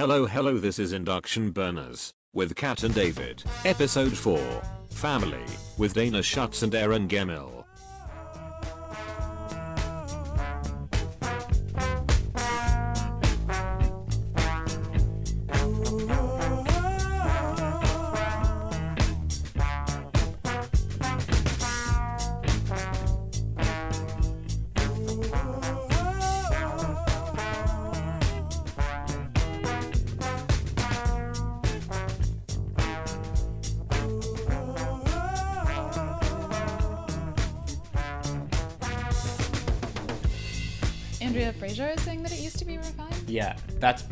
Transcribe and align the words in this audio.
Hello, 0.00 0.24
hello, 0.24 0.56
this 0.56 0.78
is 0.78 0.94
Induction 0.94 1.50
Burners 1.50 2.14
with 2.32 2.56
Kat 2.56 2.84
and 2.84 2.94
David, 2.94 3.44
episode 3.66 4.16
4 4.16 4.40
Family 4.88 5.44
with 5.76 5.92
Dana 5.92 6.22
Schutz 6.22 6.62
and 6.62 6.74
Aaron 6.74 7.06
Gemmill. 7.06 7.59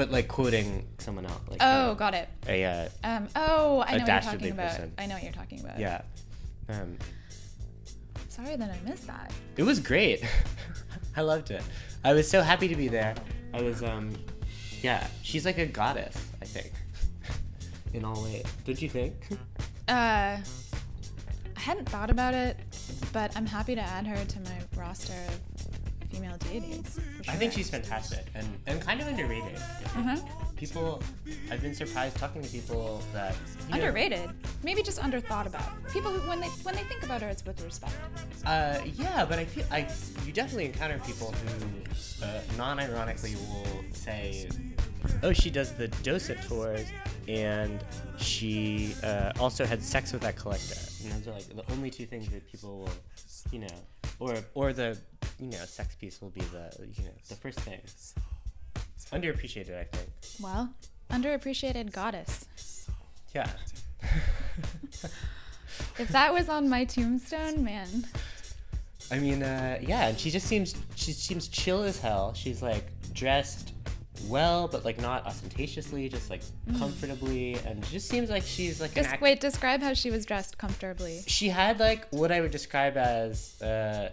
But 0.09 0.13
like 0.15 0.29
quoting 0.29 0.87
someone 0.99 1.27
else. 1.27 1.41
Like 1.49 1.59
Oh, 1.61 1.91
uh, 1.91 1.95
got 1.95 2.15
it. 2.15 2.29
a 2.47 2.65
uh, 2.65 2.89
Um, 3.05 3.29
oh, 3.37 3.85
I 3.87 3.99
know 3.99 4.05
what 4.05 4.09
you're 4.09 4.21
talking 4.21 4.51
about. 4.53 4.71
person. 4.71 4.93
I 4.99 5.07
know 5.07 5.15
what 5.15 5.23
you're 5.23 5.33
talking 5.33 5.61
about. 5.61 5.79
yeah. 5.79 6.03
Um, 6.69 6.97
Sorry 8.29 8.57
that 8.57 8.71
I 8.71 8.89
missed 8.89 9.07
that. 9.07 9.33
it 9.57 9.63
was 9.65 9.81
great. 9.81 10.25
I 11.17 11.23
loved 11.23 11.51
it. 11.51 11.63
I 12.05 12.13
was 12.13 12.31
so 12.31 12.41
happy 12.41 12.69
to 12.69 12.77
be 12.77 12.89
there. 12.89 13.15
I 13.53 13.61
was 13.63 13.83
um, 13.83 14.13
yeah. 14.83 15.07
She's 15.23 15.45
like 15.45 15.59
a 15.59 15.67
goddess. 15.67 16.17
I 16.41 16.45
think. 16.45 16.73
In 17.95 18.05
all 18.05 18.23
ways, 18.23 18.45
don't 18.65 18.81
you 18.81 18.89
think? 18.89 19.15
Uh, 19.89 20.37
I 20.39 20.41
hadn't 21.57 21.89
thought 21.89 22.11
about 22.11 22.35
it, 22.35 22.57
but 23.13 23.35
I'm 23.37 23.47
happy 23.47 23.75
to 23.75 23.81
add 23.81 24.07
her 24.07 24.25
to 24.25 24.41
my 24.41 24.59
roster 24.77 25.15
of 25.29 25.78
female 26.19 26.37
deities. 26.39 26.99
for 27.25 27.31
I 27.31 27.35
think 27.35 27.53
she's 27.53 27.71
fantastic 27.71 28.27
and, 28.35 28.47
and 28.67 28.81
kind 28.81 29.01
of 29.01 29.07
underrated. 29.07 29.57
Uh-huh. 29.57 30.17
People, 30.57 31.03
I've 31.51 31.63
been 31.63 31.75
surprised 31.75 32.17
talking 32.17 32.43
to 32.43 32.49
people 32.49 33.01
that 33.13 33.35
you 33.69 33.69
know, 33.69 33.75
underrated. 33.77 34.31
Maybe 34.63 34.83
just 34.83 35.01
underthought 35.01 35.47
about. 35.47 35.71
People 35.93 36.11
who, 36.11 36.29
when 36.29 36.41
they 36.41 36.49
when 36.49 36.75
they 36.75 36.83
think 36.83 37.05
about 37.05 37.23
her, 37.23 37.29
it's 37.29 37.45
with 37.45 37.63
respect. 37.65 37.95
Uh, 38.45 38.81
yeah, 38.97 39.25
but 39.25 39.39
I 39.39 39.45
feel 39.45 39.65
I 39.71 39.89
you 40.27 40.33
definitely 40.33 40.67
encounter 40.67 40.99
people 41.07 41.33
who 41.33 42.25
uh, 42.25 42.41
non-ironically 42.57 43.37
will 43.37 43.85
say, 43.93 44.49
"Oh, 45.23 45.33
she 45.33 45.51
does 45.51 45.73
the 45.75 45.89
docent 46.03 46.43
tours, 46.43 46.87
and 47.29 47.85
she 48.19 48.95
uh, 49.05 49.33
also 49.39 49.65
had 49.65 49.81
sex 49.81 50.13
with 50.13 50.23
that 50.23 50.35
collector." 50.35 50.81
And 51.05 51.13
those 51.13 51.29
are 51.29 51.33
like 51.33 51.45
the 51.45 51.73
only 51.73 51.91
two 51.91 52.07
things 52.07 52.29
that 52.31 52.51
people 52.51 52.81
will, 52.81 52.91
you 53.53 53.61
know, 53.61 53.69
or 54.19 54.37
or 54.55 54.73
the 54.73 54.99
you 55.39 55.51
know 55.51 55.59
sex 55.59 55.95
piece 55.95 56.21
will 56.21 56.31
be 56.31 56.41
the 56.41 56.71
you 56.97 57.05
know 57.05 57.11
the 57.29 57.35
first 57.35 57.61
thing. 57.61 57.81
It's 57.85 58.15
underappreciated, 59.13 59.79
I 59.79 59.85
think. 59.85 60.09
Well, 60.41 60.71
underappreciated 61.11 61.93
goddess. 61.93 62.47
Yeah. 63.35 63.51
If 65.99 66.09
that 66.09 66.33
was 66.33 66.49
on 66.49 66.69
my 66.69 66.85
tombstone, 66.85 67.65
man. 67.65 68.07
I 69.11 69.19
mean, 69.19 69.43
uh, 69.43 69.79
yeah, 69.81 70.09
and 70.09 70.19
she 70.19 70.31
just 70.31 70.47
seems 70.47 70.75
she 70.95 71.13
seems 71.13 71.49
chill 71.49 71.83
as 71.83 71.99
hell. 71.99 72.35
She's 72.35 72.63
like 72.63 72.87
dressed 73.15 73.73
well, 74.23 74.69
but 74.69 74.85
like 74.85 75.01
not 75.01 75.27
ostentatiously, 75.27 76.09
just 76.09 76.31
like 76.31 76.43
comfortably, 76.79 77.57
and 77.67 77.83
just 77.85 78.09
seems 78.09 78.31
like 78.31 78.43
she's 78.43 78.81
like 78.81 78.95
Just 78.95 79.11
act- 79.11 79.23
wait, 79.23 79.41
describe 79.41 79.83
how 79.83 79.95
she 79.95 80.11
was 80.11 80.25
dressed 80.27 80.59
comfortably. 80.59 81.23
She 81.27 81.49
had 81.49 81.79
like 81.81 82.07
what 82.11 82.33
I 82.33 82.41
would 82.41 82.51
describe 82.51 82.97
as 82.97 83.61
uh, 83.63 84.11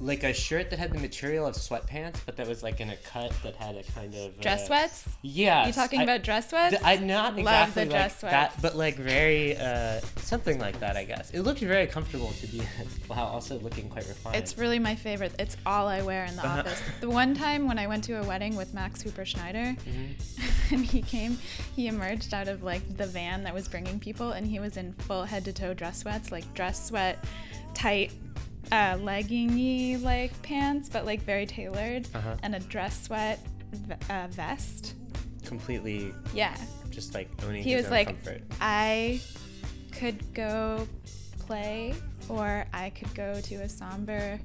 like 0.00 0.24
a 0.24 0.32
shirt 0.32 0.70
that 0.70 0.78
had 0.78 0.92
the 0.92 0.98
material 0.98 1.46
of 1.46 1.54
sweatpants, 1.54 2.16
but 2.24 2.36
that 2.38 2.48
was 2.48 2.62
like 2.62 2.80
in 2.80 2.88
a 2.90 2.96
cut 2.96 3.32
that 3.42 3.54
had 3.56 3.76
a 3.76 3.82
kind 3.92 4.14
of 4.14 4.30
uh, 4.38 4.40
Dress 4.42 4.66
sweats? 4.66 5.04
Yeah, 5.22 5.66
You 5.66 5.72
talking 5.74 6.00
about 6.00 6.22
dress 6.22 6.48
sweats? 6.50 6.76
I 6.82 6.96
not 6.96 7.36
Love 7.36 7.38
exactly 7.76 7.84
the 7.84 7.90
like 7.90 7.98
dress 8.00 8.20
that, 8.22 8.52
sweats. 8.52 8.56
but 8.62 8.76
like 8.76 8.96
very 8.96 9.56
uh, 9.56 10.00
something 10.16 10.58
like 10.58 10.80
that. 10.80 10.96
I 10.96 11.04
guess 11.04 11.30
it 11.32 11.42
looked 11.42 11.60
very 11.60 11.86
comfortable 11.86 12.32
to 12.40 12.46
be 12.46 12.58
while 13.08 13.26
also 13.26 13.58
looking 13.60 13.88
quite 13.90 14.08
refined. 14.08 14.36
It's 14.36 14.56
really 14.56 14.78
my 14.78 14.94
favorite. 14.94 15.32
It's 15.38 15.56
all 15.66 15.86
I 15.86 16.02
wear 16.02 16.24
in 16.24 16.34
the 16.36 16.44
Uh-huh. 16.46 16.60
office. 16.60 16.80
The 17.00 17.10
one 17.10 17.34
time 17.34 17.68
when 17.68 17.78
I 17.78 17.86
went 17.86 18.04
to 18.04 18.14
a 18.14 18.24
wedding 18.24 18.56
with 18.56 18.72
Max 18.72 19.02
Hooper 19.02 19.24
Schneider, 19.24 19.76
Mm-hmm. 19.86 20.74
and 20.74 20.84
he 20.86 21.02
came, 21.02 21.36
he 21.76 21.88
emerged 21.88 22.32
out 22.32 22.48
of 22.48 22.62
like 22.62 22.96
the 22.96 23.06
van 23.06 23.42
that 23.44 23.52
was 23.52 23.68
bringing 23.68 23.98
people, 24.00 24.30
and 24.32 24.46
he 24.46 24.58
was 24.60 24.76
in 24.76 24.92
full 24.94 25.24
head 25.24 25.44
to 25.44 25.52
toe 25.52 25.74
dress 25.74 25.98
sweats, 25.98 26.32
like 26.32 26.52
dress 26.54 26.86
sweat, 26.88 27.22
tight, 27.74 28.12
uh, 28.72 28.94
leggingy 28.96 30.00
like 30.02 30.40
pants, 30.42 30.88
but 30.88 31.04
like 31.06 31.22
very 31.22 31.46
tailored, 31.46 32.06
Uh-huh. 32.14 32.36
and 32.42 32.54
a 32.54 32.60
dress 32.60 33.04
sweat 33.04 33.38
v- 33.72 33.94
uh, 34.12 34.26
vest. 34.30 34.94
completely 35.44 36.14
Yeah, 36.34 36.56
just 36.90 37.14
like 37.14 37.28
owning 37.44 37.62
he 37.64 37.74
was 37.74 37.90
like, 37.90 38.06
comfort. 38.08 38.42
I 38.60 39.20
could 39.92 40.32
go 40.34 40.86
play, 41.40 41.94
or 42.28 42.64
I 42.72 42.90
could 42.90 43.12
go 43.14 43.40
to 43.40 43.54
a 43.56 43.68
somber 43.68 44.38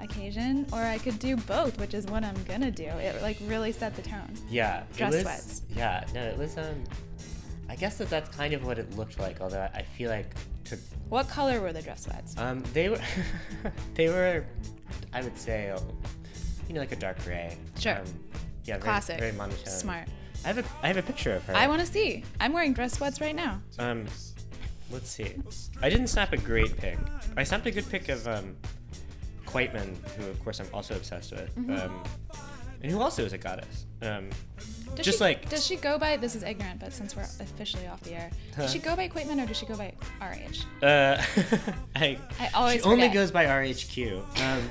occasion, 0.00 0.66
or 0.72 0.78
I 0.82 0.98
could 0.98 1.18
do 1.18 1.36
both, 1.36 1.78
which 1.80 1.94
is 1.94 2.06
what 2.06 2.22
I'm 2.24 2.40
gonna 2.44 2.70
do. 2.70 2.84
It 2.84 3.20
like 3.22 3.38
really 3.46 3.72
set 3.72 3.96
the 3.96 4.02
tone. 4.02 4.32
Yeah, 4.50 4.82
dress 4.96 5.12
was- 5.14 5.22
sweats. 5.22 5.62
Yeah, 5.74 6.04
no, 6.14 6.22
it 6.24 6.36
was. 6.36 6.56
Um, 6.58 6.84
I 7.68 7.76
guess 7.76 7.98
that 7.98 8.08
that's 8.10 8.34
kind 8.34 8.54
of 8.54 8.64
what 8.64 8.78
it 8.78 8.96
looked 8.96 9.18
like. 9.18 9.40
Although 9.40 9.68
I 9.74 9.82
feel 9.82 10.10
like 10.10 10.34
to 10.64 10.76
What 11.08 11.28
color 11.28 11.60
were 11.60 11.72
the 11.72 11.82
dress 11.82 12.04
sweats? 12.04 12.36
um 12.38 12.62
they 12.72 12.88
were 12.88 13.00
they 13.94 14.08
were 14.08 14.44
I 15.12 15.22
would 15.22 15.36
say 15.38 15.70
uh, 15.70 15.78
you 16.68 16.74
know 16.74 16.80
like 16.80 16.92
a 16.92 16.96
dark 16.96 17.22
gray. 17.24 17.56
Sure. 17.78 17.96
Um, 17.98 18.04
yeah, 18.64 18.74
very, 18.74 18.80
Classic. 18.82 19.18
very 19.18 19.32
monotone. 19.32 19.66
Smart. 19.66 20.08
I 20.44 20.48
have 20.48 20.58
a 20.58 20.64
I 20.82 20.88
have 20.88 20.96
a 20.98 21.02
picture 21.02 21.34
of 21.34 21.44
her. 21.44 21.54
I 21.56 21.66
want 21.66 21.80
to 21.80 21.86
see. 21.86 22.24
I'm 22.40 22.52
wearing 22.52 22.72
dress 22.74 22.94
sweats 22.94 23.20
right 23.20 23.34
now. 23.34 23.60
Um, 23.78 24.06
let's 24.90 25.10
see. 25.10 25.34
I 25.82 25.88
didn't 25.90 26.08
snap 26.08 26.32
a 26.32 26.36
great 26.36 26.76
pic. 26.76 26.98
I 27.36 27.44
snapped 27.44 27.66
a 27.66 27.70
good 27.70 27.88
pic 27.88 28.08
of 28.08 28.26
um, 28.28 28.54
Quaitman, 29.46 29.96
who 30.16 30.26
of 30.28 30.42
course 30.44 30.60
I'm 30.60 30.68
also 30.74 30.94
obsessed 30.94 31.32
with, 31.32 31.54
Mm-hmm. 31.56 31.72
um, 31.72 32.02
and 32.82 32.92
who 32.92 33.00
also 33.00 33.24
is 33.24 33.32
a 33.32 33.38
goddess. 33.38 33.86
Um, 34.02 34.28
Does 34.96 35.04
just 35.06 35.18
she, 35.18 35.24
like 35.24 35.48
does 35.48 35.66
she 35.66 35.76
go 35.76 35.98
by? 35.98 36.16
This 36.16 36.34
is 36.34 36.42
ignorant, 36.42 36.80
but 36.80 36.92
since 36.92 37.14
we're 37.14 37.22
officially 37.22 37.86
off 37.86 38.00
the 38.02 38.14
air, 38.14 38.30
does 38.56 38.72
she 38.72 38.78
go 38.78 38.96
by 38.96 39.08
Quaitman 39.08 39.42
or 39.42 39.46
does 39.46 39.56
she 39.56 39.66
go 39.66 39.76
by 39.76 39.92
RH? 40.20 40.84
uh, 40.84 41.22
I, 41.96 42.18
I 42.40 42.50
always 42.54 42.82
she 42.82 42.88
only 42.88 43.08
goes 43.08 43.30
by 43.30 43.44
RHQ. 43.46 44.40
Um, 44.40 44.70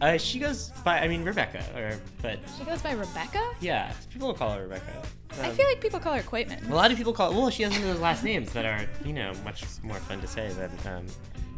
uh, 0.00 0.16
she 0.16 0.38
goes 0.38 0.70
by 0.84 0.98
I 1.00 1.08
mean 1.08 1.24
Rebecca, 1.24 1.62
or 1.76 1.98
but 2.22 2.38
She 2.58 2.64
goes 2.64 2.80
by 2.82 2.92
Rebecca. 2.92 3.42
yeah, 3.60 3.92
people 4.12 4.32
call 4.34 4.50
her 4.52 4.62
Rebecca. 4.62 5.02
I 5.40 5.48
Um, 5.48 5.54
feel 5.54 5.66
like 5.68 5.80
people 5.80 6.00
call 6.00 6.14
her 6.14 6.22
Quaitman. 6.22 6.68
A 6.70 6.74
lot 6.74 6.90
of 6.90 6.96
people 6.96 7.12
call 7.12 7.32
her. 7.32 7.38
well, 7.38 7.50
she 7.50 7.62
has 7.62 7.72
one 7.72 7.82
of 7.82 7.86
those 7.88 8.00
last 8.00 8.24
names 8.24 8.52
that 8.54 8.64
are, 8.64 8.84
you 9.04 9.12
know, 9.12 9.32
much 9.44 9.64
more 9.82 9.98
fun 9.98 10.20
to 10.22 10.26
say 10.26 10.48
than, 10.54 10.72
um, 10.92 11.06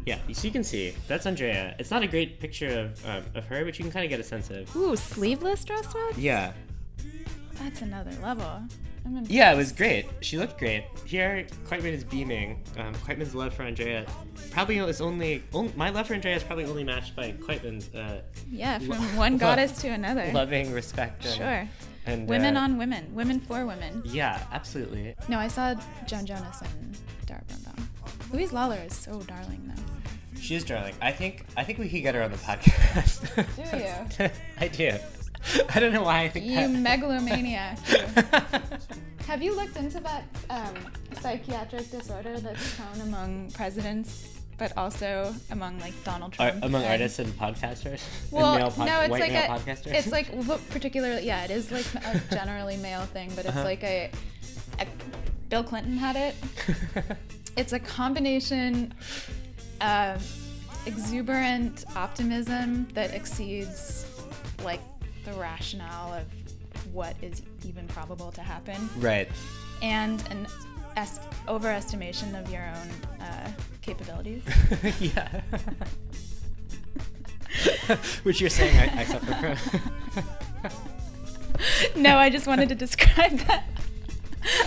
yeah. 0.05 0.19
So 0.33 0.45
you 0.45 0.51
can 0.51 0.63
see 0.63 0.93
that's 1.07 1.25
Andrea. 1.25 1.73
It's 1.79 1.89
not 1.89 2.03
a 2.03 2.07
great 2.07 2.39
picture 2.39 2.67
of, 2.81 3.05
um, 3.07 3.23
of 3.33 3.45
her, 3.45 3.63
but 3.65 3.79
you 3.79 3.83
can 3.85 3.91
kind 3.91 4.03
of 4.05 4.09
get 4.09 4.19
a 4.19 4.23
sense 4.23 4.49
of. 4.51 4.75
Ooh, 4.75 4.95
sleeveless 4.97 5.63
dress 5.65 5.87
sweats. 5.89 6.17
Yeah, 6.17 6.51
That's 7.55 7.81
another 7.81 8.11
level. 8.21 8.61
I'm 9.05 9.25
yeah, 9.27 9.51
it 9.53 9.57
was 9.57 9.71
great. 9.73 10.05
She 10.21 10.37
looked 10.37 10.57
great. 10.57 10.85
Here, 11.05 11.45
Quaitman 11.65 11.91
is 11.91 12.03
beaming. 12.05 12.63
Um, 12.77 12.93
love 13.33 13.53
for 13.53 13.63
Andrea 13.63 14.05
probably 14.51 14.77
is 14.77 15.01
only, 15.01 15.43
on- 15.53 15.73
my 15.75 15.89
love 15.89 16.07
for 16.07 16.13
Andrea 16.13 16.35
is 16.37 16.43
probably 16.43 16.65
only 16.65 16.83
matched 16.85 17.15
by 17.15 17.33
Quaitman's 17.33 17.93
uh, 17.93 18.21
Yeah, 18.49 18.79
from 18.79 18.89
Lo- 18.89 18.97
one 19.17 19.37
goddess 19.45 19.81
to 19.81 19.89
another. 19.89 20.31
loving 20.33 20.71
respect. 20.71 21.25
And, 21.25 21.35
Sure. 21.35 21.69
And 22.05 22.27
Women 22.27 22.57
uh, 22.57 22.61
on 22.61 22.77
women. 22.77 23.13
Women 23.13 23.39
for 23.39 23.65
women. 23.65 24.01
Yeah, 24.05 24.41
absolutely. 24.51 25.15
No, 25.29 25.37
I 25.37 25.47
saw 25.47 25.73
Joan 26.05 26.25
Jonas 26.25 26.61
and 26.61 26.97
Dara 27.25 27.41
Birnbaum. 27.47 27.89
Louise 28.31 28.51
Lawler 28.51 28.79
is 28.85 28.93
so 28.93 29.21
darling, 29.21 29.61
though. 29.73 30.39
She 30.41 30.55
is 30.55 30.63
darling. 30.65 30.93
I 31.01 31.11
think 31.11 31.45
I 31.55 31.63
think 31.63 31.79
we 31.79 31.87
could 31.87 32.01
get 32.01 32.15
her 32.15 32.21
on 32.23 32.31
the 32.31 32.37
podcast. 32.37 33.21
Do 34.15 34.25
you? 34.25 34.29
I 34.59 34.67
do. 34.67 34.97
I 35.75 35.79
don't 35.79 35.93
know 35.93 36.03
why 36.03 36.21
I 36.21 36.29
think 36.29 36.45
You 36.45 36.55
that. 36.55 36.69
megalomaniac. 36.69 37.77
you. 37.89 37.97
Have 39.27 39.41
you 39.41 39.55
looked 39.55 39.77
into 39.77 39.99
that 40.01 40.23
um, 40.49 40.73
psychiatric 41.21 41.89
disorder 41.91 42.39
that's 42.39 42.75
shown 42.77 43.01
among 43.07 43.51
presidents, 43.51 44.29
but 44.57 44.75
also 44.77 45.33
among 45.51 45.79
like 45.79 45.93
Donald 46.03 46.35
Ar- 46.39 46.49
Trump? 46.51 46.63
among 46.65 46.83
artists 46.83 47.19
and 47.19 47.31
podcasters. 47.39 48.01
Well, 48.31 48.53
and 48.53 48.59
male 48.63 48.71
pod- 48.71 48.87
no, 48.87 48.99
it's 49.01 49.11
like 49.11 49.31
a, 49.31 49.47
podcasters. 49.47 49.93
it's 49.93 50.11
like 50.11 50.29
well, 50.33 50.59
particularly, 50.69 51.25
yeah, 51.25 51.43
it 51.45 51.51
is 51.51 51.71
like 51.71 51.85
a 52.05 52.21
generally 52.31 52.77
male 52.77 53.03
thing, 53.03 53.29
but 53.35 53.45
it's 53.45 53.55
Uh-huh. 53.55 53.63
like 53.63 53.83
a, 53.83 54.11
a, 54.79 54.85
Bill 55.49 55.63
Clinton 55.63 55.97
had 55.97 56.15
it. 56.15 56.35
It's 57.55 57.73
a 57.73 57.79
combination 57.79 58.93
of 59.81 60.25
exuberant 60.85 61.85
optimism 61.95 62.87
that 62.93 63.13
exceeds 63.13 64.05
like 64.65 64.79
the 65.25 65.33
rationale 65.33 66.13
of 66.13 66.25
what 66.93 67.15
is 67.21 67.41
even 67.65 67.87
probable 67.87 68.31
to 68.31 68.41
happen, 68.41 68.89
Right. 68.97 69.27
and 69.81 70.21
an 70.29 70.47
est- 70.97 71.21
overestimation 71.47 72.39
of 72.39 72.51
your 72.51 72.63
own 72.63 72.89
uh, 73.25 73.51
capabilities. 73.81 74.43
yeah. 74.99 75.41
Which 78.23 78.41
you're 78.41 78.49
saying 78.49 78.77
I, 78.89 79.01
I 79.01 79.05
suffer 79.05 79.55
from. 80.65 80.81
no, 82.01 82.17
I 82.17 82.29
just 82.29 82.47
wanted 82.47 82.69
to 82.69 82.75
describe 82.75 83.31
that. 83.39 83.65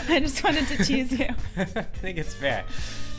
I 0.08 0.20
just 0.20 0.42
wanted 0.44 0.66
to 0.68 0.84
tease 0.84 1.12
you. 1.18 1.28
I 1.56 1.64
think 1.64 2.18
it's 2.18 2.32
fair. 2.34 2.64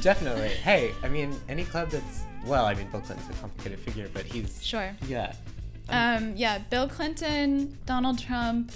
Definitely. 0.02 0.50
Hey, 0.50 0.92
I 1.04 1.10
mean, 1.10 1.40
any 1.50 1.66
club 1.66 1.90
that's 1.90 2.22
well, 2.46 2.66
I 2.66 2.74
mean, 2.76 2.88
Bill 2.90 3.02
Clinton's 3.02 3.30
a 3.30 3.34
complicated 3.42 3.80
figure, 3.80 4.10
but 4.14 4.24
he's 4.26 4.64
Sure. 4.64 4.96
yeah. 5.08 5.34
Um, 5.90 6.34
yeah, 6.36 6.60
Bill 6.70 6.88
Clinton, 6.88 7.78
Donald 7.86 8.20
Trump. 8.20 8.72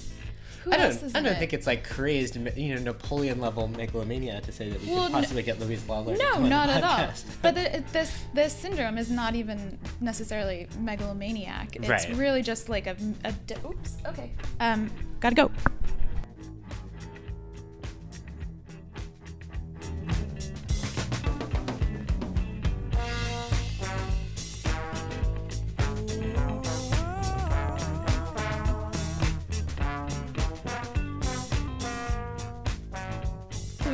Who 0.63 0.71
I 0.71 0.77
don't. 0.77 0.91
is 0.91 1.15
I 1.15 1.21
don't 1.21 1.33
it? 1.33 1.39
think 1.39 1.53
it's 1.53 1.65
like 1.65 1.83
crazed, 1.87 2.35
you 2.55 2.75
know, 2.75 2.81
Napoleon 2.81 3.39
level 3.41 3.67
megalomania 3.67 4.41
to 4.41 4.51
say 4.51 4.69
that 4.69 4.79
we 4.79 4.89
Well, 4.91 5.07
could 5.07 5.15
n- 5.15 5.21
possibly 5.23 5.41
get 5.41 5.59
Louise 5.59 5.83
Lawler. 5.87 6.15
No, 6.15 6.33
come 6.33 6.35
on 6.35 6.43
the 6.43 6.49
not 6.49 6.69
at 6.69 6.83
all. 6.83 7.09
But 7.41 7.55
the, 7.55 7.83
this 7.91 8.13
this 8.35 8.53
syndrome 8.55 8.99
is 8.99 9.09
not 9.09 9.33
even 9.33 9.79
necessarily 10.01 10.67
megalomaniac. 10.79 11.75
It's 11.77 11.89
Right. 11.89 12.15
really 12.15 12.43
just 12.43 12.69
like 12.69 12.85
a, 12.85 12.95
a 13.25 13.31
di- 13.31 13.55
oops. 13.65 13.97
Okay. 14.05 14.31
Um, 14.59 14.91
gotta 15.19 15.33
go. 15.35 15.51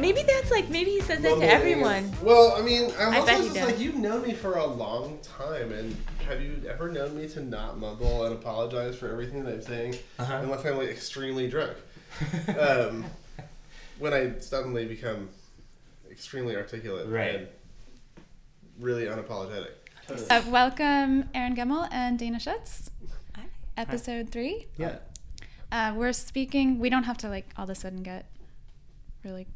Maybe 0.07 0.23
that's 0.23 0.51
like 0.51 0.69
maybe 0.69 0.91
he 0.91 1.01
says 1.01 1.19
that 1.21 1.23
to 1.23 1.29
mumbling. 1.31 1.49
everyone. 1.49 2.11
Well, 2.23 2.53
I 2.57 2.61
mean, 2.61 2.91
I'm 2.97 3.13
I 3.13 3.17
also 3.19 3.25
bet 3.27 3.37
he 3.39 3.43
just 3.47 3.55
does. 3.55 3.65
like 3.71 3.79
you've 3.79 3.95
known 3.95 4.21
me 4.25 4.33
for 4.33 4.57
a 4.57 4.65
long 4.65 5.19
time, 5.21 5.73
and 5.73 5.95
have 6.27 6.41
you 6.41 6.61
ever 6.69 6.89
known 6.89 7.17
me 7.17 7.27
to 7.29 7.41
not 7.43 7.77
mumble 7.77 8.23
and 8.25 8.33
apologize 8.33 8.95
for 8.95 9.09
everything 9.11 9.43
that 9.43 9.53
I'm 9.55 9.61
saying, 9.61 9.95
Uh-huh. 10.19 10.39
unless 10.43 10.65
I'm 10.65 10.77
like 10.77 10.87
extremely 10.89 11.49
drunk? 11.49 11.73
um, 12.57 13.03
when 13.99 14.13
I 14.13 14.39
suddenly 14.39 14.85
become 14.85 15.27
extremely 16.09 16.55
articulate 16.55 17.07
Right. 17.09 17.35
and 17.35 17.47
really 18.79 19.05
unapologetic. 19.05 19.71
Uh, 20.29 20.41
welcome, 20.47 21.27
Aaron 21.35 21.53
Gemmill 21.53 21.89
and 21.91 22.17
Dana 22.17 22.39
Schutz. 22.39 22.91
Hi. 23.35 23.43
Episode 23.75 24.29
three. 24.29 24.67
yeah. 24.77 24.99
Uh, 25.69 25.93
we're 25.97 26.13
speaking. 26.13 26.79
We 26.79 26.89
don't 26.89 27.03
have 27.03 27.17
to 27.17 27.29
like 27.29 27.49
all 27.57 27.65
of 27.65 27.69
a 27.69 27.75
sudden 27.75 28.03
get 28.03 28.25
really 29.25 29.47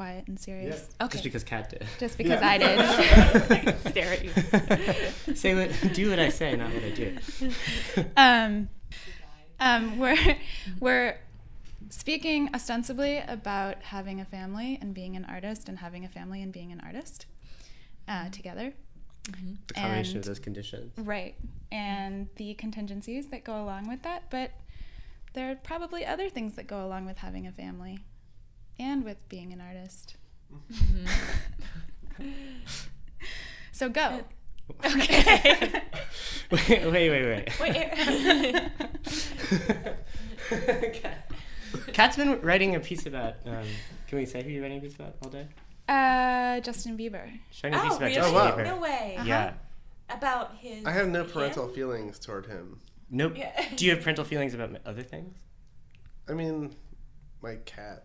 quiet 0.00 0.26
and 0.28 0.40
serious. 0.40 0.88
Okay. 0.98 1.12
Just 1.12 1.24
because 1.24 1.44
Kat 1.44 1.68
did. 1.68 1.86
Just 1.98 2.16
because 2.16 2.40
Yeah. 2.40 2.48
I 2.48 2.56
did. 2.56 2.78
I 2.78 3.72
stare 3.90 4.12
at 4.14 4.24
you. 4.24 5.34
say 5.34 5.54
what, 5.54 5.92
do 5.94 6.08
what 6.08 6.18
I 6.18 6.30
say, 6.30 6.56
not 6.56 6.72
what 6.72 6.82
I 6.82 6.90
do. 6.90 7.18
um, 8.16 8.70
um, 9.60 9.98
we're 9.98 10.36
we're 10.80 11.18
speaking 11.90 12.48
ostensibly 12.54 13.18
about 13.18 13.82
having 13.82 14.22
a 14.22 14.24
family 14.24 14.78
and 14.80 14.94
being 14.94 15.16
an 15.16 15.26
artist, 15.26 15.68
and 15.68 15.78
having 15.80 16.06
a 16.06 16.08
family 16.08 16.40
and 16.40 16.50
being 16.50 16.72
an 16.72 16.80
artist 16.80 17.26
uh, 18.08 18.30
together. 18.30 18.72
The 19.68 19.74
combination 19.74 20.16
And- 20.16 20.24
of 20.24 20.24
those 20.24 20.38
conditions. 20.38 20.92
Right, 20.96 21.34
and 21.70 22.26
the 22.36 22.54
contingencies 22.54 23.28
that 23.28 23.44
go 23.44 23.62
along 23.62 23.86
with 23.86 24.02
that, 24.04 24.30
but 24.30 24.52
there 25.34 25.50
are 25.50 25.56
probably 25.56 26.06
other 26.06 26.30
things 26.30 26.54
that 26.54 26.66
go 26.66 26.86
along 26.86 27.04
with 27.04 27.18
having 27.18 27.46
a 27.46 27.52
family 27.52 27.98
and 28.80 29.04
with 29.04 29.28
being 29.28 29.52
an 29.52 29.60
artist. 29.60 30.16
so 33.72 33.88
go. 33.88 34.22
Okay. 34.84 35.82
wait, 36.50 36.68
wait, 36.68 37.10
wait, 37.10 37.10
wait. 37.10 37.60
Wait. 37.60 37.74
Kat. 41.02 41.30
Kat's 41.92 42.16
been 42.16 42.40
writing 42.40 42.74
a 42.74 42.80
piece 42.80 43.06
about. 43.06 43.34
Um, 43.44 43.64
can 44.08 44.18
we 44.18 44.26
say 44.26 44.42
who 44.42 44.50
you're 44.50 44.62
writing 44.62 44.78
a 44.78 44.80
piece 44.80 44.94
about 44.94 45.16
all 45.22 45.30
day? 45.30 45.46
Uh, 45.88 46.60
Justin 46.60 46.96
Bieber. 46.96 47.30
She's 47.50 47.64
writing 47.64 47.78
a 47.78 47.82
piece 47.82 47.92
oh, 47.92 47.96
about 47.96 48.00
really? 48.00 48.14
Justin 48.14 48.34
wow. 48.34 48.56
Bieber. 48.56 48.64
No 48.64 48.80
way. 48.80 49.18
Yeah. 49.24 49.52
About 50.08 50.56
his. 50.58 50.84
I 50.86 50.92
have 50.92 51.08
no 51.08 51.24
parental 51.24 51.66
him? 51.66 51.74
feelings 51.74 52.18
toward 52.18 52.46
him. 52.46 52.80
Nope. 53.10 53.34
Yeah. 53.36 53.52
Do 53.76 53.84
you 53.84 53.92
have 53.92 54.02
parental 54.02 54.24
feelings 54.24 54.54
about 54.54 54.76
other 54.86 55.02
things? 55.02 55.36
I 56.28 56.32
mean, 56.32 56.74
my 57.42 57.56
cat, 57.64 58.04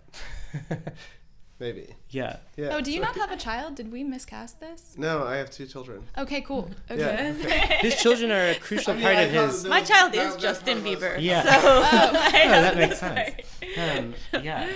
maybe. 1.60 1.96
yeah. 2.10 2.38
Yeah. 2.56 2.70
Oh, 2.76 2.82
do 2.82 2.92
you 2.92 3.00
not 3.00 3.16
have 3.16 3.32
a 3.32 3.38
child? 3.38 3.76
Did 3.76 3.92
we 3.92 4.04
miscast 4.04 4.60
this? 4.60 4.96
No, 4.98 5.26
I 5.26 5.36
have 5.38 5.50
two 5.52 5.66
children. 5.66 6.04
Okay, 6.18 6.42
cool. 6.42 6.70
Okay. 6.90 7.00
Yeah. 7.02 7.78
His 7.82 7.96
children 7.96 8.32
are 8.32 8.50
a 8.50 8.56
crucial 8.56 8.94
I 8.94 8.96
mean, 8.96 9.04
part 9.04 9.16
I 9.18 9.22
of 9.22 9.32
his. 9.52 9.66
My 9.66 9.82
child 9.82 10.14
is 10.16 10.34
that 10.34 10.40
Justin 10.42 10.82
Bieber. 10.82 11.18
Yeah. 11.20 11.44
So 11.44 11.50
Oh, 11.64 11.82
I 11.84 12.48
that 12.48 12.78
makes 12.78 13.00
sense. 13.00 13.36
Um, 13.78 14.44
yeah. 14.44 14.72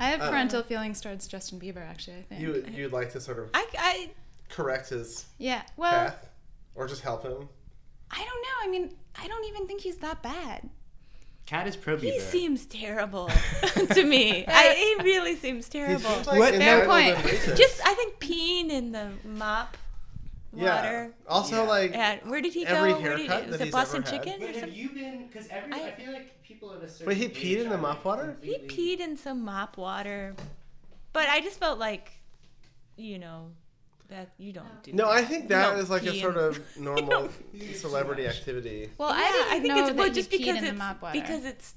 I 0.00 0.06
have 0.06 0.20
Uh, 0.22 0.30
parental 0.30 0.62
feelings 0.62 1.00
towards 1.00 1.28
Justin 1.28 1.60
Bieber, 1.60 1.78
actually, 1.86 2.16
I 2.18 2.22
think. 2.22 2.40
You 2.40 2.48
would- 2.50 2.68
you'd 2.70 2.92
like 2.92 3.12
to 3.12 3.20
sort 3.20 3.38
of 3.38 3.50
I, 3.54 3.66
I, 3.78 4.10
correct 4.48 4.88
his 4.90 5.26
yeah, 5.38 5.62
well, 5.76 5.90
path, 5.92 6.28
or 6.74 6.86
just 6.88 7.02
help 7.02 7.22
him. 7.22 7.48
I 8.10 8.18
don't 8.18 8.42
know. 8.42 8.56
I 8.64 8.68
mean, 8.68 8.94
I 9.20 9.26
don't 9.28 9.44
even 9.46 9.66
think 9.66 9.80
he's 9.82 9.98
that 9.98 10.22
bad. 10.22 10.68
Kat 11.46 11.66
is 11.66 11.76
pro 11.76 11.96
he 11.96 12.12
Bieber. 12.12 12.20
seems 12.20 12.64
terrible 12.66 13.28
to 13.94 14.04
me. 14.04 14.44
I, 14.46 14.96
he 14.98 15.04
really 15.04 15.36
seems 15.36 15.68
terrible. 15.68 15.98
seems 16.10 16.26
like 16.26 16.38
What? 16.38 16.54
Fair 16.54 16.86
point. 16.86 17.16
and 17.16 17.24
racist. 17.24 17.56
Just, 17.56 17.80
I 17.86 17.94
think 17.94 18.18
peeing 18.20 18.70
in 18.70 18.92
the 18.92 19.10
mop 19.24 19.76
yeah. 20.54 20.76
water. 20.76 21.14
Also, 21.28 21.56
Yeah. 21.64 21.68
like 21.68 21.96
And 21.96 22.20
where 22.30 22.40
did 22.40 22.54
he 22.54 22.64
Every 22.66 22.92
go? 22.92 23.00
Where 23.00 23.16
did 23.16 23.20
haircut 23.20 23.20
he, 23.20 23.28
that 23.28 23.46
was 23.50 23.60
it 23.60 23.64
he's 23.64 23.72
Boston 23.72 24.02
ever 24.02 24.10
had. 24.10 24.22
Chicken 24.24 24.42
or 24.42 24.46
But 24.46 24.54
have 24.54 24.60
something? 24.60 24.78
you 24.78 24.88
been? 24.90 25.26
Because 25.26 25.48
every, 25.48 25.72
I, 25.72 25.76
I- 25.88 25.90
feel 25.92 26.12
like 26.12 26.42
people 26.42 26.72
at 26.74 26.82
a 26.82 26.88
certain. 26.88 27.06
But 27.06 27.16
he 27.16 27.24
age 27.26 27.34
peed 27.36 27.58
in 27.64 27.68
the 27.68 27.74
are, 27.74 27.78
mop 27.78 28.04
water? 28.04 28.36
He 28.40 28.58
completely- 28.58 28.96
peed 28.96 29.00
in 29.00 29.16
some 29.16 29.44
mop 29.44 29.76
water, 29.76 30.34
but 31.12 31.28
I 31.28 31.40
just 31.40 31.58
felt 31.58 31.78
like, 31.78 32.12
you 32.96 33.18
know, 33.18 33.50
that 34.12 34.28
you 34.38 34.52
don't 34.52 34.82
do. 34.82 34.92
No, 34.92 35.06
that. 35.06 35.12
I 35.20 35.22
think 35.24 35.42
You 35.44 35.48
that 35.50 35.70
don't 35.70 35.78
is 35.80 35.90
like 35.90 36.04
a 36.04 36.14
sort 36.20 36.36
in- 36.42 36.44
of 36.44 36.60
normal 36.78 37.28
celebrity 37.74 38.26
activity. 38.26 38.90
Well, 38.98 39.10
Yeah, 39.10 39.16
I 39.16 39.30
didn't 39.30 39.46
I 39.48 39.60
think 39.60 39.74
know 39.74 39.86
it's 39.88 39.96
well, 39.98 40.10
just 40.20 40.30
peed 40.30 40.38
because 40.38 40.56
in 40.62 40.64
it's 40.64 41.12
because 41.12 41.44
it's 41.44 41.74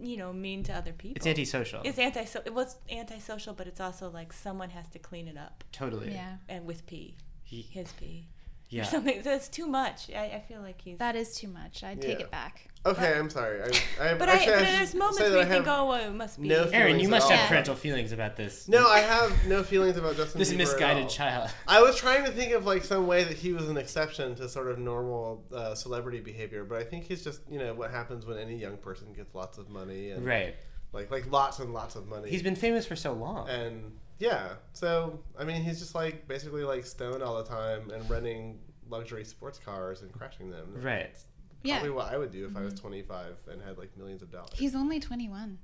you 0.00 0.16
know 0.16 0.32
mean 0.32 0.62
to 0.64 0.72
other 0.74 0.92
people. 0.92 1.16
It's 1.16 1.26
antisocial. 1.26 1.80
It's 1.84 1.98
anti. 1.98 2.20
It 2.44 2.54
was 2.54 2.76
antisocial, 2.90 3.54
but 3.54 3.66
it's 3.66 3.80
also 3.80 4.10
like 4.10 4.32
someone 4.32 4.70
has 4.70 4.88
to 4.90 4.98
clean 4.98 5.26
it 5.28 5.36
up 5.38 5.64
totally. 5.72 6.12
yeah, 6.12 6.36
and 6.48 6.66
with 6.66 6.86
pee, 6.86 7.16
He, 7.42 7.62
his 7.62 7.92
pee, 7.92 8.28
yeah. 8.68 8.82
or 8.82 8.84
something. 8.84 9.22
So 9.22 9.32
it's 9.32 9.48
too 9.48 9.66
much. 9.66 10.10
I, 10.14 10.24
I 10.36 10.44
feel 10.46 10.60
like 10.60 10.80
he's. 10.80 10.98
that 10.98 11.16
is 11.16 11.34
too 11.34 11.48
much. 11.48 11.82
I'd 11.84 12.00
take 12.00 12.18
Yeah. 12.18 12.24
it 12.26 12.30
back. 12.30 12.68
Okay, 12.84 13.18
I'm 13.18 13.28
sorry. 13.30 13.60
I, 13.62 13.66
I, 14.10 14.14
but 14.14 14.28
actually, 14.28 14.52
I, 14.54 14.56
I 14.56 14.60
but 14.60 14.68
should 14.68 14.78
there's 14.78 14.94
moments 14.94 15.18
say 15.18 15.24
where 15.24 15.30
that 15.32 15.38
you 15.48 15.52
think, 15.54 15.64
have- 15.66 15.78
oh, 15.80 15.86
well, 15.88 16.08
it 16.08 16.14
must 16.14 16.40
be. 16.40 16.46
no 16.46 16.62
Aaron, 16.64 16.70
feelings 16.70 17.02
you 17.02 17.08
at 17.08 17.10
must 17.10 17.24
all. 17.30 17.36
have 17.36 17.48
parental 17.48 17.74
feelings 17.74 18.12
about 18.12 18.36
this. 18.36 18.68
No, 18.68 18.88
I 18.88 19.00
have 19.00 19.46
no 19.48 19.64
feelings 19.64 19.96
about 19.96 20.16
Justin 20.16 20.38
this 20.38 20.50
Bieber 20.50 20.52
at 20.52 20.58
misguided 20.58 21.02
all. 21.04 21.08
child. 21.08 21.50
I 21.68 21.82
was 21.82 21.96
trying 21.96 22.24
to 22.26 22.30
think 22.30 22.52
of 22.52 22.64
like 22.64 22.84
some 22.84 23.08
way 23.08 23.24
that 23.24 23.36
he 23.36 23.52
was 23.52 23.68
an 23.68 23.76
exception 23.76 24.36
to 24.36 24.48
sort 24.48 24.68
of 24.70 24.78
normal 24.78 25.44
uh, 25.52 25.74
celebrity 25.74 26.20
behavior, 26.20 26.64
but 26.64 26.78
I 26.78 26.84
think 26.84 27.06
he's 27.06 27.24
just 27.24 27.40
you 27.50 27.58
know 27.58 27.74
what 27.74 27.90
happens 27.90 28.24
when 28.24 28.38
any 28.38 28.56
young 28.56 28.76
person 28.76 29.12
gets 29.12 29.34
lots 29.34 29.58
of 29.58 29.68
money 29.68 30.10
and 30.10 30.24
Right. 30.24 30.54
like 30.92 31.10
like 31.10 31.28
lots 31.30 31.58
and 31.58 31.74
lots 31.74 31.96
of 31.96 32.06
money. 32.06 32.30
He's 32.30 32.42
been 32.42 32.54
famous 32.56 32.86
for 32.86 32.94
so 32.94 33.12
long. 33.14 33.48
and 33.48 33.98
yeah, 34.18 34.54
so 34.72 35.20
I 35.38 35.44
mean 35.44 35.62
he's 35.62 35.78
just 35.78 35.94
like 35.94 36.26
basically 36.28 36.64
like 36.64 36.86
stoned 36.86 37.22
all 37.22 37.36
the 37.36 37.48
time 37.48 37.90
and 37.90 38.08
renting 38.08 38.58
luxury 38.88 39.24
sports 39.24 39.58
cars 39.58 40.02
and 40.02 40.12
crashing 40.12 40.50
them. 40.50 40.74
Right. 40.80 41.16
Yeah, 41.62 41.78
Probably 41.78 41.90
what 41.90 42.12
I 42.12 42.18
would 42.18 42.30
do 42.30 42.46
if 42.46 42.56
I 42.56 42.60
was 42.60 42.74
mm-hmm. 42.74 42.88
25 42.88 43.36
and 43.50 43.62
had 43.62 43.78
like 43.78 43.96
millions 43.96 44.22
of 44.22 44.30
dollars. 44.30 44.50
he's 44.54 44.74
only 44.74 45.00
21. 45.00 45.58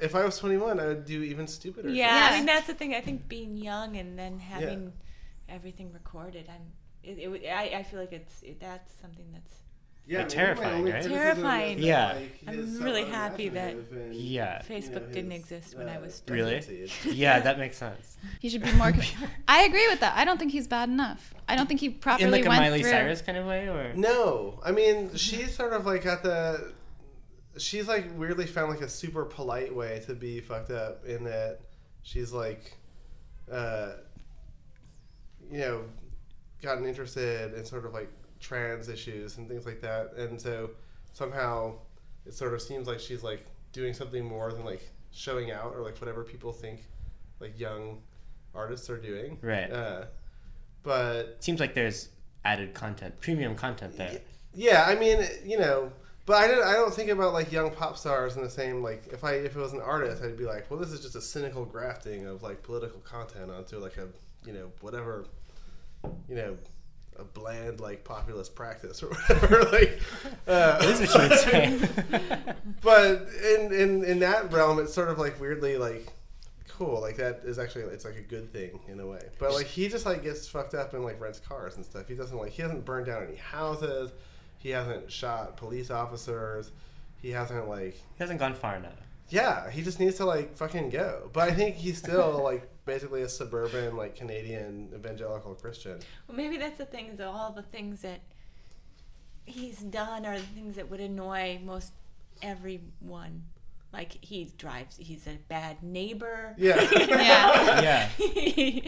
If 0.00 0.14
I 0.14 0.24
was 0.24 0.38
21, 0.38 0.80
I 0.80 0.86
would 0.86 1.04
do 1.04 1.22
even 1.22 1.46
stupider. 1.46 1.90
Yeah, 1.90 2.06
Yeah. 2.06 2.28
I 2.30 2.36
mean 2.36 2.46
that's 2.46 2.66
the 2.66 2.74
thing. 2.74 2.94
I 2.94 3.00
think 3.00 3.28
being 3.28 3.56
young 3.56 3.96
and 3.96 4.18
then 4.18 4.38
having 4.38 4.92
everything 5.48 5.92
recorded, 5.92 6.48
I'm. 6.48 6.72
It, 7.04 7.18
it, 7.18 7.48
I, 7.48 7.78
I 7.78 7.82
feel 7.82 7.98
like 7.98 8.12
it's 8.12 8.42
it, 8.42 8.60
that's 8.60 8.92
something 9.00 9.26
that's 9.32 9.54
yeah. 10.06 10.22
But 10.22 10.28
terrifying, 10.30 10.84
right? 10.84 11.02
Terrifying. 11.02 11.78
Yeah. 11.78 12.18
I'm 12.46 12.82
really 12.82 13.04
happy 13.04 13.48
that 13.50 13.76
Yeah. 14.10 14.60
Facebook 14.62 15.12
didn't 15.12 15.32
exist 15.32 15.76
when 15.76 15.88
I 15.88 15.98
was 15.98 16.22
Really? 16.28 16.60
Yeah, 17.04 17.40
that 17.40 17.58
makes 17.58 17.76
sense. 17.76 18.16
He 18.40 18.48
should 18.48 18.62
be 18.62 18.72
more. 18.72 18.92
I 19.46 19.62
agree 19.62 19.88
with 19.88 20.00
that. 20.00 20.16
I 20.16 20.24
don't 20.24 20.38
think 20.38 20.52
he's 20.52 20.66
bad 20.66 20.88
enough. 20.88 21.32
I 21.48 21.54
don't 21.56 21.66
think 21.66 21.80
he 21.80 21.90
properly 21.90 22.24
In 22.24 22.30
like 22.32 22.44
a 22.44 22.48
went 22.48 22.60
Miley 22.62 22.82
through. 22.82 22.90
Cyrus 22.90 23.22
kind 23.22 23.38
of 23.38 23.46
way, 23.46 23.68
or 23.68 23.92
No, 23.94 24.60
I 24.64 24.72
mean 24.72 25.14
she's 25.14 25.54
sort 25.54 25.72
of 25.72 25.86
like 25.86 26.04
at 26.06 26.22
the. 26.22 26.72
She's 27.58 27.86
like 27.86 28.06
weirdly 28.18 28.46
found 28.46 28.70
like 28.70 28.80
a 28.80 28.88
super 28.88 29.24
polite 29.24 29.74
way 29.74 30.02
to 30.06 30.14
be 30.14 30.40
fucked 30.40 30.70
up 30.70 31.04
in 31.04 31.24
that 31.24 31.58
she's 32.02 32.32
like, 32.32 32.78
uh, 33.50 33.92
you 35.50 35.58
know, 35.58 35.84
gotten 36.62 36.86
interested 36.86 37.52
and 37.54 37.66
sort 37.66 37.84
of 37.84 37.92
like 37.92 38.10
trans 38.42 38.88
issues 38.90 39.38
and 39.38 39.48
things 39.48 39.64
like 39.64 39.80
that, 39.80 40.12
and 40.18 40.38
so 40.38 40.70
somehow 41.14 41.72
it 42.26 42.34
sort 42.34 42.52
of 42.52 42.60
seems 42.60 42.86
like 42.86 43.00
she's 43.00 43.22
like 43.22 43.46
doing 43.72 43.94
something 43.94 44.24
more 44.24 44.52
than 44.52 44.64
like 44.64 44.90
showing 45.12 45.50
out 45.50 45.72
or 45.74 45.80
like 45.82 45.96
whatever 45.98 46.22
people 46.24 46.52
think 46.52 46.84
like 47.40 47.58
young 47.58 48.02
artists 48.54 48.90
are 48.90 48.98
doing. 48.98 49.38
Right. 49.42 49.70
Uh, 49.72 50.04
but 50.82 51.36
Seems 51.40 51.60
like 51.60 51.74
there's 51.74 52.08
added 52.44 52.74
content, 52.74 53.18
premium 53.20 53.54
content 53.54 53.96
there. 53.96 54.20
yeah, 54.54 54.84
I 54.86 54.94
mean, 54.96 55.24
you 55.44 55.58
know, 55.58 55.92
but 56.26 56.36
I 56.36 56.48
don't, 56.48 56.62
I 56.66 56.72
don't 56.74 56.92
think 56.92 57.10
about 57.10 57.32
like 57.32 57.50
young 57.52 57.70
pop 57.70 57.96
stars 57.96 58.36
in 58.36 58.42
the 58.42 58.50
same 58.50 58.82
like 58.82 59.04
if 59.12 59.24
I 59.24 59.34
if 59.34 59.56
it 59.56 59.60
was 59.60 59.72
an 59.72 59.80
artist, 59.80 60.22
I'd 60.22 60.36
be 60.36 60.44
like, 60.44 60.70
well, 60.70 60.78
this 60.78 60.90
is 60.90 61.00
just 61.00 61.16
a 61.16 61.20
cynical 61.20 61.64
grafting 61.64 62.26
of 62.26 62.42
like 62.42 62.62
political 62.62 63.00
content 63.00 63.50
onto 63.50 63.78
like 63.78 63.96
a 63.96 64.08
you 64.46 64.52
know 64.52 64.70
whatever, 64.80 65.24
you 66.28 66.34
know, 66.36 66.56
a 67.18 67.24
bland 67.24 67.80
like 67.80 68.04
populist 68.04 68.54
practice 68.54 69.02
or 69.02 69.08
whatever. 69.08 69.62
like, 69.72 70.00
uh, 70.46 70.78
is 70.82 71.00
what 71.00 71.14
you 71.14 71.28
would 71.28 71.38
say. 71.38 72.54
but 72.80 73.28
in, 73.44 73.72
in 73.72 74.04
in 74.04 74.18
that 74.20 74.52
realm, 74.52 74.78
it's 74.78 74.94
sort 74.94 75.08
of 75.08 75.18
like 75.18 75.40
weirdly 75.40 75.76
like 75.76 76.12
cool. 76.68 77.00
Like 77.00 77.16
that 77.16 77.40
is 77.44 77.58
actually 77.58 77.82
it's 77.84 78.04
like 78.04 78.16
a 78.16 78.22
good 78.22 78.52
thing 78.52 78.80
in 78.88 78.98
a 79.00 79.06
way. 79.06 79.20
But 79.38 79.52
like 79.52 79.66
he 79.66 79.88
just 79.88 80.06
like 80.06 80.22
gets 80.22 80.48
fucked 80.48 80.74
up 80.74 80.94
and 80.94 81.04
like 81.04 81.20
rents 81.20 81.38
cars 81.40 81.76
and 81.76 81.84
stuff. 81.84 82.08
He 82.08 82.14
doesn't 82.14 82.36
like 82.36 82.52
he 82.52 82.62
hasn't 82.62 82.84
burned 82.84 83.06
down 83.06 83.24
any 83.24 83.36
houses. 83.36 84.10
He 84.58 84.70
hasn't 84.70 85.10
shot 85.10 85.56
police 85.56 85.90
officers. 85.90 86.70
He 87.20 87.30
hasn't 87.30 87.68
like 87.68 87.94
he 87.94 88.18
hasn't 88.18 88.40
gone 88.40 88.54
far 88.54 88.76
enough. 88.76 88.98
yeah. 89.28 89.70
He 89.70 89.82
just 89.82 90.00
needs 90.00 90.16
to 90.16 90.24
like 90.24 90.56
fucking 90.56 90.90
go. 90.90 91.30
But 91.32 91.48
I 91.48 91.52
think 91.54 91.76
he's 91.76 91.98
still 91.98 92.40
like 92.44 92.68
basically 92.84 93.22
a 93.22 93.28
suburban 93.28 93.96
like 93.96 94.16
Canadian 94.16 94.90
evangelical 94.94 95.54
Christian. 95.54 95.98
Well, 96.28 96.36
maybe 96.36 96.56
that's 96.56 96.78
the 96.78 96.86
thing. 96.86 97.08
Is 97.08 97.18
that 97.18 97.26
all 97.28 97.52
the 97.52 97.62
things 97.62 98.02
that 98.02 98.20
he's 99.44 99.78
done 99.78 100.24
are 100.26 100.38
the 100.38 100.44
things 100.46 100.76
that 100.76 100.90
would 100.90 101.00
annoy 101.00 101.60
most 101.64 101.92
everyone. 102.42 103.44
Like 103.92 104.24
he 104.24 104.50
drives. 104.56 104.96
He's 104.96 105.26
a 105.26 105.36
bad 105.48 105.82
neighbor. 105.82 106.54
Yeah. 106.56 106.80
Yeah. 106.92 108.08
Yeah. 108.18 108.80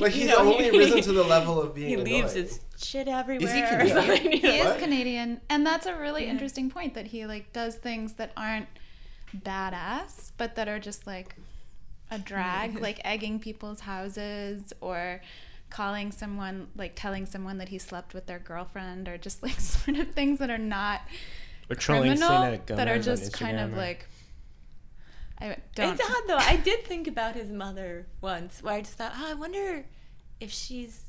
Like 0.00 0.14
You 0.14 0.20
he's 0.22 0.26
know, 0.28 0.38
only 0.38 0.64
he- 0.70 0.78
risen 0.78 1.02
to 1.02 1.12
the 1.12 1.22
level 1.22 1.60
of 1.60 1.74
being 1.74 1.88
He 1.90 1.96
leaves 1.96 2.32
his 2.32 2.60
shit 2.76 3.06
everywhere. 3.06 3.46
Canadian? 3.86 4.32
You 4.32 4.38
He 4.40 4.58
know? 4.62 4.72
is 4.74 4.82
Canadian, 4.82 5.40
and 5.48 5.64
that's 5.64 5.86
a 5.86 5.94
really 5.96 6.26
interesting 6.26 6.68
point 6.70 6.94
that 6.94 7.06
he 7.06 7.26
like 7.26 7.52
does 7.52 7.76
things 7.76 8.14
that 8.14 8.32
aren't 8.36 8.66
badass, 9.36 10.32
but 10.36 10.56
that 10.56 10.68
are 10.68 10.78
just 10.80 11.06
like 11.06 11.36
a 12.10 12.18
drag, 12.18 12.80
like 12.80 13.00
egging 13.04 13.38
people's 13.40 13.80
houses 13.80 14.72
or 14.80 15.20
calling 15.70 16.10
someone 16.10 16.66
like 16.76 16.92
telling 16.96 17.24
someone 17.26 17.58
that 17.58 17.68
he 17.68 17.78
slept 17.78 18.12
with 18.12 18.26
their 18.26 18.40
girlfriend 18.40 19.08
or 19.08 19.16
just 19.16 19.42
like 19.44 19.60
sort 19.60 19.96
of 19.98 20.10
things 20.10 20.38
that 20.40 20.50
are 20.50 20.58
not 20.58 21.02
Or 21.70 21.76
criminal 21.76 22.58
that 22.66 22.88
are 22.88 22.98
just 22.98 23.32
kind 23.32 23.60
of 23.60 23.72
or- 23.74 23.76
like 23.76 24.06
I 25.38 25.56
don't 25.74 25.94
It's 25.98 26.02
odd 26.04 26.22
though. 26.26 26.36
I 26.36 26.56
did 26.56 26.84
think 26.84 27.06
about 27.06 27.34
his 27.34 27.50
mother 27.50 28.06
once, 28.20 28.62
where 28.62 28.74
I 28.74 28.80
just 28.80 28.94
thought, 28.98 29.12
oh, 29.16 29.30
I 29.30 29.34
wonder 29.34 29.86
if 30.38 30.50
she's 30.50 31.04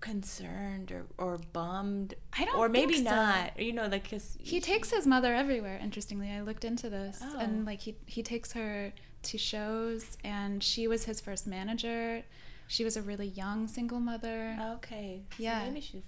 concerned 0.00 0.90
or, 0.92 1.06
or 1.18 1.38
bummed, 1.52 2.14
I 2.36 2.44
don't 2.44 2.56
or 2.58 2.68
maybe 2.68 2.94
think 2.94 3.08
so. 3.08 3.14
not. 3.14 3.58
You 3.60 3.72
know, 3.72 3.86
like 3.86 4.10
cause 4.10 4.36
He 4.40 4.60
takes 4.60 4.90
his 4.90 5.06
mother 5.06 5.34
everywhere. 5.34 5.78
Interestingly, 5.82 6.30
I 6.30 6.40
looked 6.40 6.64
into 6.64 6.88
this, 6.90 7.20
Oh. 7.22 7.38
and 7.38 7.64
like 7.64 7.80
he 7.80 7.96
he 8.06 8.22
takes 8.22 8.52
her 8.52 8.92
to 9.28 9.38
shows, 9.38 10.16
and 10.24 10.62
she 10.62 10.88
was 10.88 11.04
his 11.04 11.20
first 11.20 11.46
manager. 11.46 12.22
She 12.66 12.84
was 12.84 12.96
a 12.96 13.02
really 13.02 13.26
young 13.28 13.66
single 13.68 14.00
mother. 14.00 14.56
Okay. 14.76 15.22
So 15.36 15.42
Yeah. 15.42 15.64
Maybe 15.66 15.80
she's. 15.80 16.02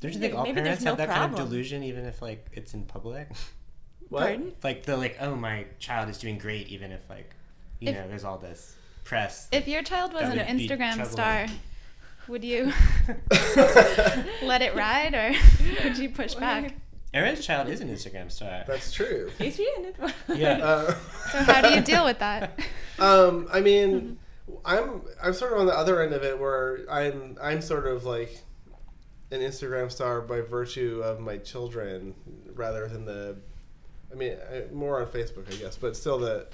Don't 0.00 0.12
you 0.12 0.18
think 0.20 0.34
all 0.34 0.42
maybe 0.42 0.60
parents 0.60 0.82
no 0.82 0.90
have 0.90 0.98
that 0.98 1.08
kind 1.08 1.32
of 1.32 1.38
delusion, 1.38 1.82
even 1.82 2.04
if 2.04 2.20
like 2.20 2.46
it's 2.52 2.74
in 2.74 2.84
public? 2.84 3.28
What? 4.10 4.20
Pardon? 4.20 4.52
like 4.62 4.84
they're 4.84 4.98
like, 4.98 5.16
oh, 5.18 5.34
my 5.34 5.64
child 5.78 6.10
is 6.10 6.18
doing 6.18 6.36
great, 6.36 6.68
even 6.68 6.92
if 6.92 7.08
like, 7.08 7.30
you 7.80 7.88
If- 7.88 7.96
know, 7.96 8.06
there's 8.06 8.22
all 8.22 8.36
this 8.36 8.76
press. 9.02 9.48
If 9.50 9.66
your 9.66 9.82
child 9.82 10.12
was 10.12 10.24
an 10.24 10.38
Instagram 10.38 11.04
star, 11.06 11.46
would 12.28 12.44
you 12.44 12.66
let 14.42 14.60
it 14.62 14.74
ride, 14.74 15.14
or 15.14 15.32
would 15.82 15.96
you 15.96 16.10
push 16.10 16.34
back? 16.34 16.74
Aaron's 17.14 17.46
child 17.46 17.68
is 17.68 17.80
an 17.80 17.88
Instagram 17.88 18.30
star. 18.30 18.64
That's 18.66 18.92
true. 18.92 19.30
Is 19.38 19.54
she 19.54 19.68
in 19.78 19.84
it? 19.84 19.96
Yeah. 20.34 20.58
Uh, 20.62 20.94
So 21.30 21.38
how 21.44 21.62
do 21.62 21.72
you 21.74 21.80
deal 21.92 22.04
with 22.04 22.18
that? 22.18 22.58
Um, 22.98 23.48
I 23.52 23.60
mean, 23.60 24.18
I'm 24.64 25.02
I'm 25.22 25.32
sort 25.32 25.52
of 25.52 25.60
on 25.60 25.66
the 25.66 25.76
other 25.78 26.02
end 26.02 26.12
of 26.12 26.24
it 26.24 26.38
where 26.38 26.84
I'm 26.90 27.38
I'm 27.40 27.62
sort 27.62 27.86
of 27.86 28.04
like 28.04 28.42
an 29.30 29.40
Instagram 29.40 29.90
star 29.90 30.20
by 30.20 30.40
virtue 30.40 31.00
of 31.04 31.20
my 31.20 31.38
children 31.38 32.14
rather 32.54 32.88
than 32.88 33.04
the. 33.04 33.36
I 34.12 34.16
mean, 34.16 34.36
I, 34.52 34.72
more 34.72 35.00
on 35.00 35.06
Facebook, 35.06 35.52
I 35.52 35.56
guess, 35.56 35.76
but 35.76 35.96
still 35.96 36.18
the. 36.18 36.46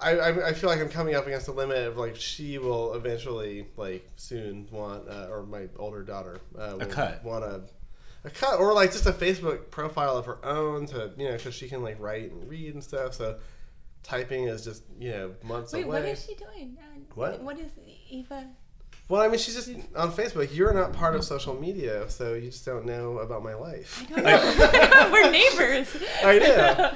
I, 0.00 0.10
I, 0.16 0.48
I 0.48 0.52
feel 0.54 0.68
like 0.70 0.80
I'm 0.80 0.88
coming 0.88 1.14
up 1.14 1.26
against 1.26 1.46
the 1.46 1.52
limit 1.52 1.78
of 1.86 1.96
like 1.96 2.16
she 2.16 2.58
will 2.58 2.94
eventually 2.94 3.66
like 3.76 4.08
soon 4.16 4.66
want 4.70 5.08
uh, 5.08 5.28
or 5.30 5.44
my 5.44 5.68
older 5.78 6.02
daughter 6.02 6.38
uh, 6.58 6.76
will 6.78 6.86
cut. 6.86 7.22
want 7.24 7.44
a 7.44 7.62
a 8.24 8.30
cut 8.30 8.58
or 8.58 8.72
like 8.72 8.90
just 8.92 9.06
a 9.06 9.12
Facebook 9.12 9.70
profile 9.70 10.16
of 10.16 10.26
her 10.26 10.44
own 10.44 10.86
to 10.86 11.12
you 11.16 11.26
know 11.28 11.36
because 11.36 11.54
she 11.54 11.68
can 11.68 11.82
like 11.82 12.00
write 12.00 12.32
and 12.32 12.48
read 12.48 12.74
and 12.74 12.82
stuff 12.82 13.14
so 13.14 13.36
typing 14.02 14.44
is 14.44 14.64
just 14.64 14.82
you 14.98 15.10
know 15.10 15.34
months 15.42 15.72
Wait, 15.72 15.84
away. 15.84 16.00
what 16.00 16.08
is 16.08 16.24
she 16.24 16.34
doing? 16.34 16.76
Uh, 16.78 17.00
What? 17.14 17.42
What 17.42 17.58
is 17.58 17.70
Eva? 18.10 18.46
Well, 19.06 19.20
I 19.20 19.28
mean, 19.28 19.38
she's 19.38 19.54
just 19.54 19.68
on 19.94 20.10
Facebook. 20.12 20.48
You're 20.54 20.72
not 20.72 20.94
part 20.94 21.14
of 21.14 21.22
social 21.24 21.54
media, 21.60 22.08
so 22.08 22.32
you 22.32 22.50
just 22.50 22.64
don't 22.64 22.86
know 22.86 23.18
about 23.18 23.42
my 23.44 23.52
life. 23.52 24.02
I 24.02 24.06
don't 24.14 24.24
know. 24.24 25.10
We're 25.12 25.30
neighbors. 25.30 25.94
I 26.24 26.38
know. 26.38 26.90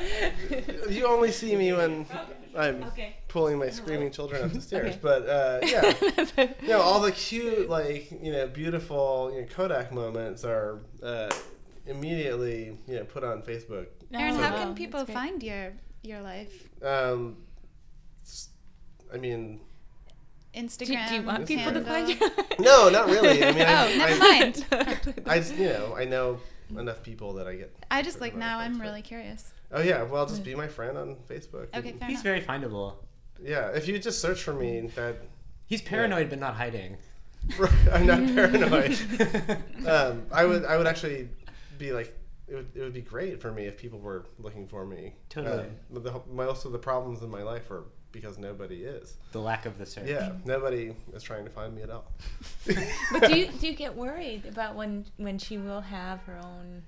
You 0.91 1.07
only 1.07 1.33
see 1.33 1.55
me 1.55 1.75
when 1.75 2.07
I'm 2.59 2.83
Okay. 2.85 3.17
pulling 3.29 3.59
my 3.59 3.71
screaming 3.71 4.11
children 4.11 4.45
up 4.45 4.53
the 4.53 4.61
stairs. 4.61 4.97
Okay. 4.97 4.99
But 5.01 5.29
uh, 5.29 5.61
yeah, 5.65 5.95
you 6.63 6.69
know, 6.69 6.81
all 6.81 7.01
the 7.01 7.13
cute, 7.13 7.69
like 7.79 8.11
you 8.23 8.33
know, 8.33 8.47
beautiful 8.49 9.31
you 9.35 9.43
know, 9.43 9.47
Kodak 9.49 9.93
moments 9.93 10.45
are 10.45 10.81
uh, 11.03 11.31
immediately 11.87 12.77
you 12.87 12.97
know 12.97 13.05
put 13.05 13.25
on 13.25 13.43
Facebook. 13.43 13.87
Aaron, 14.13 14.35
So- 14.35 14.43
how 14.43 14.57
can 14.57 14.75
people 14.75 15.05
find 15.07 15.43
your 15.43 15.73
your 16.03 16.21
life? 16.21 16.69
Um, 16.83 17.37
s- 18.23 18.49
I 19.13 19.17
mean, 19.19 19.61
Do, 20.53 20.61
Instagram. 20.61 21.09
do 21.09 21.15
you 21.17 21.23
want 21.23 21.47
people 21.47 21.73
to 21.73 21.83
find 21.85 22.09
you? 22.09 22.17
no, 22.59 22.89
not 22.89 23.07
really. 23.07 23.45
I 23.45 23.53
mean, 23.53 23.63
I, 23.63 23.85
Oh, 23.85 23.99
never 23.99 24.15
I, 24.15 24.19
mind. 24.19 24.67
I, 25.27 25.39
just, 25.39 25.57
you 25.57 25.67
know, 25.69 25.95
I 25.97 26.05
know 26.05 26.41
enough 26.77 27.03
people 27.03 27.35
that 27.35 27.47
I 27.47 27.55
get. 27.57 27.75
I 27.91 28.03
just 28.03 28.21
like 28.21 28.35
now. 28.35 28.59
I'm 28.59 28.81
really 28.81 29.03
curious. 29.03 29.53
Oh 29.71 29.83
yeah, 29.83 30.03
well, 30.03 30.27
just 30.27 30.45
be 30.45 30.55
my 30.55 30.69
friend 30.69 30.97
on 30.97 31.17
Facebook. 31.29 31.69
Okay, 31.75 31.93
fair 31.93 32.09
He's 32.09 32.23
enough. 32.23 32.23
very 32.23 32.41
findable. 32.41 32.97
Yeah, 33.43 33.69
if 33.69 33.87
you 33.87 33.99
just 33.99 34.21
search 34.21 34.43
for 34.43 34.55
me, 34.55 34.91
that 34.95 35.17
He's 35.67 35.83
paranoid 35.83 36.31
but 36.31 36.39
not 36.39 36.55
hiding. 36.55 36.97
I'm 37.93 38.07
not 38.07 38.27
paranoid. 38.35 38.99
um, 39.87 40.27
I 40.33 40.45
would 40.45 40.65
I 40.65 40.77
would 40.77 40.87
actually 40.87 41.29
be 41.79 41.93
like 41.93 42.19
it 42.49 42.55
would, 42.55 42.71
it 42.75 42.81
would 42.81 42.95
be 42.95 43.03
great 43.03 43.41
for 43.41 43.53
me 43.53 43.67
if 43.67 43.77
people 43.77 43.99
were 43.99 44.25
looking 44.39 44.67
for 44.67 44.87
me. 44.87 45.15
Totally. 45.29 45.65
Um, 45.65 45.71
but 45.91 46.05
the, 46.05 46.21
most 46.33 46.65
of 46.65 46.73
the 46.73 46.79
problems 46.79 47.23
in 47.23 47.31
my 47.31 47.43
life 47.43 47.71
are 47.71 47.85
because 48.11 48.39
nobody 48.39 48.85
is. 48.85 49.17
the 49.33 49.41
lack 49.41 49.67
of 49.67 49.77
the 49.79 49.85
search. 49.85 50.09
Yeah, 50.09 50.33
nobody 50.47 50.95
is 51.13 51.23
trying 51.23 51.45
to 51.45 51.51
find 51.51 51.75
me 51.75 51.83
at 51.83 51.91
all. 51.91 52.11
But 53.13 53.29
do 53.29 53.39
you 53.39 53.49
do 53.61 53.67
you 53.67 53.75
get 53.75 53.95
worried 53.95 54.47
about 54.47 54.75
when 54.75 55.05
when 55.19 55.39
she 55.39 55.59
will 55.59 55.83
have 55.83 56.21
her 56.23 56.39
own? 56.43 56.83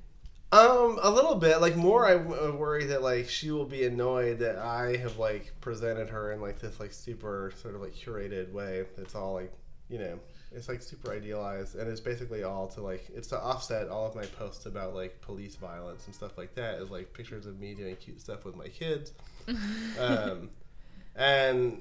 Um, 0.52 0.98
a 1.00 1.10
little 1.10 1.36
bit. 1.36 1.60
Like 1.60 1.76
more, 1.76 2.06
I 2.06 2.14
w- 2.14 2.56
worry 2.56 2.86
that 2.86 3.02
like 3.02 3.28
she 3.28 3.52
will 3.52 3.66
be 3.66 3.84
annoyed 3.84 4.40
that 4.40 4.58
I 4.58 4.96
have 4.96 5.16
like 5.16 5.52
presented 5.60 6.08
her 6.08 6.32
in 6.32 6.40
like 6.40 6.58
this 6.58 6.80
like 6.80 6.92
super 6.92 7.52
sort 7.56 7.76
of 7.76 7.82
like 7.82 7.94
curated 7.94 8.52
way. 8.52 8.84
It's 8.98 9.14
all 9.14 9.34
like 9.34 9.52
you 9.88 9.98
know, 9.98 10.18
it's 10.52 10.68
like 10.68 10.82
super 10.82 11.12
idealized, 11.12 11.76
and 11.76 11.88
it's 11.88 12.00
basically 12.00 12.42
all 12.42 12.66
to 12.68 12.80
like 12.80 13.08
it's 13.14 13.28
to 13.28 13.40
offset 13.40 13.88
all 13.88 14.06
of 14.06 14.16
my 14.16 14.24
posts 14.24 14.66
about 14.66 14.94
like 14.94 15.20
police 15.20 15.54
violence 15.54 16.06
and 16.06 16.14
stuff 16.14 16.36
like 16.36 16.54
that. 16.56 16.80
Is 16.80 16.90
like 16.90 17.12
pictures 17.12 17.46
of 17.46 17.60
me 17.60 17.74
doing 17.74 17.94
cute 17.96 18.20
stuff 18.20 18.44
with 18.44 18.56
my 18.56 18.68
kids, 18.68 19.12
um, 20.00 20.50
and 21.14 21.80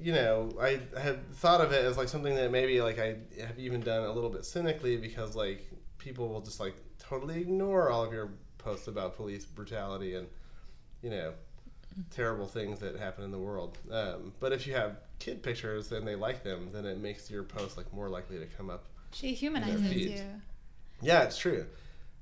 you 0.00 0.12
know, 0.12 0.50
I 0.60 0.80
had 1.00 1.32
thought 1.36 1.60
of 1.60 1.70
it 1.70 1.84
as 1.84 1.96
like 1.96 2.08
something 2.08 2.34
that 2.34 2.50
maybe 2.50 2.80
like 2.82 2.98
I 2.98 3.16
have 3.40 3.58
even 3.58 3.80
done 3.80 4.02
a 4.02 4.12
little 4.12 4.30
bit 4.30 4.44
cynically 4.44 4.96
because 4.96 5.36
like 5.36 5.70
people 5.98 6.28
will 6.28 6.40
just 6.40 6.58
like 6.58 6.74
totally 7.08 7.40
ignore 7.40 7.90
all 7.90 8.04
of 8.04 8.12
your 8.12 8.30
posts 8.58 8.88
about 8.88 9.16
police 9.16 9.44
brutality 9.44 10.14
and 10.14 10.26
you 11.02 11.10
know 11.10 11.34
terrible 12.10 12.46
things 12.46 12.80
that 12.80 12.96
happen 12.96 13.24
in 13.24 13.30
the 13.30 13.38
world. 13.38 13.78
Um, 13.90 14.32
but 14.40 14.52
if 14.52 14.66
you 14.66 14.74
have 14.74 14.96
kid 15.18 15.42
pictures 15.42 15.92
and 15.92 16.06
they 16.06 16.16
like 16.16 16.42
them, 16.42 16.70
then 16.72 16.86
it 16.86 16.98
makes 16.98 17.30
your 17.30 17.44
post 17.44 17.76
like 17.76 17.92
more 17.92 18.08
likely 18.08 18.38
to 18.38 18.46
come 18.46 18.70
up. 18.70 18.84
She 19.12 19.32
humanizes 19.32 19.92
you. 19.92 20.20
Yeah, 21.00 21.22
it's 21.22 21.38
true. 21.38 21.66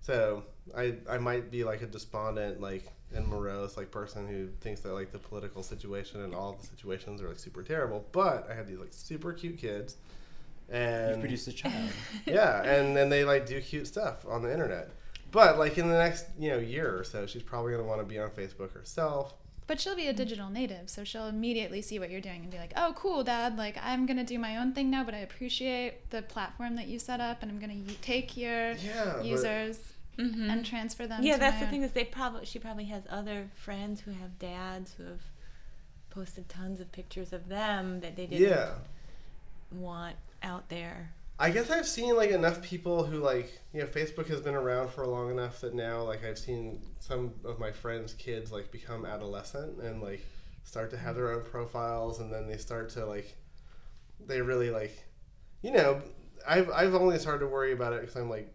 So 0.00 0.42
I 0.76 0.96
I 1.08 1.18
might 1.18 1.50
be 1.50 1.64
like 1.64 1.82
a 1.82 1.86
despondent 1.86 2.60
like 2.60 2.86
and 3.14 3.26
morose 3.26 3.76
like 3.76 3.90
person 3.90 4.26
who 4.26 4.48
thinks 4.60 4.80
that 4.80 4.92
like 4.92 5.12
the 5.12 5.18
political 5.18 5.62
situation 5.62 6.22
and 6.22 6.34
all 6.34 6.54
the 6.60 6.66
situations 6.66 7.22
are 7.22 7.28
like 7.28 7.38
super 7.38 7.62
terrible. 7.62 8.04
But 8.12 8.48
I 8.50 8.54
have 8.54 8.66
these 8.66 8.78
like 8.78 8.92
super 8.92 9.32
cute 9.32 9.58
kids, 9.58 9.96
You 10.72 10.78
and 10.78 11.20
produced 11.20 11.48
a 11.48 11.52
child. 11.52 11.90
yeah, 12.26 12.62
and 12.62 12.96
then 12.96 13.08
they 13.08 13.24
like 13.24 13.46
do 13.46 13.60
cute 13.60 13.86
stuff 13.86 14.24
on 14.26 14.42
the 14.42 14.52
internet. 14.52 14.90
But 15.30 15.58
like 15.58 15.78
in 15.78 15.88
the 15.88 15.96
next 15.98 16.26
you 16.38 16.50
know 16.50 16.58
year 16.58 16.98
or 16.98 17.04
so, 17.04 17.26
she's 17.26 17.42
probably 17.42 17.72
gonna 17.72 17.84
want 17.84 18.00
to 18.00 18.06
be 18.06 18.18
on 18.18 18.30
Facebook 18.30 18.72
herself. 18.72 19.34
But 19.66 19.80
she'll 19.80 19.96
be 19.96 20.08
a 20.08 20.12
digital 20.12 20.50
native, 20.50 20.90
so 20.90 21.04
she'll 21.04 21.28
immediately 21.28 21.80
see 21.82 21.98
what 21.98 22.10
you're 22.10 22.20
doing 22.20 22.42
and 22.42 22.50
be 22.50 22.58
like, 22.58 22.72
"Oh, 22.76 22.92
cool, 22.96 23.22
Dad! 23.22 23.56
Like, 23.56 23.78
I'm 23.82 24.06
gonna 24.06 24.24
do 24.24 24.38
my 24.38 24.56
own 24.56 24.72
thing 24.74 24.90
now, 24.90 25.04
but 25.04 25.14
I 25.14 25.18
appreciate 25.18 26.10
the 26.10 26.20
platform 26.22 26.74
that 26.76 26.88
you 26.88 26.98
set 26.98 27.20
up, 27.20 27.42
and 27.42 27.50
I'm 27.50 27.58
gonna 27.60 27.74
y- 27.86 27.94
take 28.02 28.36
your 28.36 28.72
Yeah, 28.72 29.14
but- 29.18 29.24
users 29.24 29.78
Mhm. 30.18 30.50
and 30.50 30.66
transfer 30.66 31.06
them." 31.06 31.22
yeah, 31.22 31.34
to 31.34 31.40
that's 31.40 31.54
my 31.54 31.60
the 31.60 31.66
own." 31.66 31.70
thing 31.70 31.82
is 31.84 31.92
they 31.92 32.04
probably 32.04 32.44
she 32.44 32.58
probably 32.58 32.84
has 32.86 33.04
other 33.08 33.48
friends 33.54 34.00
who 34.02 34.10
have 34.12 34.38
dads 34.38 34.94
who 34.94 35.04
have 35.04 35.20
posted 36.10 36.48
tons 36.48 36.80
of 36.80 36.90
pictures 36.92 37.32
of 37.32 37.48
them 37.48 38.00
that 38.00 38.16
they 38.16 38.26
didn't 38.26 38.46
Yeah. 38.48 38.74
want 39.70 40.16
out 40.42 40.68
there. 40.68 41.12
I 41.38 41.50
guess 41.50 41.70
I've 41.70 41.88
seen 41.88 42.14
like 42.16 42.30
enough 42.30 42.62
people 42.62 43.04
who 43.04 43.18
like 43.18 43.61
you 43.72 43.80
know 43.80 43.87
Facebook 43.87 44.28
has 44.28 44.40
been 44.40 44.54
around 44.54 44.90
for 44.90 45.06
long 45.06 45.30
enough 45.30 45.61
that 45.62 45.75
now 45.75 46.02
like 46.02 46.25
I've 46.25 46.38
seen 46.38 46.80
some 47.00 47.32
of 47.44 47.58
my 47.58 47.72
friends' 47.72 48.14
kids 48.14 48.52
like 48.52 48.70
become 48.70 49.04
adolescent 49.04 49.78
and 49.82 50.00
like 50.02 50.25
start 50.62 50.90
to 50.90 50.96
have 50.96 51.16
their 51.16 51.32
own 51.32 51.42
profiles 51.42 52.20
and 52.20 52.32
then 52.32 52.46
they 52.46 52.58
start 52.58 52.90
to 52.90 53.04
like 53.06 53.34
they 54.25 54.40
really 54.40 54.70
like 54.70 55.02
you 55.62 55.72
know 55.72 56.00
I've 56.46 56.70
I've 56.70 56.94
only 56.94 57.18
started 57.18 57.40
to 57.40 57.49
worry 57.49 57.72
about 57.72 57.92
it 57.94 58.02
because 58.02 58.14
I'm 58.16 58.30
like 58.30 58.54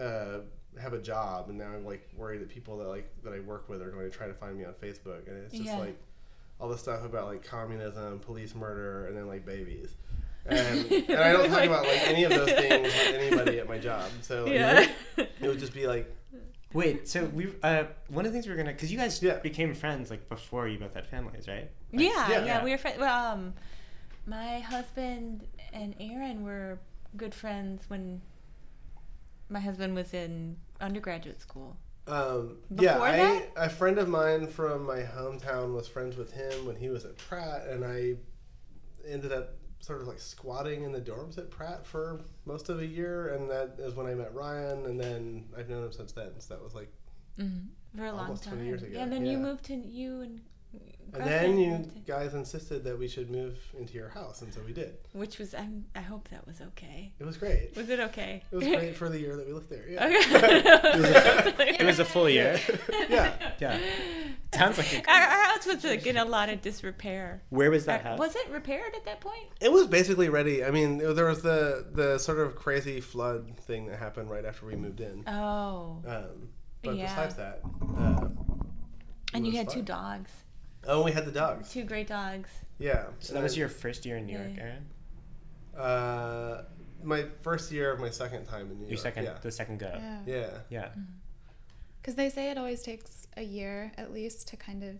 uh, 0.00 0.38
have 0.80 0.92
a 0.92 1.00
job 1.00 1.48
and 1.50 1.58
now 1.58 1.66
I'm 1.68 1.84
like 1.84 2.08
worried 2.16 2.40
that 2.40 2.48
people 2.48 2.78
that 2.78 2.88
like 2.88 3.08
that 3.22 3.32
I 3.32 3.40
work 3.40 3.68
with 3.68 3.80
are 3.80 3.90
going 3.90 4.10
to 4.10 4.16
try 4.16 4.26
to 4.26 4.34
find 4.34 4.58
me 4.58 4.64
on 4.64 4.72
Facebook 4.72 5.28
and 5.28 5.36
it's 5.44 5.52
just 5.54 5.66
Yeah. 5.66 5.78
like 5.78 5.96
all 6.60 6.68
the 6.68 6.78
stuff 6.78 7.04
about 7.04 7.26
like 7.26 7.44
communism, 7.44 8.18
police 8.20 8.54
murder, 8.54 9.06
and 9.06 9.16
then 9.16 9.26
like 9.28 9.44
babies. 9.44 9.94
And, 10.46 10.92
and 10.92 11.16
I 11.18 11.32
don't 11.32 11.48
talk 11.48 11.64
about 11.64 11.84
like 11.86 12.06
any 12.08 12.24
of 12.24 12.30
those 12.30 12.50
things 12.50 12.84
with 12.84 13.14
anybody 13.14 13.58
at 13.60 13.68
my 13.68 13.78
job. 13.78 14.10
So 14.22 14.46
Yeah. 14.46 14.86
it 15.16 15.30
would 15.42 15.58
just 15.58 15.74
be 15.74 15.86
like, 15.86 16.14
Wait, 16.72 17.06
so 17.08 17.24
we 17.26 17.52
uh 17.62 17.84
one 18.08 18.26
of 18.26 18.32
the 18.32 18.36
things 18.36 18.46
we 18.46 18.50
were 18.52 18.56
gonna 18.56 18.72
because 18.72 18.90
you 18.90 18.98
guys 18.98 19.22
Yeah. 19.22 19.38
became 19.38 19.74
friends 19.74 20.10
like 20.10 20.28
before 20.28 20.66
you 20.68 20.78
both 20.78 20.94
had 20.94 21.06
families, 21.06 21.46
right? 21.48 21.70
Yeah, 21.92 22.28
Yeah. 22.30 22.44
yeah, 22.44 22.64
we 22.64 22.70
were 22.72 22.78
friends. 22.78 22.98
Well, 22.98 23.32
um, 23.32 23.54
my 24.26 24.58
husband 24.60 25.46
and 25.72 25.94
Aaron 26.00 26.42
were 26.44 26.78
good 27.16 27.34
friends 27.34 27.84
when 27.88 28.20
my 29.48 29.60
husband 29.60 29.94
was 29.94 30.12
in 30.14 30.56
undergraduate 30.80 31.40
school. 31.40 31.76
um, 32.08 32.56
yeah, 32.70 32.94
Before 32.94 33.06
I, 33.06 33.16
that? 33.18 33.42
a 33.56 33.68
friend 33.70 33.98
of 33.98 34.08
mine 34.08 34.46
from 34.48 34.84
my 34.84 35.00
hometown 35.02 35.74
was 35.74 35.86
friends 35.86 36.16
with 36.16 36.32
him 36.32 36.66
when 36.66 36.76
he 36.76 36.88
was 36.88 37.04
at 37.04 37.16
Pratt, 37.18 37.66
and 37.68 37.84
I 37.84 38.14
ended 39.06 39.32
up 39.32 39.54
sort 39.84 40.00
of 40.00 40.08
like 40.08 40.20
squatting 40.20 40.84
in 40.84 40.92
the 40.92 41.00
dorms 41.00 41.38
at 41.38 41.50
Pratt 41.50 41.86
for 41.86 42.20
most 42.46 42.68
of 42.68 42.80
a 42.80 42.86
year, 42.86 43.34
and 43.34 43.50
that 43.50 43.76
is 43.78 43.94
when 43.94 44.06
I 44.06 44.14
met 44.14 44.34
Ryan, 44.34 44.86
and 44.86 44.98
then 44.98 45.44
I've 45.56 45.68
known 45.68 45.84
him 45.84 45.92
since 45.92 46.12
then. 46.12 46.30
So 46.38 46.54
that 46.54 46.62
was 46.62 46.74
like, 46.74 46.92
mm-hmm. 47.38 47.98
for 47.98 48.06
a 48.06 48.12
long 48.12 48.36
time. 48.36 48.54
20 48.54 48.66
years 48.66 48.82
ago, 48.82 48.92
Yeah, 48.94 49.02
and 49.02 49.12
then 49.12 49.26
you 49.26 49.38
moved 49.38 49.64
to 49.66 49.74
you 49.74 50.22
and. 50.22 50.40
And 51.12 51.22
then 51.24 51.58
you 51.58 51.90
guys 52.06 52.34
insisted 52.34 52.82
that 52.84 52.98
we 52.98 53.06
should 53.08 53.30
move 53.30 53.56
into 53.78 53.94
your 53.94 54.08
house, 54.08 54.42
and 54.42 54.52
so 54.52 54.60
we 54.66 54.72
did. 54.72 54.96
which 55.12 55.38
was 55.38 55.54
I'm, 55.54 55.84
I 55.94 56.00
hope 56.00 56.28
that 56.30 56.46
was 56.46 56.60
okay. 56.60 57.12
It 57.18 57.24
was 57.24 57.36
great. 57.36 57.76
Was 57.76 57.88
it 57.88 58.00
okay? 58.00 58.42
It 58.50 58.56
was 58.56 58.66
great 58.66 58.96
for 58.96 59.08
the 59.08 59.18
year 59.20 59.36
that 59.36 59.46
we 59.46 59.52
lived 59.52 59.68
there. 59.70 59.86
Yeah. 59.88 60.06
okay. 60.06 61.76
It 61.80 61.84
was 61.86 61.98
a 61.98 62.04
full 62.04 62.28
year. 62.28 62.58
yeah. 63.08 63.52
Yeah. 63.60 63.78
Sounds 64.54 64.78
like 64.78 64.92
a, 64.92 65.10
Our, 65.10 65.20
our 65.20 65.44
house 65.52 65.66
was 65.66 65.82
like, 65.84 66.06
in 66.06 66.16
a 66.16 66.24
lot 66.24 66.48
of 66.48 66.62
disrepair. 66.62 67.42
Where 67.50 67.70
was 67.70 67.86
that 67.86 68.04
Our- 68.04 68.10
house? 68.12 68.18
Was 68.18 68.36
it 68.36 68.48
repaired 68.50 68.94
at 68.94 69.04
that 69.04 69.20
point? 69.20 69.46
It 69.60 69.72
was 69.72 69.86
basically 69.86 70.28
ready. 70.28 70.64
I 70.64 70.70
mean, 70.70 71.00
it- 71.00 71.14
there 71.14 71.26
was 71.26 71.42
the 71.42 71.86
the 71.92 72.18
sort 72.18 72.38
of 72.38 72.54
crazy 72.56 73.00
flood 73.00 73.56
thing 73.66 73.86
that 73.86 73.98
happened 73.98 74.30
right 74.30 74.44
after 74.44 74.66
we 74.66 74.76
moved 74.76 75.00
in. 75.00 75.24
Oh. 75.28 76.02
Um, 76.06 76.48
but 76.82 76.96
Yeah. 76.96 77.06
besides 77.06 77.34
that, 77.36 77.60
uh, 77.98 78.28
And 79.32 79.44
you 79.46 79.52
was 79.52 79.58
had 79.58 79.68
two 79.70 79.82
dogs. 79.82 80.30
Oh, 80.86 81.02
we 81.02 81.12
had 81.12 81.24
the 81.24 81.32
dogs. 81.32 81.70
Two 81.72 81.84
great 81.84 82.06
dogs. 82.08 82.48
Yeah. 82.78 83.06
So 83.20 83.34
that 83.34 83.42
was 83.42 83.56
your 83.56 83.68
first 83.68 84.04
year 84.06 84.16
in 84.16 84.26
New 84.26 84.36
York, 84.38 84.50
Yeah. 84.56 84.62
Aaron? 84.62 84.86
uh, 85.76 86.64
my 87.02 87.24
first 87.42 87.70
year 87.72 87.92
of 87.92 88.00
my 88.00 88.10
second 88.10 88.44
time 88.46 88.70
in 88.70 88.76
New 88.78 88.84
Your 88.84 88.90
York. 88.92 89.00
second, 89.00 89.24
Yeah. 89.24 89.38
the 89.42 89.50
second 89.52 89.78
go. 89.78 89.92
Yeah. 89.94 90.20
Yeah. 90.26 90.58
Yeah. 90.70 90.88
Because 92.00 92.14
they 92.16 92.28
say 92.30 92.50
it 92.50 92.58
always 92.58 92.82
takes 92.82 93.26
a 93.36 93.42
year 93.42 93.92
at 93.96 94.12
least 94.12 94.48
to 94.48 94.56
kind 94.56 94.82
of 94.84 94.96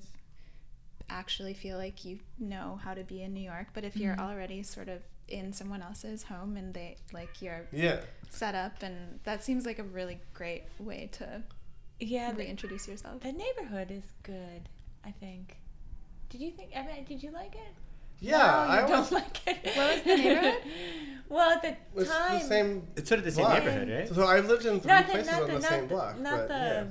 actually 1.11 1.53
feel 1.55 1.77
like 1.77 2.05
you 2.05 2.19
know 2.39 2.81
how 2.83 2.95
to 2.95 3.05
be 3.05 3.23
in 3.23 3.35
New 3.35 3.43
York. 3.43 3.69
But 3.75 3.85
if 3.85 3.97
you're 3.97 4.19
already 4.19 4.63
sort 4.63 4.89
of 4.89 5.03
in 5.29 5.53
someone 5.53 5.83
else's 5.83 6.23
home 6.25 6.57
and 6.57 6.73
they 6.75 6.97
like 7.13 7.41
you're 7.43 7.67
Yeah. 7.73 8.01
set 8.31 8.55
up, 8.55 8.83
and 8.83 9.21
that 9.25 9.43
seems 9.43 9.65
like 9.67 9.79
a 9.79 9.83
really 9.85 10.19
great 10.35 10.65
way 10.79 11.09
to 11.13 11.43
Yeah, 12.01 12.33
the, 12.33 12.39
reintroduce 12.39 12.89
yourself. 12.89 13.23
the 13.23 13.33
neighborhood 13.33 13.91
is 13.91 14.05
good. 14.23 14.69
I 15.07 15.11
think. 15.13 15.59
Did 16.35 16.41
you 16.43 16.51
think? 16.51 16.71
I 16.75 16.85
mean, 16.85 17.05
did 17.05 17.23
you 17.23 17.31
like 17.31 17.55
it? 17.55 17.73
Yeah. 18.19 18.39
No, 18.39 18.45
I 18.73 18.81
don't 18.81 18.91
was. 18.91 19.13
like 19.13 19.47
it. 19.47 19.77
What 19.77 19.95
was 19.95 20.03
the 20.03 20.17
neighborhood? 20.17 20.63
well, 21.29 21.51
at 21.53 21.63
the 21.63 22.01
It's 22.01 22.11
time, 22.11 22.39
the 22.41 22.45
same. 22.45 22.83
It's 22.97 23.09
sort 23.09 23.21
of 23.21 23.25
the 23.25 23.31
same 23.31 23.45
block. 23.45 23.59
neighborhood, 23.65 23.89
right? 23.89 24.09
So 24.09 24.27
I've 24.27 24.47
lived 24.49 24.67
in 24.67 24.81
three 24.81 24.89
not 24.91 25.07
the 25.07 25.13
places 25.13 25.31
not 25.31 25.43
on 25.43 25.49
the 25.49 25.55
the, 25.55 25.63
same 25.63 25.81
the, 25.83 25.87
block. 25.95 26.19
not 26.19 26.33
but, 26.39 26.49
the 26.49 26.55
yeah. 26.55 26.85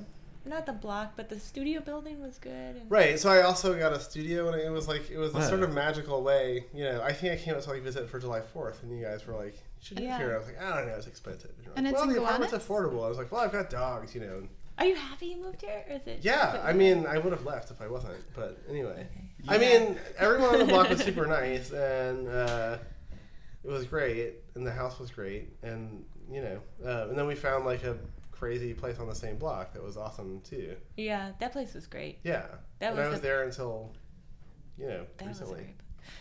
not 0.46 0.66
the 0.66 0.72
block, 0.72 1.14
but 1.18 1.28
the 1.28 1.38
studio 1.42 1.82
building 1.82 2.22
was 2.22 2.38
good. 2.38 2.52
And 2.78 2.90
Right. 2.90 3.20
So 3.20 3.30
I 3.30 3.42
also 3.42 3.78
got 3.78 3.92
a 3.92 4.00
studio, 4.00 4.48
and 4.48 4.62
it 4.62 4.70
was 4.72 4.88
like 4.88 5.10
it 5.12 5.18
was 5.18 5.36
a 5.36 5.46
sort 5.46 5.62
of 5.64 5.74
magical 5.74 6.24
way. 6.24 6.66
You 6.74 6.86
know, 6.86 7.02
I 7.02 7.12
think 7.12 7.34
I 7.34 7.44
came 7.44 7.56
up 7.56 7.64
to 7.64 7.70
like 7.72 7.82
visit 7.82 8.08
for 8.10 8.20
July 8.20 8.40
Fourth, 8.40 8.82
and 8.82 8.98
you 8.98 9.04
guys 9.04 9.28
were 9.28 9.36
like, 9.36 9.56
should 9.82 9.98
live 10.00 10.08
Yeah. 10.08 10.18
here." 10.20 10.34
I 10.36 10.38
was 10.38 10.48
like, 10.48 10.62
"I 10.62 10.78
don't 10.78 10.88
know, 10.88 10.96
it's 10.96 11.08
expensive." 11.08 11.52
And, 11.58 11.66
you're 11.66 11.74
And 11.76 11.86
like, 11.86 11.94
it's 11.96 12.00
well, 12.02 12.10
in 12.10 12.16
the 12.16 12.24
apartment's 12.24 12.54
affordable. 12.56 13.04
I 13.06 13.10
was 13.10 13.18
like, 13.18 13.30
"Well, 13.30 13.42
I've 13.42 13.52
got 13.52 13.70
dogs, 13.70 14.16
you 14.16 14.22
know." 14.22 14.44
Are 14.80 14.86
you 14.86 14.96
happy 14.96 15.28
you 15.28 15.38
moved 15.38 15.62
here? 15.62 15.84
Or 15.88 15.96
is 15.98 16.02
it? 16.08 16.20
Yeah. 16.24 16.50
is 16.50 16.56
it- 16.56 16.62
I 16.66 16.74
mean, 16.74 17.06
I 17.06 17.20
would 17.20 17.32
have 17.32 17.46
left 17.46 17.70
if 17.70 17.80
I 17.82 17.88
wasn't, 17.88 18.16
but 18.34 18.58
anyway. 18.68 19.08
Okay. 19.12 19.30
I 19.48 19.58
mean, 19.58 19.98
everyone 20.18 20.50
on 20.54 20.60
the 20.60 20.66
block 20.66 20.90
was 20.90 21.02
super 21.04 21.26
nice, 21.42 21.72
and 21.72 22.28
uh, 22.28 22.78
it 23.64 23.70
was 23.70 23.86
great, 23.86 24.36
and 24.56 24.66
the 24.66 24.72
house 24.72 25.00
was 25.00 25.12
great, 25.12 25.50
and 25.64 26.06
you 26.32 26.42
know, 26.42 26.60
uh, 26.86 27.08
and 27.10 27.18
then 27.18 27.28
we 27.28 27.36
found 27.36 27.66
like 27.66 27.84
a 27.84 27.98
crazy 28.32 28.74
place 28.74 29.00
on 29.00 29.08
the 29.08 29.16
same 29.16 29.38
block 29.38 29.74
that 29.74 29.84
was 29.84 29.98
awesome 29.98 30.42
too. 30.42 30.76
Yeah, 30.98 31.32
that 31.40 31.52
place 31.52 31.74
was 31.74 31.88
great. 31.88 32.20
Yeah. 32.24 32.46
That 32.80 32.92
and 32.92 33.00
I 33.00 33.04
was 33.06 33.12
was 33.14 33.22
the- 33.22 33.28
there 33.28 33.44
until, 33.44 33.94
you 34.78 34.88
know, 34.88 35.06
That 35.18 35.28
was 35.30 35.40
recently. 35.40 35.64
great. 35.64 35.76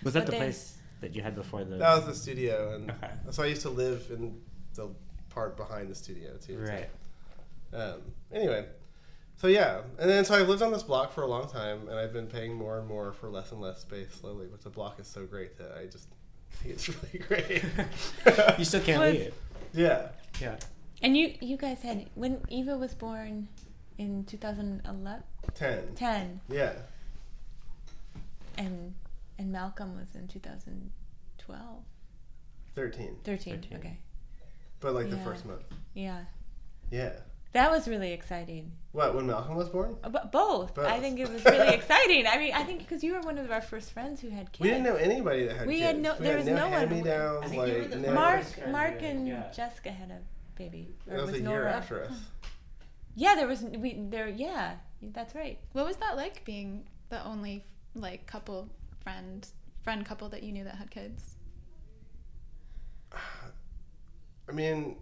Was 0.05 0.15
that 0.15 0.21
But 0.21 0.27
the 0.27 0.31
then- 0.33 0.41
place 0.41 0.79
that 1.01 1.15
you 1.17 1.23
had 1.23 1.35
before 1.35 1.65
the? 1.65 1.77
That 1.77 1.97
was 1.97 2.07
the 2.07 2.15
studio, 2.15 2.75
and 2.75 2.91
Okay. 2.91 3.11
so 3.31 3.43
I 3.43 3.47
used 3.47 3.63
to 3.63 3.71
live 3.71 4.07
in 4.11 4.41
the 4.75 4.91
part 5.31 5.57
behind 5.57 5.89
the 5.91 5.95
studio 5.95 6.37
too. 6.37 6.65
so, 6.65 6.73
Right. 6.73 6.91
Um, 7.73 8.03
anyway, 8.33 8.67
so 9.43 9.49
yeah, 9.49 9.81
and 9.99 10.09
then 10.09 10.25
so 10.25 10.37
I've 10.37 10.49
lived 10.49 10.63
on 10.63 10.71
this 10.71 10.85
block 10.85 11.13
for 11.13 11.23
a 11.23 11.27
long 11.27 11.49
time, 11.49 11.89
and 11.89 11.99
I've 11.99 12.13
been 12.13 12.29
paying 12.29 12.55
more 12.55 12.79
and 12.79 12.87
more 12.87 13.13
for 13.13 13.29
less 13.29 13.51
and 13.51 13.61
less 13.61 13.81
space 13.81 14.07
slowly. 14.15 14.47
But 14.49 14.63
the 14.63 14.71
block 14.71 15.01
is 15.01 15.09
so 15.09 15.27
great 15.27 15.59
that 15.59 15.73
I 15.77 15.87
just 15.87 16.07
think 16.53 16.75
it's 16.75 16.89
really 16.89 17.19
great. 17.27 17.65
You 18.59 18.65
still 18.65 18.81
can't 18.83 19.03
leave 19.03 19.21
it. 19.21 19.35
yeah. 19.75 20.09
Yeah. 20.41 20.57
And 21.03 21.17
you 21.17 21.35
you 21.41 21.57
guys 21.57 21.83
had 21.83 22.09
when 22.15 22.41
Eva 22.51 22.79
was 22.79 22.95
born 22.95 23.49
in 23.99 24.25
2011, 24.27 25.23
Ten. 25.55 25.95
10, 25.97 26.41
Yeah. 26.49 26.75
and 28.57 28.95
and 29.39 29.51
Malcolm 29.51 29.99
was 29.99 30.15
in 30.15 30.29
2012, 30.29 31.67
Thirteen. 32.77 33.17
13. 33.25 33.55
13. 33.61 33.79
Okay. 33.79 33.99
But 34.79 34.95
like 34.95 35.11
the 35.11 35.17
first 35.19 35.45
month. 35.45 35.63
Yeah. 35.95 36.21
Yeah. 36.93 37.15
That 37.53 37.71
was 37.71 37.87
really 37.87 38.13
exciting. 38.13 38.73
What 38.93 39.15
when 39.15 39.27
Malcolm 39.27 39.57
was 39.57 39.69
born? 39.69 39.97
Uh, 40.03 40.09
But 40.09 40.33
both. 40.33 40.79
I 40.79 41.01
think 41.01 41.19
it 41.21 41.29
was 41.31 41.45
really 41.45 41.75
exciting. 41.75 42.27
I 42.27 42.39
mean, 42.39 42.55
I 42.55 42.63
think 42.65 42.79
because 42.81 43.05
you 43.05 43.13
were 43.15 43.21
one 43.21 43.37
of 43.39 43.51
our 43.51 43.61
first 43.61 43.93
friends 43.93 44.21
who 44.23 44.29
had 44.31 44.51
kids. 44.53 44.61
We 44.61 44.69
didn't 44.69 44.85
know 44.85 44.97
anybody 44.97 45.45
that 45.45 45.57
had 45.57 45.59
kids. 45.61 45.69
We 45.69 45.75
kids. 45.81 45.87
had 45.87 45.99
no- 46.01 46.15
We 46.19 46.25
there 46.25 46.39
had 46.39 46.47
was 46.47 46.55
no 46.55 46.69
one. 46.69 46.73
hand-me-downs, 46.73 47.51
I 47.51 47.55
you 47.55 47.61
like 47.61 47.91
the 47.91 47.97
no- 47.99 48.15
Mark, 48.15 48.45
Mark 48.71 49.03
and 49.03 49.29
yeah. 49.29 49.51
Jessica 49.55 49.91
had 49.91 50.11
a 50.11 50.21
baby. 50.57 50.89
Or 51.07 51.13
That 51.17 51.19
it 51.19 51.23
was 51.23 51.31
was 51.33 51.41
a 51.41 51.45
Nora. 51.45 51.59
year 51.61 51.69
after 51.69 52.05
us. 52.05 52.15
Yeah, 53.17 53.35
there 53.35 53.47
was 53.49 53.63
we 53.63 53.97
there. 54.09 54.29
Yeah, 54.29 54.77
that's 55.03 55.35
right. 55.35 55.59
What 55.73 55.85
was 55.85 55.97
that 55.97 56.17
like 56.17 56.45
being 56.47 56.85
the 57.11 57.23
only 57.27 57.67
like 57.95 58.27
couple 58.27 58.69
friend 59.03 59.47
friend 59.83 60.07
couple 60.07 60.29
that 60.31 60.43
you 60.43 60.53
knew 60.53 60.65
that 60.65 60.77
had 60.77 60.91
kids? 60.91 61.37
I 64.49 64.53
mean, 64.53 64.97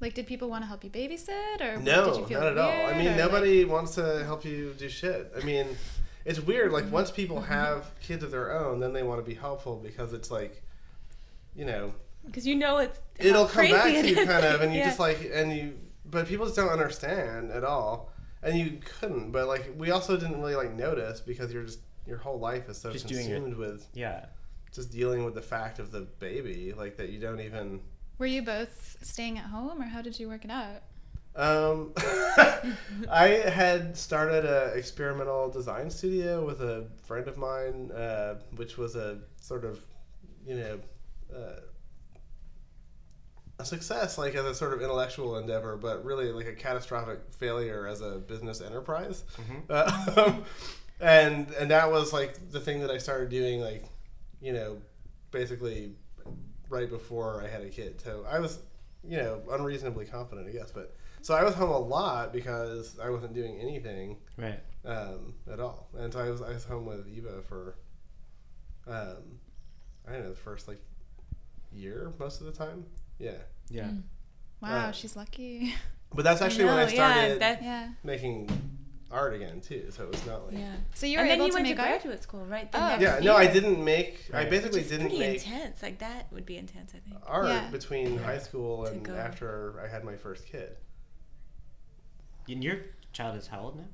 Like, 0.00 0.14
did 0.14 0.26
people 0.26 0.48
want 0.50 0.62
to 0.62 0.66
help 0.66 0.84
you 0.84 0.90
babysit, 0.90 1.60
or 1.60 1.78
No, 1.78 2.06
did 2.12 2.20
you 2.20 2.26
feel 2.26 2.40
not 2.40 2.52
at 2.52 2.58
all. 2.58 2.86
I 2.86 2.92
mean, 2.98 3.06
or, 3.06 3.10
like- 3.10 3.18
nobody 3.18 3.64
wants 3.64 3.94
to 3.94 4.24
help 4.24 4.44
you 4.44 4.74
do 4.76 4.88
shit. 4.88 5.32
I 5.36 5.42
mean, 5.44 5.66
it's 6.24 6.38
weird. 6.40 6.66
Mm-hmm. 6.66 6.74
Like 6.84 6.92
once 6.92 7.10
people 7.10 7.40
have 7.40 7.86
kids 8.00 8.22
of 8.22 8.30
their 8.30 8.52
own, 8.58 8.80
then 8.80 8.92
they 8.92 9.02
want 9.02 9.24
to 9.24 9.28
be 9.28 9.34
helpful 9.34 9.76
because 9.76 10.12
it's 10.12 10.30
like, 10.30 10.62
you 11.54 11.64
know, 11.64 11.94
Because 12.26 12.46
you 12.46 12.56
know 12.56 12.78
it's 12.78 13.00
it'll 13.18 13.46
come 13.46 13.70
back 13.70 13.82
crazy 13.82 14.14
to 14.14 14.20
you 14.20 14.26
kind 14.26 14.44
of, 14.44 14.60
and 14.60 14.72
you 14.72 14.78
Yeah. 14.80 14.86
just 14.88 14.98
like, 15.00 15.30
and 15.32 15.50
you, 15.56 15.78
but 16.04 16.26
people 16.26 16.44
just 16.44 16.56
don't 16.56 16.68
understand 16.68 17.50
at 17.50 17.64
all, 17.64 18.12
and 18.42 18.58
you 18.58 18.78
couldn't. 18.84 19.30
But 19.32 19.46
like, 19.48 19.72
we 19.78 19.90
also 19.92 20.16
didn't 20.18 20.38
really 20.40 20.56
like 20.56 20.74
notice 20.74 21.20
because 21.20 21.52
you're 21.52 21.64
just 21.64 21.78
your 22.06 22.18
whole 22.18 22.38
life 22.38 22.68
is 22.68 22.76
so 22.76 22.92
Just 22.92 23.06
doing 23.08 23.24
it. 23.30 23.34
consumed 23.34 23.56
with 23.56 23.86
Yeah. 23.94 24.26
just 24.72 24.92
dealing 24.92 25.24
with 25.24 25.34
the 25.34 25.42
fact 25.42 25.78
of 25.78 25.90
the 25.90 26.02
baby, 26.20 26.74
like 26.76 26.96
that 26.98 27.08
you 27.08 27.18
don't 27.18 27.40
even. 27.40 27.80
Were 28.18 28.26
you 28.26 28.42
both 28.42 28.96
staying 29.02 29.38
at 29.38 29.44
home, 29.44 29.80
or 29.80 29.84
how 29.84 30.00
did 30.02 30.18
you 30.18 30.28
work 30.28 30.44
it 30.44 30.50
out? 30.50 30.82
Um, 31.36 31.92
I 33.10 33.28
had 33.28 33.96
started 33.96 34.46
an 34.46 34.78
experimental 34.78 35.50
design 35.50 35.90
studio 35.90 36.44
with 36.44 36.62
a 36.62 36.86
friend 37.04 37.28
of 37.28 37.36
mine, 37.36 37.90
uh, 37.92 38.36
which 38.56 38.78
was 38.78 38.96
a 38.96 39.18
sort 39.42 39.64
of, 39.66 39.84
you 40.46 40.54
know, 40.54 40.80
uh, 41.34 41.60
a 43.58 43.64
success, 43.66 44.16
like 44.16 44.34
as 44.34 44.46
a 44.46 44.54
sort 44.54 44.72
of 44.72 44.80
intellectual 44.80 45.36
endeavor, 45.36 45.76
but 45.76 46.02
really 46.04 46.32
like 46.32 46.46
a 46.46 46.54
catastrophic 46.54 47.20
failure 47.30 47.86
as 47.86 48.00
a 48.00 48.12
business 48.12 48.62
enterprise. 48.62 49.24
Uh, 49.68 50.36
and 51.00 51.50
and 51.52 51.70
that 51.70 51.90
was 51.90 52.14
like 52.14 52.50
the 52.50 52.60
thing 52.60 52.80
that 52.80 52.90
I 52.90 52.96
started 52.96 53.28
doing, 53.28 53.60
like, 53.60 53.84
you 54.40 54.54
know, 54.54 54.78
basically 55.30 55.92
right 56.68 56.88
before 56.88 57.42
I 57.44 57.48
had 57.48 57.62
a 57.62 57.68
kid. 57.68 58.00
So 58.00 58.24
I 58.28 58.38
was, 58.38 58.58
you 59.04 59.16
know, 59.18 59.42
unreasonably 59.50 60.04
confident, 60.06 60.48
I 60.48 60.52
guess. 60.52 60.70
But 60.70 60.94
so 61.22 61.34
I 61.34 61.42
was 61.44 61.54
home 61.54 61.70
a 61.70 61.78
lot 61.78 62.32
because 62.32 62.98
I 63.02 63.10
wasn't 63.10 63.34
doing 63.34 63.58
anything 63.60 64.16
Right. 64.36 64.60
um, 64.84 65.34
at 65.52 65.60
all, 65.60 65.88
and 65.98 66.12
so 66.12 66.20
I 66.20 66.30
was 66.30 66.42
I 66.42 66.50
was 66.50 66.64
home 66.64 66.86
with 66.86 67.08
Eva 67.08 67.42
for, 67.42 67.76
um, 68.86 69.38
I 70.08 70.12
don't 70.12 70.22
know, 70.22 70.30
the 70.30 70.36
first 70.36 70.68
like 70.68 70.80
year 71.72 72.12
most 72.18 72.40
of 72.40 72.46
the 72.46 72.52
time. 72.52 72.84
Yeah, 73.18 73.32
Yeah. 73.68 73.90
Wow, 74.62 74.88
Uh, 74.88 74.92
she's 74.92 75.16
lucky. 75.16 75.74
but 76.14 76.22
that's 76.22 76.40
actually 76.42 76.64
when 76.66 76.74
I 76.74 76.84
No, 76.84 76.88
yeah, 76.90 76.94
started 76.94 77.40
that- 77.40 77.62
yeah. 77.62 77.88
making 78.04 78.48
art 79.16 79.34
again 79.34 79.60
too. 79.60 79.86
So 79.90 80.04
it 80.04 80.10
was 80.10 80.24
not 80.26 80.46
like. 80.46 80.58
Yeah. 80.58 80.74
So 80.94 81.06
you 81.06 81.18
were 81.18 81.22
and 81.22 81.30
then 81.30 81.38
able 81.38 81.46
you 81.46 81.52
to 81.52 81.54
went 81.56 81.66
to 81.66 81.70
make 81.74 81.80
art. 81.80 81.88
graduate 82.02 82.22
school, 82.22 82.44
right? 82.46 82.70
The 82.70 82.78
Oh. 82.78 82.88
next 82.88 83.02
Yeah, 83.02 83.18
no, 83.20 83.34
I 83.36 83.46
didn't 83.46 83.82
make. 83.84 84.20
I 84.32 84.44
basically 84.44 84.78
which 84.80 84.84
is 84.84 84.90
didn't 84.90 85.06
pretty 85.08 85.18
make 85.18 85.44
intense. 85.44 85.82
Like 85.82 85.98
that 85.98 86.32
would 86.32 86.46
be 86.46 86.56
intense, 86.56 86.92
I 86.94 86.98
think. 87.08 87.16
art 87.26 87.46
Yeah. 87.48 87.70
between 87.70 88.14
Yeah. 88.14 88.22
high 88.22 88.38
school 88.38 88.84
and 88.86 89.08
after 89.08 89.80
I 89.84 89.88
had 89.88 90.04
my 90.04 90.16
first 90.16 90.46
kid. 90.46 90.76
And 92.48 92.62
your 92.62 92.76
child 93.12 93.36
is 93.36 93.46
how 93.48 93.60
old 93.60 93.76
now? 93.76 93.84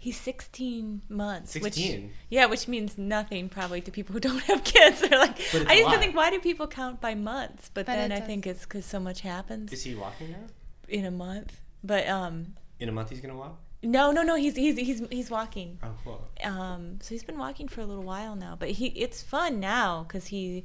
He's 0.00 0.16
16 0.20 1.02
months. 1.08 1.54
Which, 1.54 1.74
16. 1.74 2.12
yeah, 2.28 2.46
which 2.46 2.68
means 2.68 2.96
nothing 2.98 3.48
probably 3.48 3.80
to 3.80 3.90
people 3.90 4.12
who 4.12 4.20
don't 4.20 4.42
have 4.44 4.62
kids. 4.62 5.00
They're 5.08 5.18
like, 5.18 5.36
But 5.52 5.62
it's 5.62 5.70
I 5.70 5.74
a 5.74 5.78
used 5.78 5.90
to 5.90 5.98
think, 5.98 6.14
why 6.14 6.30
do 6.30 6.38
people 6.38 6.68
count 6.68 7.00
by 7.00 7.14
months? 7.16 7.70
But, 7.74 7.86
But 7.86 7.96
then 7.96 8.12
I 8.12 8.18
does. 8.20 8.26
think 8.28 8.46
it's 8.46 8.62
because 8.64 8.84
so 8.84 9.00
much 9.00 9.22
happens 9.22 9.72
Is 9.72 9.82
he 9.82 9.94
walking 9.96 10.30
now? 10.30 10.46
in 10.88 11.04
a 11.04 11.10
month. 11.10 11.60
But 11.82 12.06
um, 12.08 12.54
In 12.78 12.88
a 12.88 12.92
month 12.92 13.10
he's 13.10 13.20
gonna 13.20 13.36
walk? 13.36 13.58
No, 13.82 14.10
no, 14.12 14.22
no. 14.22 14.34
He's 14.36 14.56
he's 14.56 14.76
he's 14.76 15.02
he's 15.10 15.30
walking. 15.30 15.78
Oh, 15.82 15.88
cool. 16.04 16.28
Um, 16.44 16.98
so 17.00 17.10
he's 17.10 17.22
been 17.24 17.38
walking 17.38 17.68
for 17.68 17.80
a 17.80 17.86
little 17.86 18.02
while 18.04 18.34
now. 18.36 18.56
But 18.58 18.70
he 18.70 18.86
it's 18.88 19.22
fun 19.22 19.60
now 19.60 20.04
because 20.06 20.26
he 20.28 20.64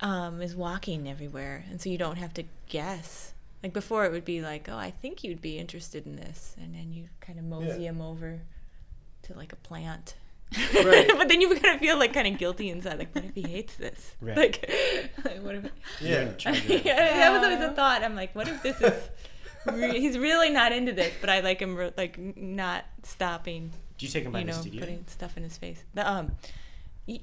um 0.00 0.42
is 0.42 0.54
walking 0.54 1.08
everywhere, 1.08 1.64
and 1.70 1.80
so 1.80 1.88
you 1.90 1.98
don't 1.98 2.16
have 2.18 2.34
to 2.34 2.44
guess. 2.68 3.32
Like 3.62 3.72
before, 3.72 4.04
it 4.04 4.12
would 4.12 4.24
be 4.24 4.42
like, 4.42 4.68
oh, 4.70 4.76
I 4.76 4.90
think 4.90 5.24
you'd 5.24 5.40
be 5.40 5.58
interested 5.58 6.06
in 6.06 6.16
this, 6.16 6.54
and 6.60 6.74
then 6.74 6.92
you 6.92 7.08
kind 7.20 7.38
of 7.38 7.44
mosey 7.44 7.82
Yeah. 7.84 7.90
him 7.90 8.00
over 8.00 8.42
to 9.22 9.34
like 9.34 9.52
a 9.52 9.56
plant. 9.56 10.14
Right. 10.84 11.10
but 11.16 11.28
then 11.28 11.40
you 11.40 11.48
kind 11.56 11.74
of 11.74 11.80
feel 11.80 11.98
like 11.98 12.12
kind 12.12 12.28
of 12.28 12.38
guilty 12.38 12.70
inside. 12.70 12.98
Like, 13.00 13.12
what 13.14 13.24
if 13.24 13.34
he 13.34 13.42
hates 13.42 13.74
this? 13.74 14.14
Right. 14.20 14.36
Like, 14.36 14.70
like, 15.24 15.42
what 15.42 15.56
if? 15.56 15.64
Yeah. 16.00 16.10
You're 16.10 16.20
in 16.22 16.36
charge 16.36 16.58
of 16.58 16.84
yeah, 16.84 16.96
that 17.16 17.32
was 17.32 17.42
always 17.42 17.60
a 17.60 17.72
thought. 17.74 18.04
I'm 18.04 18.14
like, 18.14 18.32
what 18.36 18.46
if 18.46 18.62
this 18.62 18.80
is? 18.80 18.92
Re- 19.72 20.00
he's 20.00 20.18
really 20.18 20.50
not 20.50 20.72
into 20.72 20.92
this, 20.92 21.12
but 21.20 21.30
I 21.30 21.40
like 21.40 21.60
him 21.60 21.76
re- 21.76 21.92
like 21.96 22.18
not 22.36 22.84
stopping. 23.02 23.70
Do 23.98 24.06
you 24.06 24.12
take 24.12 24.24
him 24.24 24.32
by 24.32 24.40
You 24.40 24.46
the 24.46 24.52
know, 24.52 24.60
studio? 24.60 24.80
putting 24.80 25.04
stuff 25.06 25.36
in 25.36 25.42
his 25.42 25.56
face. 25.58 25.82
The, 25.94 26.10
um, 26.10 26.32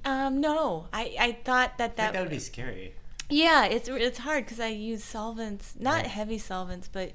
um, 0.06 0.40
no, 0.42 0.88
I 0.94 1.16
I 1.20 1.32
thought 1.44 1.78
that 1.78 1.98
that, 1.98 2.14
that 2.14 2.22
would 2.22 2.30
be 2.30 2.40
scary. 2.40 2.94
yeah, 3.30 3.66
it's 3.66 3.88
it's 3.90 4.20
hard 4.20 4.46
because 4.46 4.60
I 4.60 4.68
use 4.70 5.04
solvents, 5.04 5.76
not 5.80 5.96
Right. 6.04 6.08
heavy 6.08 6.38
solvents, 6.38 6.88
but 6.92 7.12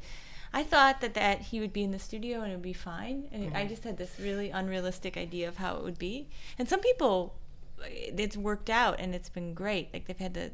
I 0.52 0.62
thought 0.62 1.00
that 1.00 1.14
that 1.14 1.40
he 1.40 1.60
would 1.60 1.72
be 1.72 1.82
in 1.82 1.90
the 1.90 1.98
studio 1.98 2.40
and 2.42 2.50
it 2.52 2.54
would 2.56 2.62
be 2.62 2.72
fine, 2.72 3.28
and 3.32 3.56
I 3.56 3.66
just 3.66 3.84
had 3.84 3.96
this 3.98 4.12
really 4.20 4.50
unrealistic 4.50 5.16
idea 5.16 5.48
of 5.48 5.56
how 5.58 5.76
it 5.76 5.82
would 5.82 5.98
be. 5.98 6.28
And 6.58 6.68
some 6.68 6.80
people, 6.80 7.34
it's 7.82 8.36
worked 8.36 8.70
out 8.70 8.98
and 8.98 9.14
it's 9.14 9.28
been 9.28 9.54
great. 9.54 9.92
Like 9.92 10.06
they've 10.06 10.16
had 10.18 10.34
the 10.34 10.50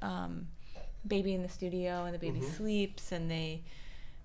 um, 0.00 0.48
baby 1.06 1.34
in 1.34 1.42
the 1.42 1.48
studio 1.48 2.04
and 2.04 2.14
the 2.14 2.18
baby 2.18 2.40
sleeps 2.42 3.12
and 3.12 3.30
they 3.30 3.62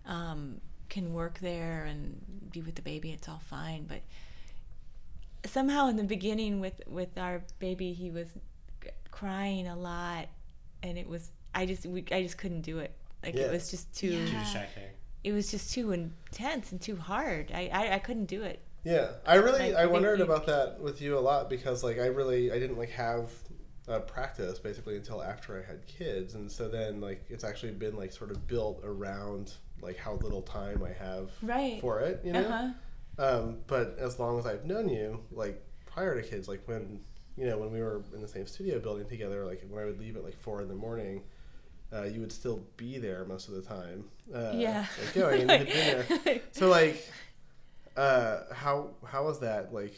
um, 0.05 0.59
can 0.89 1.13
work 1.13 1.39
there 1.39 1.85
and 1.85 2.19
be 2.51 2.61
with 2.61 2.75
the 2.75 2.81
baby. 2.81 3.11
It's 3.11 3.27
all 3.29 3.41
fine, 3.49 3.85
but 3.85 4.01
somehow 5.45 5.87
in 5.87 5.95
the 5.95 6.03
beginning 6.03 6.59
with 6.59 6.81
with 6.87 7.17
our 7.17 7.41
baby, 7.59 7.93
he 7.93 8.11
was 8.11 8.27
crying 9.11 9.67
a 9.67 9.75
lot 9.75 10.27
and 10.83 10.97
it 10.97 11.07
was 11.07 11.31
I 11.53 11.65
just 11.65 11.85
we, 11.85 12.05
I 12.11 12.21
just 12.23 12.37
couldn't 12.37 12.61
do 12.61 12.79
it. 12.79 12.93
Like 13.23 13.35
Yeah. 13.35 13.43
it 13.43 13.51
was 13.51 13.69
just 13.69 13.93
too 13.95 14.09
Too 14.11 14.17
Yeah. 14.17 14.39
distracting. 14.39 14.83
it 15.23 15.31
was 15.33 15.51
just 15.51 15.73
too 15.73 15.91
intense 15.91 16.71
and 16.71 16.81
too 16.81 16.95
hard. 16.95 17.51
I 17.53 17.69
I, 17.71 17.93
I 17.95 17.99
couldn't 17.99 18.25
do 18.25 18.43
it. 18.43 18.61
Yeah, 18.83 19.11
I 19.25 19.35
really 19.35 19.59
Like, 19.73 19.75
I 19.75 19.85
wondered 19.87 20.21
about 20.21 20.45
that 20.45 20.79
with 20.79 21.01
you 21.01 21.17
a 21.17 21.19
lot 21.19 21.49
because 21.49 21.83
like 21.83 21.99
I 21.99 22.05
really 22.07 22.51
I 22.51 22.59
didn't 22.59 22.77
like 22.77 22.91
have 22.91 23.29
a 23.87 23.99
practice 23.99 24.57
basically 24.59 24.95
until 24.95 25.21
after 25.21 25.59
I 25.59 25.63
had 25.69 25.85
kids, 25.85 26.35
and 26.35 26.49
so 26.51 26.69
then 26.69 27.01
like 27.01 27.25
it's 27.29 27.43
actually 27.43 27.73
been 27.73 27.95
like 27.97 28.11
sort 28.13 28.31
of 28.31 28.47
built 28.47 28.81
around 28.85 29.53
like 29.81 29.97
how 29.97 30.13
little 30.15 30.41
time 30.41 30.83
I 30.83 30.91
have 31.03 31.29
Right. 31.41 31.79
for 31.81 31.99
it, 32.01 32.21
you 32.23 32.33
know. 32.33 32.41
Uh-huh. 32.45 32.69
Um, 33.17 33.57
but 33.67 33.97
as 33.99 34.19
long 34.19 34.39
as 34.39 34.45
I've 34.45 34.65
known 34.65 34.87
you, 34.89 35.19
like 35.31 35.61
prior 35.85 36.19
to 36.19 36.27
kids, 36.27 36.47
like 36.47 36.61
when 36.67 37.01
you 37.37 37.45
know 37.47 37.57
when 37.57 37.71
we 37.71 37.79
were 37.81 38.03
in 38.13 38.21
the 38.21 38.27
same 38.27 38.47
studio 38.47 38.79
building 38.79 39.07
together, 39.07 39.45
like 39.45 39.63
when 39.69 39.81
I 39.83 39.85
would 39.85 39.99
leave 39.99 40.15
at 40.15 40.23
like 40.23 40.37
four 40.39 40.61
in 40.61 40.67
the 40.67 40.75
morning. 40.75 41.23
Uh, 41.91 42.03
you 42.03 42.19
would 42.19 42.31
still 42.31 42.63
be 42.77 42.99
there 42.99 43.25
most 43.25 43.47
of 43.47 43.55
the 43.55 43.63
time. 43.63 44.05
Uh, 44.31 44.51
Yeah. 44.53 44.85
Like 45.03 45.13
going, 45.15 45.49
and 45.49 45.67
you 45.67 45.73
there. 45.73 46.39
So 46.51 46.69
like, 46.69 47.03
uh, 47.97 48.41
how 48.53 48.91
how 49.05 49.25
was 49.25 49.39
that 49.39 49.73
like? 49.73 49.93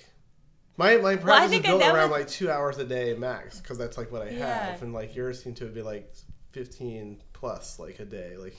My 0.77 0.95
my 0.97 1.17
practice 1.17 1.51
think 1.51 1.65
is 1.65 1.69
built 1.69 1.83
around 1.83 2.09
was- 2.11 2.19
like 2.21 2.27
two 2.29 2.49
hours 2.49 2.77
a 2.77 2.85
day 2.85 3.13
max 3.13 3.59
because 3.59 3.77
that's 3.77 3.97
like 3.97 4.09
what 4.11 4.21
I 4.21 4.29
Yeah. 4.29 4.71
have, 4.71 4.81
and 4.83 4.93
like 4.93 5.15
yours 5.15 5.43
seem 5.43 5.53
to 5.55 5.65
be 5.65 5.81
like 5.81 6.13
fifteen 6.51 7.21
plus 7.33 7.77
like 7.77 7.99
a 7.99 8.05
day. 8.05 8.37
Like 8.37 8.55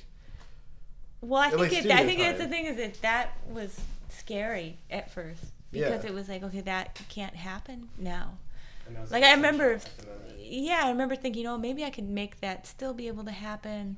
Well, 1.23 1.41
I 1.41 1.47
At 1.47 1.53
think 1.53 1.73
least 1.73 1.87
it, 1.87 1.93
I 1.93 2.05
think 2.05 2.19
that's 2.21 2.39
the 2.39 2.49
thing 2.49 2.67
is 2.67 2.77
that 2.77 3.01
that 3.03 3.33
was 3.49 3.81
scary 4.11 4.77
at 4.91 5.11
first 5.11 5.43
Yeah. 5.71 5.89
because 5.89 6.05
it 6.05 6.13
was 6.13 6.29
like 6.29 6.43
okay 6.43 6.61
that 6.63 7.01
can't 7.09 7.35
happen 7.37 7.89
now. 7.99 8.39
And 8.87 8.97
that 8.97 9.03
was 9.03 9.11
Like 9.13 9.23
I 9.25 9.33
remember, 9.33 9.73
essential 9.75 9.91
at 9.99 9.99
the 10.27 10.27
moment. 10.29 10.41
yeah, 10.47 10.81
I 10.85 10.89
remember 10.91 11.15
thinking, 11.17 11.47
oh, 11.47 11.57
maybe 11.57 11.85
I 11.85 11.91
could 11.91 12.09
make 12.09 12.41
that 12.41 12.67
still 12.67 12.93
be 12.93 13.07
able 13.09 13.25
to 13.25 13.31
happen, 13.33 13.97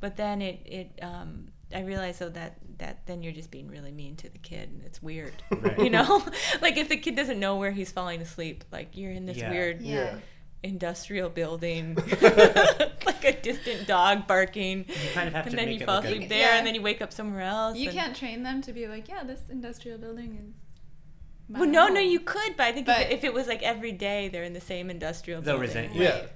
but 0.00 0.16
then 0.16 0.40
it 0.42 0.60
it 0.64 0.98
um, 1.02 1.48
I 1.74 1.80
realized 1.82 2.20
though 2.20 2.30
that 2.30 2.56
that 2.78 3.06
then 3.06 3.22
you're 3.22 3.32
just 3.32 3.50
being 3.50 3.68
really 3.68 3.92
mean 3.92 4.16
to 4.16 4.28
the 4.28 4.38
kid 4.38 4.68
and 4.70 4.82
it's 4.84 5.02
weird, 5.02 5.32
Right. 5.50 5.78
you 5.84 5.90
know, 5.90 6.24
like 6.62 6.76
if 6.78 6.88
the 6.88 6.96
kid 6.96 7.16
doesn't 7.16 7.38
know 7.40 7.56
where 7.56 7.70
he's 7.72 7.92
falling 7.92 8.20
asleep, 8.22 8.64
like 8.72 8.90
you're 8.96 9.12
in 9.12 9.26
this 9.26 9.36
Yeah. 9.36 9.50
weird 9.50 9.82
Yeah. 9.82 10.16
Industrial 10.66 11.28
building, 11.30 11.94
like 13.06 13.24
a 13.24 13.32
distant 13.40 13.86
dog 13.86 14.26
barking, 14.26 14.84
You 14.88 15.10
kind 15.14 15.28
of 15.28 15.34
have 15.34 15.46
and 15.46 15.50
to 15.52 15.56
then 15.56 15.66
make 15.66 15.78
you 15.78 15.82
it 15.82 15.86
fall 15.86 15.98
asleep 15.98 16.28
there, 16.28 16.40
Yeah. 16.40 16.58
and 16.58 16.66
then 16.66 16.74
you 16.74 16.82
wake 16.82 17.00
up 17.00 17.12
somewhere 17.12 17.42
else. 17.42 17.76
You 17.78 17.90
can't 17.90 18.14
train 18.16 18.42
them 18.42 18.62
to 18.62 18.72
be 18.72 18.86
like, 18.88 19.08
yeah, 19.08 19.22
this 19.24 19.40
industrial 19.50 19.98
building 19.98 20.30
is. 20.48 20.54
my 21.48 21.60
Well, 21.60 21.68
no, 21.68 21.88
no, 21.88 22.00
you 22.00 22.20
could, 22.20 22.56
but 22.56 22.66
I 22.66 22.72
think 22.72 22.86
But- 22.86 23.02
if, 23.06 23.10
if 23.18 23.24
it 23.24 23.32
was 23.34 23.46
like 23.46 23.62
every 23.62 23.92
day 23.92 24.28
they're 24.28 24.44
in 24.44 24.52
the 24.52 24.60
same 24.60 24.90
industrial 24.90 25.40
They'll 25.42 25.58
building. 25.58 25.68
resent 25.84 25.94
you. 25.94 26.02
yeah, 26.02 26.26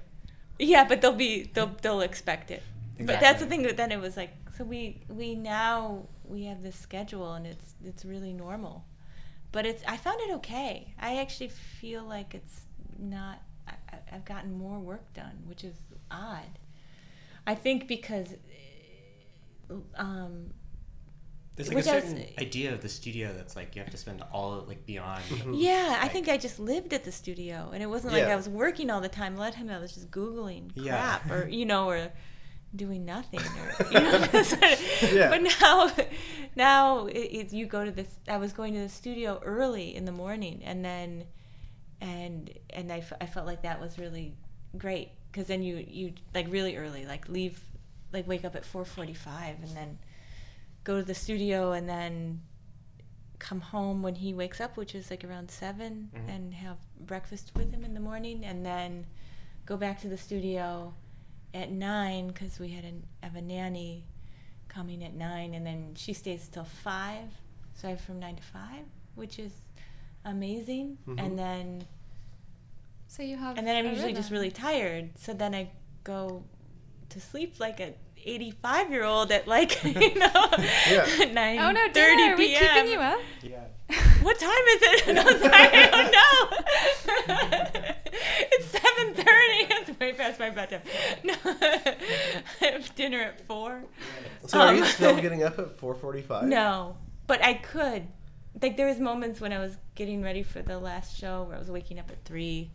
Yeah, 0.59 0.83
but 0.87 1.01
they'll 1.01 1.13
be 1.27 1.43
they'll 1.53 1.75
they'll 1.81 2.01
expect 2.01 2.51
it. 2.51 2.61
Exactly. 2.97 3.05
But 3.07 3.19
that's 3.19 3.39
the 3.41 3.47
thing 3.47 3.63
that 3.63 3.77
then 3.77 3.91
it 3.91 3.99
was 3.99 4.15
like 4.15 4.31
so 4.57 4.63
we 4.63 5.01
we 5.09 5.33
now 5.35 6.03
we 6.33 6.43
have 6.45 6.61
this 6.61 6.75
schedule 6.75 7.33
and 7.33 7.45
it's 7.47 7.73
it's 7.83 8.05
really 8.05 8.31
normal. 8.33 8.85
But 9.51 9.65
it's 9.65 9.83
I 9.87 9.97
found 9.97 10.19
it 10.21 10.31
okay. 10.35 10.93
I 10.99 11.17
actually 11.17 11.49
feel 11.49 12.03
like 12.03 12.33
it's 12.35 12.61
not 12.99 13.35
I, 13.35 13.39
I- 13.39 13.50
I've 14.11 14.25
gotten 14.25 14.51
more 14.53 14.79
work 14.79 15.13
done, 15.13 15.43
which 15.45 15.63
is 15.63 15.75
odd. 16.09 16.59
I 17.47 17.55
think 17.55 17.87
because 17.87 18.35
um 19.95 20.51
There's 21.55 21.67
like 21.69 21.77
Which 21.77 21.87
a 21.87 21.91
I 21.91 21.95
was- 21.99 22.13
idea 22.39 22.73
of 22.73 22.81
the 22.81 22.89
studio 22.89 23.33
that's 23.33 23.55
like 23.55 23.75
you 23.75 23.81
have 23.81 23.91
to 23.91 23.97
spend 23.97 24.23
all 24.31 24.53
of, 24.53 24.67
like 24.67 24.85
beyond. 24.85 25.23
Yeah, 25.53 25.97
I 26.01 26.07
think 26.07 26.27
I 26.29 26.37
just 26.37 26.59
lived 26.59 26.93
at 26.93 27.03
the 27.03 27.11
studio, 27.11 27.69
and 27.73 27.83
it 27.83 27.87
wasn't 27.87 28.13
like 28.13 28.23
Yeah. 28.23 28.33
I 28.33 28.35
was 28.35 28.49
working 28.49 28.89
all 28.89 29.01
the 29.01 29.09
time. 29.09 29.35
A 29.35 29.39
lot 29.39 29.49
of 29.49 29.55
time 29.55 29.69
I 29.69 29.79
was 29.79 29.93
just 29.93 30.09
googling 30.11 30.71
Yeah. 30.75 31.17
crap, 31.19 31.31
or 31.31 31.47
you 31.49 31.65
know, 31.65 31.87
or 31.89 32.11
doing 32.75 33.03
nothing, 33.05 33.41
or 33.41 33.85
you 33.91 33.99
know. 33.99 34.27
Yeah. 35.13 35.29
But 35.29 35.41
now, 35.59 35.91
now 36.55 37.05
it, 37.07 37.17
it, 37.17 37.53
you 37.53 37.65
go 37.65 37.83
to 37.83 37.91
this. 37.91 38.07
I 38.27 38.37
was 38.37 38.53
going 38.53 38.73
to 38.73 38.79
the 38.79 38.89
studio 38.89 39.39
early 39.43 39.93
in 39.95 40.05
the 40.05 40.11
morning, 40.13 40.61
and 40.63 40.83
then, 40.85 41.25
and 42.01 42.51
and 42.71 42.91
I, 42.91 42.97
f- 42.97 43.13
I 43.21 43.25
felt 43.27 43.45
like 43.45 43.61
that 43.61 43.79
was 43.79 43.97
really 43.97 44.33
great 44.77 45.09
because 45.31 45.47
then 45.47 45.63
you 45.63 45.85
you 45.87 46.13
like 46.33 46.47
really 46.49 46.75
early, 46.75 47.05
like 47.05 47.29
leave, 47.29 47.63
like 48.11 48.27
wake 48.27 48.43
up 48.43 48.55
at 48.55 48.65
four 48.65 48.83
forty 48.83 49.13
five, 49.13 49.55
and 49.63 49.75
then 49.77 49.99
go 50.83 50.97
to 50.97 51.03
the 51.03 51.13
studio, 51.15 51.71
and 51.71 51.87
then 51.87 52.41
come 53.39 53.59
home 53.61 54.01
when 54.03 54.15
he 54.15 54.33
wakes 54.33 54.59
up, 54.61 54.77
which 54.77 54.93
is 54.93 55.09
like 55.09 55.23
around 55.23 55.49
7 55.49 56.11
Mhm. 56.13 56.29
and 56.29 56.53
have 56.53 56.77
breakfast 56.99 57.51
with 57.55 57.71
him 57.71 57.83
in 57.83 57.95
the 57.95 57.99
morning, 57.99 58.45
and 58.45 58.63
then 58.65 59.05
go 59.65 59.75
back 59.77 59.99
to 60.01 60.07
the 60.07 60.17
studio 60.17 60.93
at 61.53 61.71
nine 61.71 62.27
because 62.27 62.59
we 62.59 62.69
had 62.69 62.85
a, 62.85 62.93
have 63.25 63.35
a 63.35 63.41
nanny 63.41 64.05
coming 64.67 65.03
at 65.03 65.13
nine, 65.15 65.55
and 65.55 65.65
then 65.65 65.93
she 65.95 66.13
stays 66.13 66.47
till 66.49 66.63
five. 66.65 67.29
So 67.73 67.87
I 67.87 67.91
have 67.91 68.01
from 68.01 68.19
nine 68.19 68.35
to 68.35 68.43
five, 68.43 68.85
which 69.15 69.39
is 69.39 69.53
amazing. 70.25 70.97
Mhm. 71.07 71.19
And 71.25 71.37
then 71.39 71.87
So 73.07 73.23
you 73.23 73.37
have. 73.37 73.57
and 73.57 73.65
then 73.67 73.75
I'm 73.75 73.85
a 73.85 73.89
usually 73.89 74.13
just 74.13 74.31
really 74.31 74.51
tired. 74.51 75.11
So 75.17 75.33
then 75.33 75.53
I 75.55 75.71
go 76.03 76.43
to 77.09 77.19
sleep 77.19 77.59
like 77.59 77.79
a 77.79 77.93
85 78.23 78.91
year 78.91 79.03
old 79.03 79.31
at 79.31 79.47
like 79.47 79.83
you 79.83 80.15
know 80.15 80.47
Yeah. 80.89 81.05
9 81.31 81.59
Oh 81.59 81.71
no, 81.71 81.81
30 81.87 81.93
dinner. 81.93 82.33
Are 82.33 82.37
we 82.37 82.47
p.m. 82.47 82.61
keeping 82.75 82.91
you 82.91 82.99
up? 82.99 83.19
Yeah. 83.41 83.63
What 84.21 84.37
time 84.39 84.65
is 84.75 84.81
it? 84.83 85.07
And 85.07 85.19
I 85.19 85.23
was 85.23 85.41
like, 85.41 85.73
I 85.73 85.89
don't 85.89 86.11
know. 86.11 87.81
it's 88.51 88.67
7:30. 88.71 89.89
It's 89.89 89.99
way 89.99 90.13
past 90.13 90.39
my 90.39 90.49
bedtime. 90.51 90.81
No, 91.23 91.33
I 91.43 91.95
have 92.61 92.93
dinner 92.95 93.19
at 93.19 93.41
four. 93.47 93.83
So 94.45 94.59
are 94.59 94.75
you 94.75 94.83
Um, 94.83 94.87
still 94.87 95.15
getting 95.19 95.41
up 95.43 95.57
at 95.59 95.75
4:45? 95.77 96.43
No, 96.47 96.97
but 97.27 97.43
I 97.43 97.55
could. 97.55 98.07
Like 98.59 98.75
there 98.77 98.87
was 98.87 98.99
moments 98.99 99.39
when 99.39 99.53
I 99.53 99.59
was 99.59 99.77
getting 99.95 100.21
ready 100.23 100.43
for 100.43 100.61
the 100.61 100.77
last 100.79 101.17
show 101.17 101.43
where 101.43 101.55
I 101.55 101.59
was 101.59 101.69
waking 101.71 101.99
up 101.99 102.09
at 102.09 102.23
three, 102.25 102.71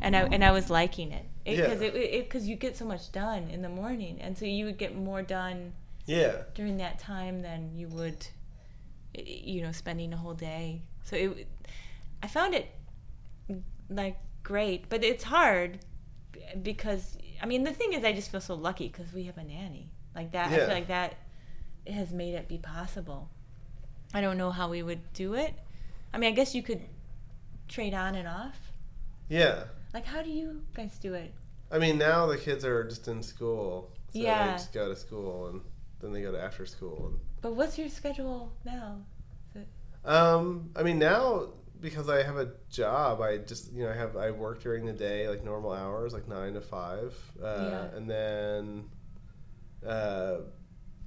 and 0.00 0.16
I 0.16 0.22
and 0.22 0.42
I 0.44 0.50
was 0.50 0.70
liking 0.70 1.12
it 1.12 1.26
because 1.44 1.80
Yeah. 1.80 1.88
it 1.88 2.24
because 2.28 2.48
you 2.48 2.56
get 2.56 2.76
so 2.76 2.84
much 2.84 3.12
done 3.12 3.48
in 3.50 3.62
the 3.62 3.68
morning, 3.68 4.20
and 4.20 4.36
so 4.36 4.44
you 4.44 4.64
would 4.66 4.78
get 4.78 4.94
more 4.96 5.22
done 5.22 5.72
Yeah. 6.06 6.42
during 6.54 6.78
that 6.78 6.98
time 6.98 7.42
than 7.42 7.76
you 7.76 7.88
would, 7.88 8.26
you 9.14 9.62
know, 9.62 9.72
spending 9.72 10.12
a 10.12 10.16
whole 10.16 10.34
day. 10.34 10.82
So 11.04 11.16
it, 11.16 11.48
I 12.22 12.26
found 12.26 12.54
it 12.54 12.66
like 13.88 14.18
great, 14.42 14.88
but 14.88 15.04
it's 15.04 15.24
hard 15.24 15.78
because 16.62 17.16
I 17.42 17.46
mean 17.46 17.62
the 17.64 17.72
thing 17.72 17.92
is 17.92 18.04
I 18.04 18.12
just 18.12 18.30
feel 18.30 18.40
so 18.40 18.54
lucky 18.54 18.88
because 18.88 19.12
we 19.12 19.24
have 19.24 19.38
a 19.38 19.44
nanny 19.44 19.90
like 20.14 20.32
that. 20.32 20.50
I 20.50 20.56
feel 20.56 20.68
like 20.68 20.88
that 20.88 21.14
has 21.86 22.12
made 22.12 22.34
it 22.34 22.48
be 22.48 22.58
possible. 22.58 23.30
I 24.14 24.20
don't 24.20 24.36
know 24.36 24.50
how 24.50 24.68
we 24.68 24.82
would 24.82 25.12
do 25.12 25.34
it. 25.34 25.54
I 26.12 26.18
mean, 26.18 26.32
I 26.32 26.34
guess 26.34 26.54
you 26.54 26.62
could 26.62 26.82
trade 27.68 27.94
on 27.94 28.14
and 28.16 28.26
off. 28.26 28.72
Yeah. 29.28 29.64
Like, 29.94 30.04
how 30.06 30.22
do 30.22 30.30
you 30.30 30.62
guys 30.74 30.98
do 30.98 31.14
it? 31.14 31.32
I 31.70 31.78
mean, 31.78 31.98
now 31.98 32.26
the 32.26 32.36
kids 32.36 32.64
are 32.64 32.84
just 32.84 33.06
in 33.08 33.22
school. 33.22 33.92
So 34.12 34.18
Yeah. 34.18 34.46
they 34.46 34.52
just 34.54 34.72
go 34.72 34.88
to 34.88 34.96
school 34.96 35.46
and 35.48 35.60
then 36.00 36.12
they 36.12 36.22
go 36.22 36.32
to 36.32 36.42
after 36.42 36.66
school. 36.66 37.06
And, 37.08 37.20
But 37.42 37.52
what's 37.54 37.78
your 37.78 37.88
schedule 37.88 38.52
now? 38.64 38.98
um, 40.04 40.70
I 40.74 40.82
mean, 40.82 40.98
now 40.98 41.48
because 41.80 42.08
I 42.08 42.22
have 42.22 42.36
a 42.36 42.50
job, 42.70 43.20
I 43.22 43.38
just, 43.38 43.72
you 43.72 43.84
know, 43.84 43.90
I 43.90 43.94
have, 43.94 44.16
I 44.16 44.30
work 44.30 44.62
during 44.62 44.84
the 44.84 44.92
day, 44.92 45.28
like 45.28 45.44
normal 45.44 45.72
hours, 45.72 46.12
like 46.12 46.26
nine 46.28 46.54
to 46.54 46.60
five. 46.60 47.14
Uh, 47.42 47.68
Yeah. 47.70 47.96
And 47.96 48.10
then, 48.10 48.90
uh, 49.86 50.36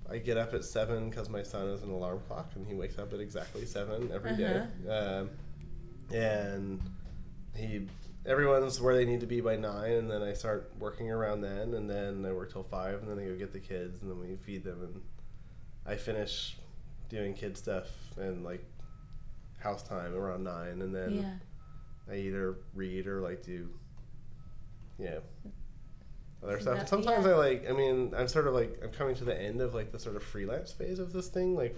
I 0.10 0.18
get 0.18 0.38
up 0.38 0.54
at 0.54 0.64
seven 0.64 1.10
because 1.10 1.30
my 1.30 1.44
son 1.44 1.70
is 1.70 1.84
an 1.84 1.90
alarm 1.90 2.22
clock 2.28 2.52
and 2.56 2.68
he 2.68 2.74
wakes 2.74 3.00
up 3.00 3.14
at 3.14 3.20
exactly 3.20 3.66
seven 3.66 4.12
every 4.14 4.36
day. 4.36 4.64
Um, 4.90 5.30
and 6.14 6.82
he 7.56 7.88
everyone's 8.26 8.80
where 8.80 8.96
they 8.96 9.06
need 9.06 9.20
to 9.20 9.26
be 9.26 9.42
by 9.42 9.56
nine 9.56 9.92
and 9.92 10.10
then 10.10 10.22
i 10.22 10.34
start 10.34 10.72
working 10.80 11.12
around 11.12 11.42
then 11.42 11.74
and 11.74 11.90
then 11.90 12.26
i 12.26 12.32
work 12.32 12.52
till 12.52 12.64
five 12.64 13.02
and 13.02 13.10
then 13.10 13.20
i 13.20 13.28
go 13.28 13.36
get 13.36 13.52
the 13.52 13.60
kids 13.60 14.02
and 14.02 14.10
then 14.10 14.20
we 14.20 14.36
feed 14.38 14.64
them 14.64 14.82
and 14.82 15.02
i 15.86 15.96
finish 15.96 16.58
doing 17.10 17.34
kid 17.34 17.58
stuff 17.58 17.88
and 18.18 18.44
like 18.44 18.64
house 19.60 19.84
time 19.84 20.16
around 20.16 20.44
nine 20.44 20.82
and 20.82 20.96
then 20.96 21.14
yeah. 21.14 22.14
i 22.14 22.18
either 22.18 22.56
read 22.74 23.08
or 23.08 23.22
like 23.22 23.44
do 23.44 23.70
you 24.98 25.06
know 25.06 25.22
other 26.44 26.60
stuff 26.60 26.78
that- 26.78 26.90
sometimes 26.90 27.26
yeah. 27.26 27.32
i 27.32 27.36
like 27.36 27.70
i 27.70 27.74
mean 27.74 28.14
i'm 28.18 28.28
sort 28.28 28.48
of 28.48 28.54
like 28.54 28.80
i'm 28.84 28.92
coming 28.92 29.16
to 29.16 29.24
the 29.24 29.40
end 29.40 29.62
of 29.62 29.74
like 29.74 29.92
the 29.92 30.00
sort 30.00 30.16
of 30.16 30.24
freelance 30.24 30.72
phase 30.72 31.00
of 31.00 31.14
this 31.14 31.28
thing 31.28 31.56
like 31.56 31.76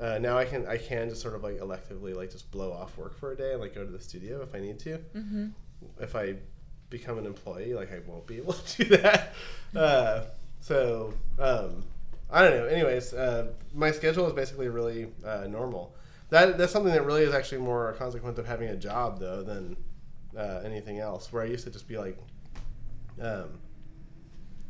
uh, 0.00 0.18
now 0.18 0.38
I 0.38 0.46
can 0.46 0.66
I 0.66 0.78
can 0.78 1.10
just 1.10 1.20
sort 1.20 1.34
of 1.34 1.42
like 1.42 1.58
electively 1.58 2.16
like 2.16 2.30
just 2.30 2.50
blow 2.50 2.72
off 2.72 2.96
work 2.96 3.18
for 3.18 3.32
a 3.32 3.36
day 3.36 3.52
and 3.52 3.60
like 3.60 3.74
go 3.74 3.84
to 3.84 3.90
the 3.90 4.00
studio 4.00 4.42
if 4.42 4.54
I 4.54 4.60
need 4.60 4.78
to. 4.80 4.98
Mm-hmm. 5.14 5.46
If 6.00 6.16
I 6.16 6.36
become 6.88 7.18
an 7.18 7.26
employee, 7.26 7.74
like 7.74 7.92
I 7.92 8.00
won't 8.06 8.26
be 8.26 8.38
able 8.38 8.52
to 8.66 8.84
do 8.84 8.96
that. 8.96 9.34
Uh, 9.76 10.24
so 10.60 11.12
um, 11.38 11.84
I 12.30 12.42
don't 12.42 12.56
know. 12.56 12.66
Anyways, 12.66 13.12
uh, 13.12 13.48
my 13.74 13.90
schedule 13.90 14.26
is 14.26 14.32
basically 14.32 14.68
really 14.68 15.08
uh, 15.24 15.46
normal. 15.48 15.94
That 16.30 16.56
that's 16.56 16.72
something 16.72 16.92
that 16.92 17.04
really 17.04 17.22
is 17.22 17.34
actually 17.34 17.60
more 17.60 17.90
a 17.90 17.94
consequence 17.94 18.38
of 18.38 18.46
having 18.46 18.70
a 18.70 18.76
job 18.76 19.20
though 19.20 19.42
than 19.42 19.76
uh, 20.34 20.62
anything 20.64 20.98
else. 20.98 21.30
Where 21.30 21.42
I 21.42 21.46
used 21.46 21.64
to 21.64 21.70
just 21.70 21.86
be 21.86 21.98
like, 21.98 22.18
um, 23.20 23.58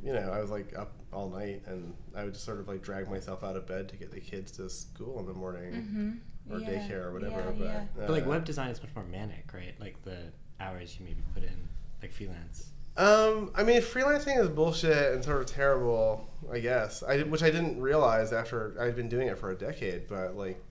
you 0.03 0.13
know, 0.13 0.31
I 0.33 0.41
was 0.41 0.51
like 0.51 0.77
up 0.79 0.93
all 1.13 1.29
night 1.31 1.63
and 1.67 1.93
I 2.15 2.25
would 2.25 2.33
just 2.35 2.45
sort 2.45 2.61
of 2.61 2.69
like 2.69 2.83
drag 2.83 3.09
myself 3.11 3.43
out 3.45 3.57
of 3.57 3.67
bed 3.67 3.89
to 3.91 3.97
get 3.97 4.11
the 4.11 4.21
kids 4.21 4.51
to 4.53 4.69
school 4.71 5.19
in 5.21 5.27
the 5.27 5.35
morning 5.35 5.73
Mm-hmm. 5.73 6.53
or 6.55 6.61
daycare 6.61 7.05
or 7.07 7.13
whatever. 7.13 7.37
Yeah, 7.41 7.51
but 7.59 7.65
yeah. 7.65 7.77
uh, 7.77 8.07
But 8.07 8.11
like 8.11 8.27
web 8.27 8.45
design 8.45 8.71
is 8.71 8.83
much 8.83 8.95
more 8.95 9.05
manic, 9.05 9.51
right? 9.53 9.75
Like 9.81 10.03
the 10.05 10.19
hours 10.61 10.97
you 10.99 11.05
maybe 11.05 11.23
put 11.35 11.43
in, 11.43 11.69
like 12.03 12.13
freelance. 12.13 12.71
Um, 12.97 13.53
I 13.55 13.63
mean, 13.63 13.81
freelancing 13.81 14.39
is 14.39 14.49
bullshit 14.49 15.13
and 15.15 15.25
sort 15.25 15.41
of 15.41 15.47
terrible, 15.47 16.29
I 16.53 16.59
guess. 16.59 17.03
I 17.03 17.21
which 17.23 17.43
I 17.43 17.51
didn't 17.51 17.81
realize 17.81 18.33
after 18.33 18.75
I'd 18.81 18.97
been 18.97 19.09
doing 19.09 19.29
it 19.29 19.39
for 19.39 19.51
a 19.51 19.55
decade, 19.55 20.09
but 20.09 20.37
like 20.37 20.63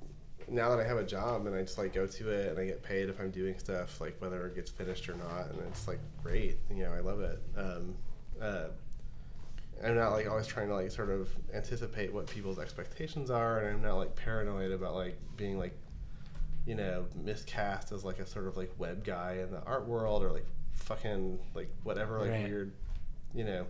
now 0.47 0.69
that 0.69 0.79
I 0.79 0.87
have 0.87 0.97
a 0.97 1.03
job 1.03 1.45
and 1.45 1.55
I 1.55 1.61
just 1.61 1.77
like 1.77 1.93
go 1.93 2.05
to 2.07 2.29
it 2.29 2.49
and 2.49 2.59
I 2.59 2.65
get 2.65 2.83
paid 2.83 3.07
if 3.09 3.19
I'm 3.19 3.31
doing 3.31 3.57
stuff, 3.57 4.01
like 4.01 4.15
whether 4.19 4.45
it 4.47 4.55
gets 4.55 4.69
finished 4.69 5.07
or 5.09 5.15
not, 5.15 5.49
and 5.51 5.59
it's 5.69 5.87
like 5.87 5.99
great. 6.21 6.57
You 6.69 6.83
know, 6.83 6.91
I 6.93 6.99
love 6.99 7.21
it. 7.21 7.39
Um, 7.57 7.95
uh, 8.41 8.65
I'm 9.83 9.95
not 9.95 10.11
like 10.11 10.27
always 10.29 10.47
trying 10.47 10.67
to 10.69 10.75
like 10.75 10.91
sort 10.91 11.09
of 11.09 11.29
anticipate 11.53 12.13
what 12.13 12.27
people's 12.27 12.59
expectations 12.59 13.29
are, 13.31 13.59
and 13.59 13.77
I'm 13.77 13.81
not 13.81 13.95
like 13.97 14.15
paranoid 14.15 14.71
about 14.71 14.95
like 14.95 15.17
being 15.37 15.57
like 15.57 15.77
you 16.65 16.75
know 16.75 17.05
miscast 17.15 17.91
as 17.91 18.03
like 18.03 18.19
a 18.19 18.25
sort 18.25 18.45
of 18.47 18.57
like 18.57 18.71
web 18.77 19.03
guy 19.03 19.37
in 19.41 19.51
the 19.51 19.61
art 19.63 19.85
world 19.87 20.23
or 20.23 20.31
like 20.31 20.45
fucking 20.73 21.39
like 21.55 21.69
whatever 21.83 22.19
like 22.19 22.29
Right. 22.31 22.43
weird 22.43 22.71
you 23.33 23.43
know 23.45 23.65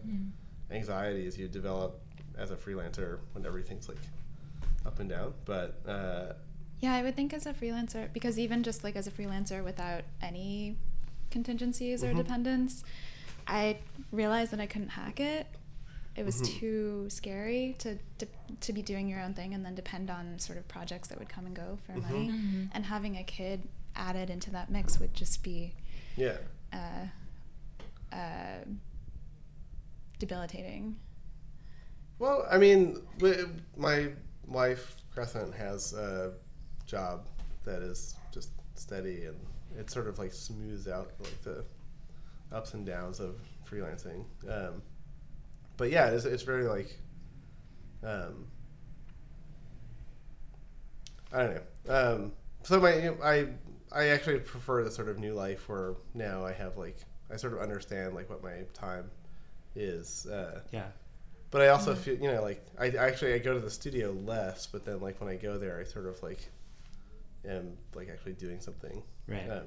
anxieties 0.71 1.37
you 1.37 1.47
develop 1.47 1.99
as 2.37 2.51
a 2.51 2.55
freelancer 2.55 3.19
when 3.33 3.45
everything's 3.45 3.87
like 3.87 3.97
up 4.85 4.99
and 4.99 5.09
down. 5.09 5.33
But 5.45 5.79
uh, 5.87 6.33
Yeah, 6.79 6.93
I 6.93 7.03
would 7.03 7.15
think 7.15 7.33
as 7.33 7.45
a 7.45 7.53
freelancer, 7.53 8.11
because 8.13 8.39
even 8.39 8.63
just 8.63 8.83
like 8.83 8.95
as 8.95 9.05
a 9.07 9.11
freelancer 9.11 9.63
without 9.63 10.03
any 10.21 10.77
contingencies 11.31 12.03
or 12.03 12.13
Mhm. 12.13 12.17
dependents, 12.17 12.83
I 13.47 13.77
realized 14.11 14.51
that 14.51 14.59
I 14.59 14.65
couldn't 14.67 14.89
hack 14.89 15.19
it. 15.19 15.45
It 16.19 16.25
was 16.25 16.41
Mhm. 16.41 16.59
too 16.59 17.09
scary 17.09 17.75
to, 17.79 17.97
to 18.17 18.27
to 18.59 18.73
be 18.73 18.81
doing 18.81 19.07
your 19.07 19.21
own 19.21 19.33
thing 19.33 19.53
and 19.53 19.65
then 19.65 19.73
depend 19.73 20.09
on 20.09 20.37
sort 20.37 20.57
of 20.57 20.67
projects 20.67 21.07
that 21.07 21.17
would 21.17 21.29
come 21.29 21.45
and 21.45 21.55
go 21.55 21.77
for 21.85 21.93
Mhm. 21.93 22.01
money. 22.01 22.27
Mm-hmm. 22.29 22.65
And 22.73 22.85
having 22.85 23.15
a 23.17 23.23
kid 23.23 23.67
added 23.95 24.29
into 24.29 24.51
that 24.51 24.69
mix 24.69 24.99
would 24.99 25.13
just 25.13 25.43
be 25.43 25.73
yeah, 26.17 26.37
uh, 26.73 27.05
uh, 28.13 28.65
debilitating. 30.19 30.97
well, 32.17 32.45
I 32.51 32.57
mean, 32.57 32.97
my 33.77 34.11
wife 34.45 35.01
Crescent 35.13 35.53
has 35.55 35.93
a 35.93 36.33
job 36.85 37.27
that 37.63 37.81
is 37.81 38.15
just 38.31 38.51
steady 38.75 39.25
and 39.25 39.37
it 39.77 39.89
sort 39.89 40.07
of 40.07 40.19
like 40.19 40.33
smooths 40.33 40.87
out 40.89 41.11
like 41.19 41.41
the 41.43 41.63
ups 42.51 42.73
and 42.73 42.85
downs 42.85 43.19
of 43.21 43.39
freelancing. 43.65 44.25
Um, 44.49 44.81
but 45.79 45.89
yeah, 45.89 46.07
it's, 46.09 46.25
it's 46.25 46.43
very 46.43 46.65
like, 46.65 46.99
um, 48.03 48.45
I 51.33 51.43
don't 51.43 51.55
know. 51.55 51.61
Um, 51.95 52.31
so 52.63 52.79
my 52.79 53.09
I 53.23 53.47
I 53.91 54.07
actually 54.09 54.39
prefer 54.39 54.83
the 54.83 54.91
sort 54.91 55.07
of 55.07 55.17
new 55.17 55.33
life 55.33 55.67
where 55.69 55.95
now 56.13 56.45
I 56.45 56.51
have 56.51 56.77
like 56.77 56.97
I 57.31 57.37
sort 57.37 57.53
of 57.53 57.59
understand 57.59 58.13
like 58.13 58.29
what 58.29 58.43
my 58.43 58.63
time 58.73 59.09
is. 59.75 60.27
Uh, 60.27 60.59
Yeah. 60.71 60.87
but 61.49 61.61
I 61.61 61.69
also 61.69 61.95
feel, 61.95 62.15
you 62.15 62.29
know, 62.31 62.41
like 62.41 62.65
I 62.77 62.87
I 62.87 63.07
actually 63.07 63.33
I 63.33 63.37
go 63.39 63.53
to 63.53 63.59
the 63.61 63.71
studio 63.71 64.11
less, 64.11 64.67
but 64.67 64.83
then 64.85 64.99
like 64.99 65.21
when 65.21 65.29
I 65.29 65.37
go 65.37 65.57
there, 65.57 65.79
I 65.79 65.85
sort 65.85 66.07
of 66.07 66.21
like 66.21 66.49
am 67.47 67.77
like 67.95 68.09
actually 68.09 68.33
doing 68.33 68.59
something. 68.59 69.01
Right. 69.27 69.49
Um, 69.49 69.63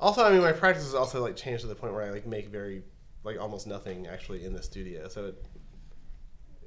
also, 0.00 0.24
I 0.24 0.32
mean, 0.32 0.40
my 0.40 0.52
practice 0.52 0.84
has 0.84 0.94
also 0.94 1.22
like 1.22 1.36
changed 1.36 1.60
to 1.60 1.68
the 1.68 1.76
point 1.76 1.92
where 1.92 2.02
I 2.02 2.10
like 2.10 2.26
make 2.26 2.48
very 2.48 2.82
like 3.24 3.38
almost 3.38 3.66
nothing 3.66 4.06
actually 4.06 4.44
in 4.44 4.52
the 4.52 4.62
studio, 4.62 5.08
so 5.08 5.26
it 5.26 5.44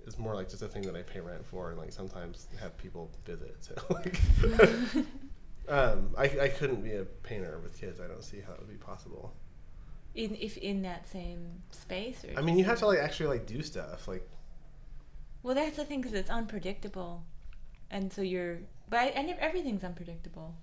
is 0.05 0.19
more 0.19 0.35
like 0.35 0.49
just 0.49 0.61
a 0.61 0.67
thing 0.67 0.83
that 0.83 0.95
I 0.95 1.01
pay 1.01 1.19
rent 1.19 1.45
for, 1.45 1.69
and 1.69 1.79
like 1.79 1.91
sometimes 1.91 2.47
have 2.59 2.77
people 2.77 3.11
visit. 3.25 3.55
So 3.59 3.75
like, 3.89 4.19
um, 5.67 6.11
I 6.17 6.23
I 6.41 6.47
couldn't 6.49 6.83
be 6.83 6.93
a 6.93 7.03
painter 7.03 7.59
with 7.63 7.79
kids. 7.79 7.99
I 7.99 8.07
don't 8.07 8.23
see 8.23 8.41
how 8.41 8.53
it 8.53 8.59
would 8.59 8.69
be 8.69 8.75
possible. 8.75 9.33
In 10.15 10.37
if 10.39 10.57
in 10.57 10.83
that 10.83 11.07
same 11.07 11.63
space, 11.71 12.23
or 12.23 12.37
I 12.37 12.41
mean, 12.41 12.57
you 12.57 12.65
have 12.65 12.79
to 12.79 12.87
like 12.87 12.99
actually 12.99 13.29
like 13.29 13.45
do 13.47 13.61
stuff 13.63 14.07
like. 14.07 14.27
well, 15.41 15.55
that's 15.55 15.77
the 15.77 15.85
thing 15.85 16.01
because 16.01 16.13
it's 16.15 16.29
unpredictable, 16.29 17.23
and 17.89 18.13
so 18.13 18.21
you're. 18.21 18.59
But 18.89 19.13
I, 19.17 19.21
never, 19.23 19.39
everything's 19.39 19.83
unpredictable, 19.83 20.53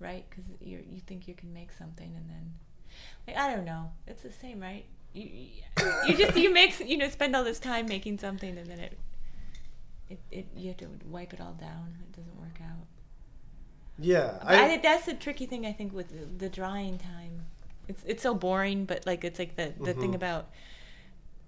right? 0.00 0.24
Because 0.30 0.44
you 0.62 0.82
you 0.90 1.00
think 1.00 1.28
you 1.28 1.34
can 1.34 1.52
make 1.52 1.70
something 1.70 2.14
and 2.16 2.30
then, 2.30 2.54
like 3.26 3.36
I 3.36 3.54
don't 3.54 3.66
know, 3.66 3.90
it's 4.06 4.22
the 4.22 4.32
same, 4.32 4.58
right? 4.60 4.86
You 5.14 5.28
you, 6.06 6.16
just 6.16 6.36
you 6.36 6.52
make 6.52 6.78
you 6.80 6.96
know 6.98 7.08
spend 7.08 7.34
all 7.34 7.44
this 7.44 7.58
time 7.58 7.86
making 7.86 8.18
something 8.18 8.58
and 8.58 8.66
then 8.68 8.78
it 8.80 8.98
it, 10.10 10.18
it 10.30 10.46
you 10.56 10.68
have 10.68 10.76
to 10.78 10.88
wipe 11.06 11.32
it 11.32 11.40
all 11.40 11.54
down. 11.54 11.94
It 12.02 12.16
doesn't 12.16 12.36
work 12.38 12.58
out. 12.62 12.86
Yeah, 13.98 14.38
I, 14.42 14.66
think 14.66 14.82
that's 14.82 15.06
the 15.06 15.14
tricky 15.14 15.46
thing 15.46 15.64
I 15.64 15.72
think 15.72 15.94
with 15.94 16.08
the, 16.08 16.46
the 16.46 16.48
drying 16.48 16.98
time. 16.98 17.46
It's 17.88 18.02
it's 18.06 18.22
so 18.22 18.34
boring, 18.34 18.84
but 18.86 19.06
like 19.06 19.24
it's 19.24 19.38
like 19.38 19.56
the 19.56 19.72
the 19.80 19.94
thing 19.94 20.12
Mhm. 20.12 20.16
about 20.16 20.50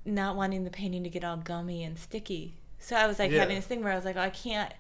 not 0.04 0.36
wanting 0.36 0.62
the 0.64 0.70
painting 0.70 1.02
to 1.02 1.10
get 1.10 1.24
all 1.24 1.36
gummy 1.36 1.82
and 1.82 1.98
sticky. 1.98 2.54
So 2.78 2.94
I 2.94 3.06
was 3.08 3.18
like 3.18 3.32
Yeah. 3.32 3.40
having 3.40 3.56
this 3.56 3.66
thing 3.66 3.82
where 3.82 3.92
I 3.92 3.96
was 3.96 4.04
like, 4.04 4.16
oh, 4.16 4.20
I 4.20 4.30
can't 4.30 4.72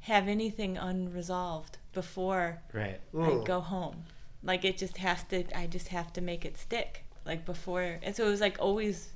have 0.00 0.26
anything 0.26 0.76
unresolved 0.76 1.78
before 1.92 2.62
Right. 2.72 3.00
Mm. 3.14 3.42
I 3.42 3.44
go 3.44 3.60
home. 3.60 4.04
Like 4.42 4.64
it 4.64 4.76
just 4.76 4.96
has 4.98 5.22
to. 5.24 5.44
I 5.56 5.66
just 5.66 5.88
have 5.88 6.12
to 6.14 6.20
make 6.20 6.44
it 6.44 6.58
stick. 6.58 7.03
Like 7.24 7.44
before, 7.46 7.98
and 8.02 8.14
so 8.14 8.26
it 8.26 8.30
was 8.30 8.40
like 8.40 8.56
always 8.60 9.08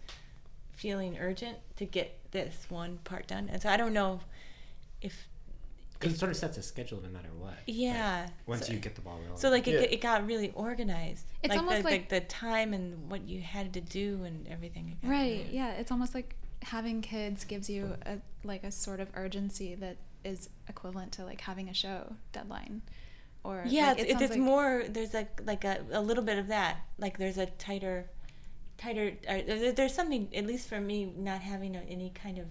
feeling 0.72 1.18
urgent 1.18 1.58
to 1.76 1.84
get 1.84 2.18
this 2.30 2.66
one 2.68 2.98
part 3.04 3.26
done. 3.26 3.48
And 3.52 3.60
so 3.60 3.68
I 3.68 3.76
don't 3.76 3.92
know 3.92 4.20
if 5.02 5.28
Because 5.98 6.14
it 6.14 6.18
sort 6.18 6.30
of 6.30 6.36
sets 6.36 6.56
a 6.56 6.62
schedule 6.62 7.00
no 7.02 7.08
matter 7.08 7.28
what. 7.38 7.54
yeah. 7.66 8.22
Like, 8.22 8.48
once 8.48 8.66
so, 8.68 8.72
you 8.72 8.78
get 8.78 8.94
the 8.94 9.00
ball 9.00 9.18
rolling. 9.24 9.36
so 9.38 9.50
like 9.50 9.66
it, 9.68 9.72
Yeah. 9.72 9.80
it 9.94 10.00
got 10.00 10.26
really 10.26 10.52
organized. 10.54 11.26
It's 11.42 11.50
like 11.50 11.58
almost 11.58 11.78
the, 11.78 11.82
like- 11.90 12.08
the, 12.08 12.20
the 12.20 12.26
time 12.26 12.72
and 12.72 13.10
what 13.10 13.22
you 13.28 13.40
had 13.42 13.72
to 13.74 13.80
do 13.80 14.22
and 14.24 14.46
everything. 14.48 14.96
Right. 15.02 15.40
really- 15.42 15.48
Yeah. 15.56 15.72
It's 15.72 15.90
almost 15.90 16.14
like 16.14 16.34
having 16.62 17.02
kids 17.02 17.44
gives 17.44 17.68
you 17.68 17.94
a 18.06 18.18
like 18.44 18.64
a 18.64 18.70
sort 18.70 19.00
of 19.00 19.08
urgency 19.14 19.74
that 19.76 19.96
is 20.24 20.48
equivalent 20.68 21.12
to 21.12 21.24
like 21.24 21.40
having 21.42 21.68
a 21.68 21.74
show 21.74 22.14
deadline. 22.32 22.82
Or 23.48 23.64
Yeah, 23.66 23.88
like, 23.88 23.98
it's, 24.00 24.08
it 24.11 24.12
it's, 24.12 24.22
it's 24.22 24.30
like- 24.32 24.40
more. 24.40 24.84
There's 24.88 25.14
like 25.14 25.40
like 25.46 25.64
a, 25.64 25.84
a 25.92 26.02
little 26.02 26.22
bit 26.24 26.38
of 26.38 26.48
that. 26.48 26.76
Like 26.98 27.16
there's 27.16 27.38
a 27.38 27.46
tighter, 27.46 28.11
tighter. 28.76 29.12
Uh, 29.28 29.38
there's 29.74 29.94
something 29.94 30.28
at 30.34 30.44
least 30.46 30.68
for 30.68 30.80
me 30.80 31.12
not 31.16 31.40
having 31.40 31.74
a, 31.74 31.80
any 31.80 32.11
kind 32.11 32.38
of 32.38 32.46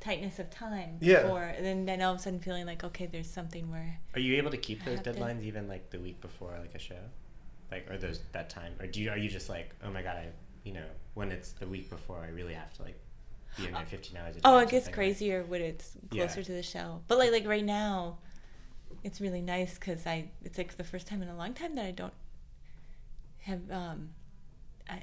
tightness 0.00 0.38
of 0.38 0.50
time. 0.50 0.98
Yeah. 1.00 1.22
Before, 1.22 1.42
and 1.44 1.64
then 1.64 1.86
then 1.86 2.02
all 2.02 2.12
of 2.14 2.20
a 2.20 2.22
sudden 2.22 2.38
feeling 2.40 2.66
like 2.66 2.84
okay, 2.84 3.06
there's 3.06 3.30
something 3.30 3.70
where 3.70 3.98
Are 4.14 4.20
you 4.20 4.36
able 4.36 4.50
to 4.50 4.58
keep 4.58 4.82
I 4.82 4.86
those 4.86 4.94
have 4.96 5.04
to- 5.04 5.12
deadlines 5.14 5.42
even 5.44 5.68
like 5.68 5.90
the 5.90 5.98
week 5.98 6.20
before 6.20 6.54
like 6.60 6.74
a 6.74 6.78
show, 6.78 7.00
like 7.70 7.90
or 7.90 7.96
those 7.96 8.20
that 8.32 8.50
time, 8.50 8.74
or 8.80 8.86
do 8.86 9.00
you 9.00 9.10
are 9.10 9.16
you 9.18 9.30
just 9.30 9.48
like 9.48 9.74
oh 9.84 9.90
my 9.90 10.02
god 10.02 10.16
I 10.16 10.26
you 10.64 10.72
know 10.74 10.86
when 11.14 11.32
it's 11.32 11.52
the 11.52 11.66
week 11.66 11.88
before 11.88 12.18
I 12.22 12.28
really 12.28 12.54
have 12.54 12.72
to 12.74 12.82
like 12.82 12.98
be 13.56 13.66
in 13.66 13.72
there 13.72 13.86
15 13.86 14.16
hours. 14.18 14.30
A 14.36 14.40
day 14.40 14.40
oh 14.44 14.58
it 14.58 14.68
gets 14.68 14.84
something, 14.84 14.84
like- 14.86 14.94
crazier 14.94 15.44
when 15.44 15.62
it's 15.62 15.96
Yeah. 16.12 16.26
closer 16.26 16.42
to 16.42 16.52
the 16.52 16.62
show. 16.62 17.00
But 17.08 17.16
like 17.18 17.32
like 17.32 17.46
right 17.46 17.64
now, 17.64 18.18
it's 19.04 19.20
really 19.20 19.42
nice 19.42 19.74
because 19.78 20.06
I 20.06 20.30
it's 20.42 20.58
like 20.58 20.76
the 20.76 20.84
first 20.84 21.06
time 21.06 21.22
in 21.22 21.28
a 21.28 21.36
long 21.36 21.54
time 21.54 21.74
that 21.76 21.84
I 21.84 21.90
don't 21.92 22.12
have 23.42 23.60
um 23.70 24.10
I, 24.88 24.94
I, 24.94 25.02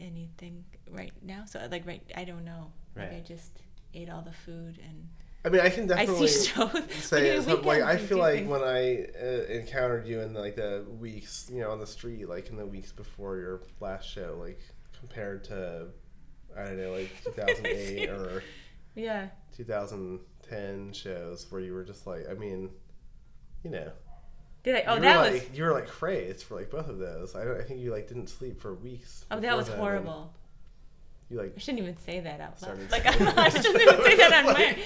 anything 0.00 0.64
right 0.90 1.12
now. 1.22 1.44
So 1.46 1.66
like 1.70 1.86
right 1.86 2.02
I 2.16 2.24
don't 2.24 2.44
know. 2.44 2.70
Like 2.96 3.12
I 3.12 3.20
just 3.20 3.52
ate 3.94 4.10
all 4.10 4.22
the 4.22 4.32
food 4.32 4.78
and. 4.86 5.08
I 5.44 5.50
mean, 5.50 5.60
I 5.60 5.70
can 5.70 5.84
I 5.84 6.04
definitely 6.04 6.26
see 6.26 6.48
shows. 6.52 6.72
say 6.94 7.38
Like, 7.38 7.48
it's 7.48 7.64
like 7.64 7.82
I 7.82 7.96
feel 7.96 8.18
like 8.18 8.34
things. 8.40 8.48
when 8.48 8.62
I 8.62 9.06
uh, 9.22 9.44
encountered 9.48 10.04
you 10.06 10.20
in 10.20 10.34
like 10.34 10.56
the 10.56 10.84
weeks, 10.98 11.48
you 11.50 11.60
know, 11.60 11.70
on 11.70 11.78
the 11.78 11.86
street, 11.86 12.28
like 12.28 12.50
in 12.50 12.56
the 12.56 12.66
weeks 12.66 12.90
before 12.90 13.36
your 13.36 13.60
last 13.80 14.08
show, 14.08 14.36
like 14.40 14.60
compared 14.98 15.44
to 15.44 15.86
I 16.56 16.64
don't 16.64 16.76
know, 16.76 16.90
like 16.90 17.10
2008 17.24 18.08
or 18.10 18.42
Yeah. 18.96 19.28
2010 19.56 20.92
shows 20.92 21.46
where 21.50 21.60
you 21.60 21.72
were 21.72 21.84
just 21.84 22.06
like, 22.06 22.28
I 22.28 22.34
mean, 22.34 22.70
you 23.72 23.80
know, 23.80 23.92
Did 24.62 24.76
I? 24.76 24.82
Oh, 24.86 24.94
you 24.96 25.00
that 25.02 25.16
were 25.16 25.30
was. 25.32 25.42
like 25.42 25.56
you 25.56 25.64
were 25.64 25.72
like 25.72 25.86
crazed 25.88 26.44
for 26.44 26.54
like 26.56 26.70
both 26.70 26.88
of 26.88 26.98
those. 26.98 27.34
I 27.34 27.44
don't. 27.44 27.60
I 27.60 27.64
think 27.64 27.80
you 27.80 27.90
like 27.92 28.08
didn't 28.08 28.28
sleep 28.28 28.60
for 28.60 28.74
weeks. 28.74 29.24
Oh, 29.30 29.40
that 29.40 29.56
was 29.56 29.68
horrible. 29.68 30.32
You 31.30 31.38
like 31.38 31.52
I 31.56 31.58
shouldn't 31.60 31.82
even 31.82 31.96
say 31.98 32.20
that 32.20 32.40
out 32.40 32.60
loud. 32.62 32.78
Like 32.90 33.04
I'm 33.06 33.24
not, 33.24 33.38
I 33.38 33.48
shouldn't 33.50 33.80
even 33.82 34.02
say 34.02 34.16
that 34.16 34.32
on 34.46 34.52
my. 34.54 34.76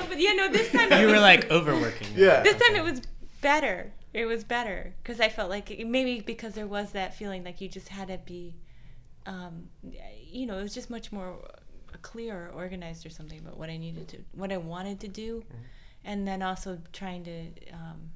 No, 0.00 0.06
but 0.08 0.18
yeah, 0.18 0.32
no. 0.32 0.48
This 0.50 0.70
time 0.72 0.90
it 0.92 1.00
You 1.00 1.06
were 1.08 1.12
was- 1.12 1.20
like 1.20 1.50
overworking. 1.50 2.08
Yeah. 2.16 2.42
This 2.42 2.56
time 2.56 2.74
it 2.76 2.82
was 2.84 3.02
better. 3.42 3.92
It 4.14 4.26
was 4.26 4.44
better 4.44 4.94
because 5.02 5.20
I 5.20 5.28
felt 5.28 5.50
like 5.50 5.68
maybe 5.86 6.20
because 6.20 6.54
there 6.54 6.66
was 6.68 6.92
that 6.92 7.14
feeling 7.16 7.42
like 7.44 7.60
you 7.60 7.68
just 7.68 7.88
had 7.88 8.08
to 8.08 8.18
be, 8.18 8.54
um, 9.26 9.68
you 10.30 10.46
know, 10.46 10.56
it 10.56 10.62
was 10.62 10.72
just 10.72 10.88
much 10.88 11.10
more 11.12 11.36
clear 12.02 12.46
or 12.46 12.50
organized 12.54 13.04
or 13.04 13.10
something 13.10 13.38
about 13.40 13.58
what 13.58 13.70
I 13.70 13.76
needed 13.76 14.06
to, 14.08 14.18
what 14.32 14.52
I 14.52 14.56
wanted 14.56 15.00
to 15.00 15.08
do, 15.08 15.42
and 16.04 16.26
then 16.28 16.42
also 16.42 16.78
trying 16.92 17.24
to, 17.24 17.46
um, 17.72 18.10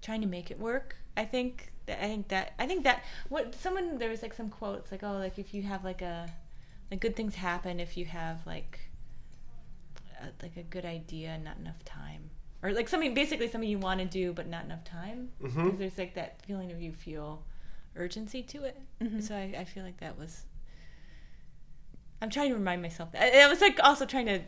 trying 0.00 0.20
to 0.20 0.26
make 0.26 0.50
it 0.50 0.58
work. 0.58 0.96
I 1.16 1.24
think 1.24 1.72
that 1.86 1.98
I 2.02 2.06
think 2.06 2.28
that 2.28 2.52
I 2.58 2.66
think 2.66 2.84
that 2.84 3.02
what 3.28 3.54
someone 3.54 3.98
there 3.98 4.08
was 4.10 4.22
like 4.22 4.34
some 4.34 4.48
quotes 4.50 4.90
like 4.92 5.02
oh 5.02 5.14
like 5.18 5.38
if 5.38 5.52
you 5.52 5.62
have 5.62 5.84
like 5.84 6.00
a 6.00 6.28
like 6.90 7.00
good 7.00 7.16
things 7.16 7.34
happen 7.34 7.80
if 7.80 7.96
you 7.96 8.04
have 8.04 8.46
like 8.46 8.78
a, 10.22 10.26
like 10.42 10.56
a 10.56 10.62
good 10.62 10.84
idea 10.84 11.30
and 11.30 11.44
not 11.44 11.56
enough 11.58 11.84
time 11.84 12.30
or 12.62 12.72
like 12.72 12.88
something 12.88 13.12
basically 13.14 13.48
something 13.48 13.68
you 13.68 13.78
want 13.78 13.98
to 14.00 14.06
do 14.06 14.32
but 14.32 14.46
not 14.48 14.64
enough 14.64 14.84
time 14.84 15.30
because 15.40 15.56
Mhm. 15.56 15.78
there's 15.78 15.98
like 15.98 16.14
that 16.14 16.40
feeling 16.46 16.70
of 16.70 16.80
you 16.80 16.92
feel 16.92 17.42
urgency 17.96 18.42
to 18.42 18.64
it 18.64 18.80
Mhm. 19.00 19.22
so 19.22 19.34
I, 19.34 19.54
I 19.58 19.64
feel 19.64 19.82
like 19.82 19.98
that 19.98 20.16
was 20.18 20.44
i'm 22.22 22.30
trying 22.30 22.50
to 22.50 22.54
remind 22.56 22.80
myself 22.80 23.12
that 23.12 23.34
i 23.34 23.48
was 23.48 23.60
like 23.60 23.78
also 23.82 24.06
trying 24.06 24.26
to 24.26 24.40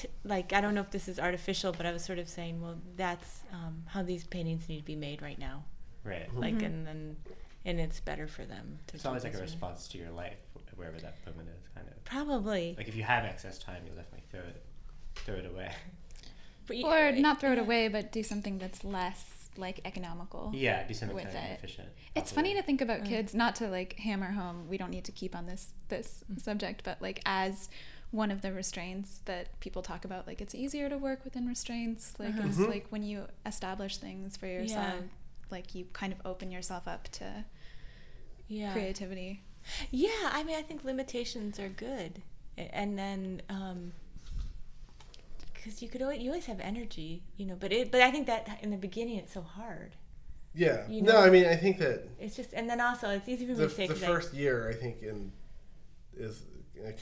t- 0.00 0.08
like 0.24 0.52
i 0.52 0.60
don't 0.62 0.74
know 0.74 0.80
if 0.80 0.90
this 0.90 1.06
is 1.08 1.18
artificial 1.18 1.70
but 1.72 1.84
i 1.86 1.92
was 1.92 2.02
sort 2.04 2.18
of 2.18 2.28
saying 2.28 2.54
well 2.62 2.76
that's 2.96 3.30
um, 3.52 3.74
how 3.92 4.02
these 4.02 4.24
paintings 4.24 4.68
need 4.68 4.78
to 4.78 4.84
be 4.84 4.96
made 4.96 5.20
right 5.22 5.38
now 5.38 5.64
Right. 6.04 6.28
Mm-hmm. 6.28 6.38
like 6.46 6.62
and 6.68 6.86
then 6.86 7.16
and 7.64 7.78
it's 7.80 8.00
better 8.00 8.26
for 8.26 8.44
them 8.44 8.78
to 8.86 8.94
It's 8.94 9.02
do 9.02 9.08
always 9.08 9.24
like 9.24 9.34
a 9.34 9.38
response 9.38 9.88
to 9.88 9.98
your 9.98 10.10
life, 10.10 10.38
wherever 10.76 10.98
that 11.00 11.16
moment 11.26 11.48
is, 11.58 11.68
kind 11.74 11.86
of. 11.88 12.02
probably 12.04 12.74
Like 12.78 12.88
if 12.88 12.96
you 12.96 13.02
have 13.02 13.24
excess 13.24 13.58
time, 13.58 13.82
you'll 13.84 13.96
definitely 13.96 14.24
throw 14.30 14.40
it, 14.40 14.62
throw 15.16 15.34
it 15.34 15.46
away. 15.52 15.70
But 16.66 16.76
y- 16.82 16.82
or 17.10 17.12
not 17.12 17.40
throw 17.40 17.52
it 17.52 17.58
away, 17.58 17.88
but 17.88 18.12
do 18.12 18.22
something 18.22 18.58
that's 18.58 18.84
less 18.84 19.50
like 19.56 19.80
economical. 19.84 20.52
Yeah, 20.54 20.86
do 20.86 20.94
something 20.94 21.16
kind 21.18 21.28
of 21.28 21.34
it. 21.34 21.58
efficient. 21.58 21.88
It's 22.14 22.30
funny 22.30 22.54
to 22.54 22.62
think 22.62 22.80
about 22.80 23.00
Mm. 23.02 23.08
kids, 23.08 23.34
not 23.34 23.54
to 23.56 23.68
like 23.68 23.94
hammer 23.98 24.30
home. 24.30 24.68
We 24.68 24.78
don't 24.78 24.90
need 24.90 25.04
to 25.06 25.12
keep 25.12 25.34
on 25.34 25.46
this 25.46 25.72
this 25.88 26.22
Mm. 26.32 26.40
subject, 26.40 26.84
but 26.84 27.02
like 27.02 27.20
as 27.26 27.68
one 28.10 28.30
of 28.30 28.40
the 28.40 28.52
restraints 28.52 29.20
that 29.26 29.58
people 29.60 29.82
talk 29.82 30.04
about, 30.04 30.26
like 30.26 30.40
it's 30.40 30.54
easier 30.54 30.88
to 30.88 30.96
work 30.96 31.24
within 31.24 31.46
restraints. 31.46 32.14
Like 32.18 32.30
Uh-huh. 32.34 32.48
it's 32.48 32.56
Mhm. 32.58 32.68
like 32.68 32.86
when 32.88 33.02
you 33.02 33.26
establish 33.44 33.98
things 33.98 34.36
for 34.36 34.46
yourself, 34.46 34.94
Yeah. 35.02 35.06
like 35.50 35.74
you 35.74 35.84
kind 35.92 36.12
of 36.12 36.20
open 36.24 36.50
yourself 36.50 36.88
up 36.88 37.08
to 37.12 37.44
yeah 38.48 38.72
creativity. 38.72 39.42
Yeah, 39.90 40.08
I 40.32 40.42
mean, 40.44 40.56
I 40.56 40.62
think 40.62 40.84
limitations 40.84 41.58
are 41.58 41.68
good, 41.68 42.22
and 42.56 42.98
then 42.98 43.42
because 45.54 45.82
you 45.82 45.88
could 45.88 46.00
always, 46.02 46.20
you 46.22 46.30
always 46.30 46.46
have 46.46 46.60
energy, 46.60 47.22
you 47.36 47.44
know. 47.46 47.56
But 47.58 47.72
it, 47.72 47.90
but 47.90 48.00
I 48.00 48.10
think 48.10 48.26
that 48.26 48.58
in 48.62 48.70
the 48.70 48.76
beginning 48.76 49.16
it's 49.16 49.32
so 49.32 49.42
hard. 49.42 49.96
yeah. 50.54 50.88
You 50.88 51.02
no, 51.02 51.18
I 51.18 51.30
mean, 51.30 51.44
I 51.44 51.56
think 51.56 51.78
that 51.78 52.08
It's 52.18 52.34
just, 52.36 52.52
and 52.54 52.68
then 52.70 52.80
also 52.80 53.10
it's 53.10 53.28
easy 53.28 53.44
for 53.44 53.52
me 53.52 53.58
the, 53.58 53.68
to 53.68 53.74
say 53.74 53.86
the 53.86 53.94
'cause 53.94 54.02
I- 54.02 54.06
first 54.06 54.32
year, 54.34 54.68
I 54.70 54.74
think, 54.74 55.02
in 55.02 55.32
is 56.16 56.42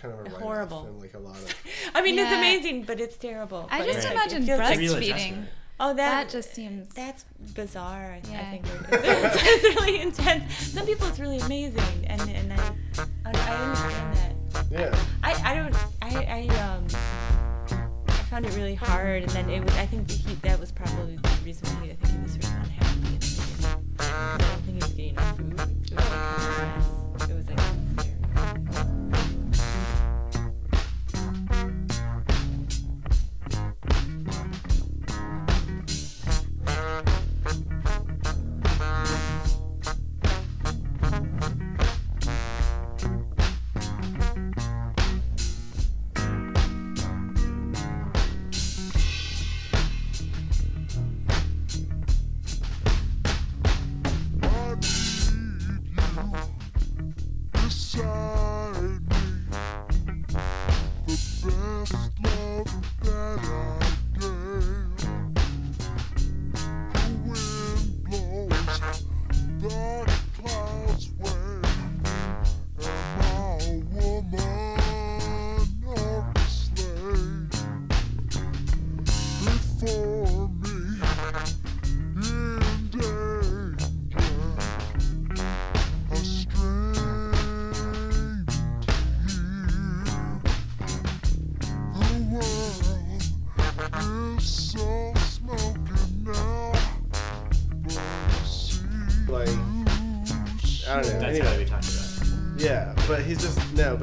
kind 0.01 0.15
of 0.15 0.21
a 0.21 0.23
write-off 0.25 0.41
Horrible. 0.41 0.85
and 0.87 1.01
like 1.01 1.15
a 1.15 1.19
lot 1.19 1.37
of 1.37 1.55
I 1.95 2.03
mean, 2.03 2.19
it's 2.19 2.33
amazing, 2.33 2.83
but 2.85 3.01
it's 3.01 3.17
terrible. 3.17 3.69
I 3.71 3.79
But 3.79 3.87
just 3.87 3.99
it's 3.99 4.07
imagine 4.11 4.47
like- 4.47 4.73
It's 4.73 4.77
a 4.77 4.79
real 4.79 4.95
breastfeeding. 4.97 5.45
Oh, 5.79 5.89
that, 5.89 5.97
That 5.97 6.29
just 6.31 6.55
seems 6.55 6.89
that's 6.95 7.25
bizarre. 7.55 8.13
I, 8.15 8.17
I 8.17 8.21
think 8.51 8.65
it's, 8.93 9.37
it's 9.43 9.77
really 9.81 10.01
intense. 10.01 10.51
Some 10.73 10.87
people 10.87 11.07
it's 11.09 11.19
really 11.21 11.39
amazing, 11.39 11.83
and 12.07 12.21
and 12.23 12.53
I 12.55 12.73
I, 13.27 13.31
I 13.35 13.65
understand 13.65 14.17
that. 14.17 14.35
yeah. 14.71 14.99
I, 15.23 15.53
I 15.53 15.55
don't 15.55 15.77
I, 16.01 16.49
I 16.51 16.59
um 16.65 16.87
I 18.09 18.13
found 18.31 18.47
it 18.47 18.57
really 18.57 18.75
hard 18.75 19.23
and 19.25 19.31
then 19.33 19.51
it 19.51 19.63
was 19.63 19.75
I 19.75 19.85
think 19.87 20.11
he, 20.11 20.35
that 20.37 20.59
was 20.59 20.73
probably 20.73 21.17
the 21.17 21.29
reason 21.45 21.69
why 21.77 21.91
I 21.91 21.95
think 21.95 22.07
he 22.17 22.23
was 22.23 22.39
really 22.39 22.57
unhappy 22.57 22.97
in 22.97 23.19
the 23.19 23.27
beginning 23.27 23.93
because 23.93 24.11
I 24.11 24.37
don't 24.39 24.63
think 24.63 24.67
he 24.67 24.75
was 24.81 24.93
getting 24.95 25.15
enough 25.15 25.37
food. 25.37 26.86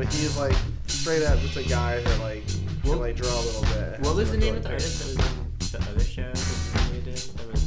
But 0.03 0.13
he's 0.13 0.37
like 0.37 0.55
straight 0.87 1.23
up 1.23 1.39
just 1.39 1.55
a 1.55 1.63
guy 1.63 2.01
that 2.01 2.19
like 2.19 2.43
can 2.83 2.99
like 2.99 3.15
draw 3.15 3.29
a 3.33 3.41
little 3.41 3.61
bit. 3.63 3.99
What 4.01 4.15
was 4.15 4.31
the 4.31 4.37
name 4.37 4.55
of 4.55 4.63
the 4.63 4.69
artist 4.71 4.99
that 5.17 5.17
was 5.17 5.73
in 5.75 5.79
the 5.81 5.91
other 5.91 6.03
show 6.03 6.31
that 6.31 6.89
we 6.91 6.99
did? 7.01 7.15
That 7.17 7.51
was 7.51 7.63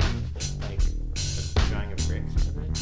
um, 0.00 0.60
like 0.62 0.80
a 0.80 1.68
drawing 1.70 1.92
of 1.92 1.98
bricks 2.08 2.34
or 2.34 2.38
something. 2.40 2.72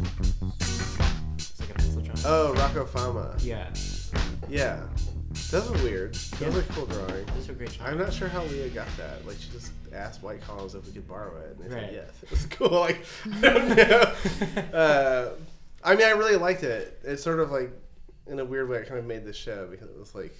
Or, 0.00 0.46
like, 0.46 1.10
it's 1.36 1.60
like 1.60 1.70
a 1.70 1.74
pencil 1.74 2.00
drawing. 2.00 2.20
Oh, 2.24 2.54
Rocco 2.54 2.86
Fama. 2.86 3.36
Yeah, 3.40 3.68
Yeah, 4.48 4.80
those 5.50 5.70
were 5.70 5.76
weird. 5.82 6.14
Those 6.14 6.54
Yeah. 6.54 6.60
are 6.60 6.62
cool 6.72 6.86
drawing. 6.86 7.26
those 7.36 7.48
were 7.48 7.54
great 7.54 7.72
drawings. 7.72 7.80
I'm 7.92 7.98
not 7.98 8.12
sure 8.14 8.28
how 8.28 8.42
Leah 8.44 8.68
got 8.70 8.88
that. 8.96 9.26
Like, 9.26 9.36
she 9.38 9.50
just 9.50 9.72
asked 9.92 10.22
White 10.22 10.40
Columns 10.40 10.74
if 10.74 10.86
we 10.86 10.92
could 10.92 11.06
borrow 11.06 11.36
it, 11.38 11.56
and 11.60 11.70
they 11.70 11.74
Right. 11.74 11.84
said 11.86 11.94
yes. 11.94 12.10
It 12.22 12.30
was 12.30 12.46
cool. 12.46 12.70
Like, 12.80 13.04
I 13.34 13.40
don't 13.40 13.76
know. 13.76 14.14
Uh, 14.78 15.30
I 15.82 15.94
mean, 15.96 16.06
I 16.06 16.10
really 16.10 16.36
liked 16.36 16.62
it. 16.62 16.98
It's 17.04 17.22
sort 17.22 17.40
of 17.40 17.50
like, 17.50 17.70
in 18.30 18.38
a 18.38 18.44
weird 18.44 18.68
way, 18.68 18.78
I 18.80 18.82
kind 18.84 18.98
of 18.98 19.04
made 19.04 19.24
the 19.24 19.32
show 19.32 19.66
because 19.70 19.88
it 19.90 19.98
was 19.98 20.14
like, 20.14 20.34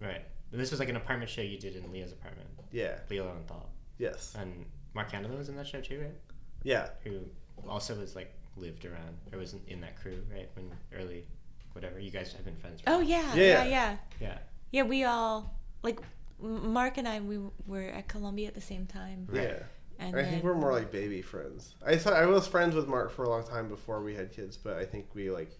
Right. 0.00 0.22
And 0.52 0.60
this 0.60 0.70
was 0.70 0.80
like 0.80 0.88
an 0.88 0.96
apartment 0.96 1.30
show 1.30 1.40
you 1.42 1.58
did 1.58 1.76
in 1.76 1.90
Leah's 1.92 2.12
apartment. 2.12 2.48
yeah, 2.72 2.98
Leah 3.10 3.24
Lowenthal. 3.24 3.68
yes, 3.98 4.34
And 4.38 4.64
Mark 4.94 5.10
Handelman 5.10 5.38
was 5.38 5.48
in 5.48 5.56
that 5.56 5.66
show 5.66 5.80
too, 5.80 6.00
right? 6.00 6.14
yeah, 6.62 6.88
Who 7.04 7.20
also 7.68 7.94
was 7.96 8.14
like 8.16 8.32
lived 8.56 8.84
around 8.84 9.16
or 9.32 9.38
was 9.38 9.52
in, 9.54 9.60
in 9.68 9.80
that 9.80 9.96
crew, 10.00 10.22
right? 10.32 10.48
When 10.54 10.70
early, 10.96 11.26
whatever. 11.72 11.98
You 11.98 12.10
guys 12.10 12.32
have 12.32 12.44
been 12.44 12.56
friends. 12.56 12.80
For 12.80 12.90
Oh 12.90 13.00
yeah, 13.00 13.34
Yeah. 13.34 13.42
yeah, 13.44 13.64
yeah, 13.64 13.96
Yeah. 14.20 14.38
yeah. 14.70 14.82
We 14.84 15.04
all 15.04 15.54
like 15.82 15.98
Mark 16.40 16.98
and 16.98 17.08
I. 17.08 17.20
We 17.20 17.38
were 17.66 17.82
at 17.88 18.08
Columbia 18.08 18.48
at 18.48 18.54
the 18.54 18.60
same 18.60 18.86
time, 18.86 19.26
Right. 19.30 19.42
yeah. 19.44 19.62
and 19.98 20.14
I 20.16 20.22
then, 20.22 20.30
think 20.32 20.44
we're 20.44 20.54
more 20.54 20.72
like 20.72 20.90
baby 20.92 21.22
friends. 21.22 21.74
I 21.84 21.96
thought 21.96 22.12
I 22.14 22.26
was 22.26 22.46
friends 22.46 22.74
with 22.76 22.86
Mark 22.88 23.10
for 23.12 23.24
a 23.24 23.28
long 23.28 23.44
time 23.44 23.68
before 23.68 24.02
we 24.02 24.14
had 24.14 24.32
kids, 24.32 24.56
but 24.56 24.76
I 24.76 24.84
think 24.84 25.06
we 25.14 25.30
like, 25.30 25.50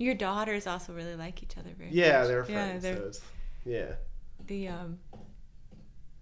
your 0.00 0.14
daughters 0.14 0.66
also 0.66 0.92
really 0.92 1.14
like 1.14 1.42
each 1.44 1.56
other 1.56 1.70
very 1.78 1.90
yeah, 1.92 2.18
much. 2.20 2.28
they're 2.28 2.46
Yeah, 2.50 2.78
they're 2.78 2.96
it's, 2.96 3.20
yeah, 3.64 3.92
the 4.46 4.68
um. 4.68 4.98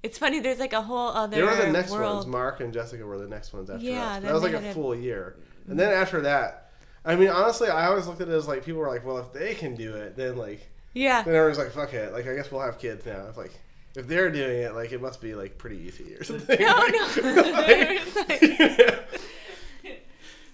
It's 0.02 0.16
funny. 0.18 0.40
There's 0.40 0.58
like 0.60 0.72
a 0.74 0.82
whole 0.82 1.08
other 1.08 1.36
they 1.36 1.42
were 1.42 1.54
the 1.56 1.72
next 1.72 1.90
world. 1.92 2.16
ones. 2.16 2.26
Mark 2.26 2.60
and 2.60 2.72
Jessica 2.72 3.04
were 3.04 3.18
the 3.18 3.26
next 3.26 3.52
ones 3.52 3.68
after 3.70 3.84
Yeah, 3.84 4.06
us. 4.16 4.22
That 4.22 4.32
was 4.32 4.42
like 4.42 4.52
a 4.52 4.60
had 4.60 4.70
a- 4.70 4.74
full 4.74 4.94
year, 4.94 5.36
and 5.68 5.78
then 5.78 5.92
after 5.92 6.20
that, 6.22 6.70
I 7.04 7.16
mean, 7.16 7.28
honestly, 7.30 7.68
I 7.68 7.86
always 7.86 8.06
looked 8.06 8.20
at 8.20 8.28
it 8.28 8.32
as 8.34 8.46
like 8.46 8.64
people 8.64 8.80
were 8.80 8.88
like, 8.88 9.04
well, 9.06 9.18
if 9.18 9.32
they 9.32 9.54
can 9.54 9.74
do 9.74 9.94
it, 9.94 10.16
then 10.16 10.36
like 10.36 10.68
Yeah. 10.94 11.22
then 11.22 11.34
everyone's 11.34 11.58
like, 11.58 11.72
fuck 11.72 11.94
it, 11.94 12.12
like 12.12 12.26
I 12.28 12.34
guess 12.34 12.50
we'll 12.52 12.60
have 12.60 12.78
kids 12.78 13.06
now. 13.06 13.26
It's 13.28 13.38
like 13.38 13.52
if 13.96 14.06
they're 14.06 14.30
doing 14.30 14.62
it, 14.62 14.74
like 14.74 14.92
it 14.92 15.00
must 15.02 15.20
be 15.20 15.34
like 15.34 15.58
pretty 15.58 15.78
easy 15.78 16.14
or 16.14 16.22
something. 16.30 16.60
No, 16.60 16.66
Like- 16.76 16.92
no. 16.92 17.08
It's 17.20 18.16
like- 18.16 19.07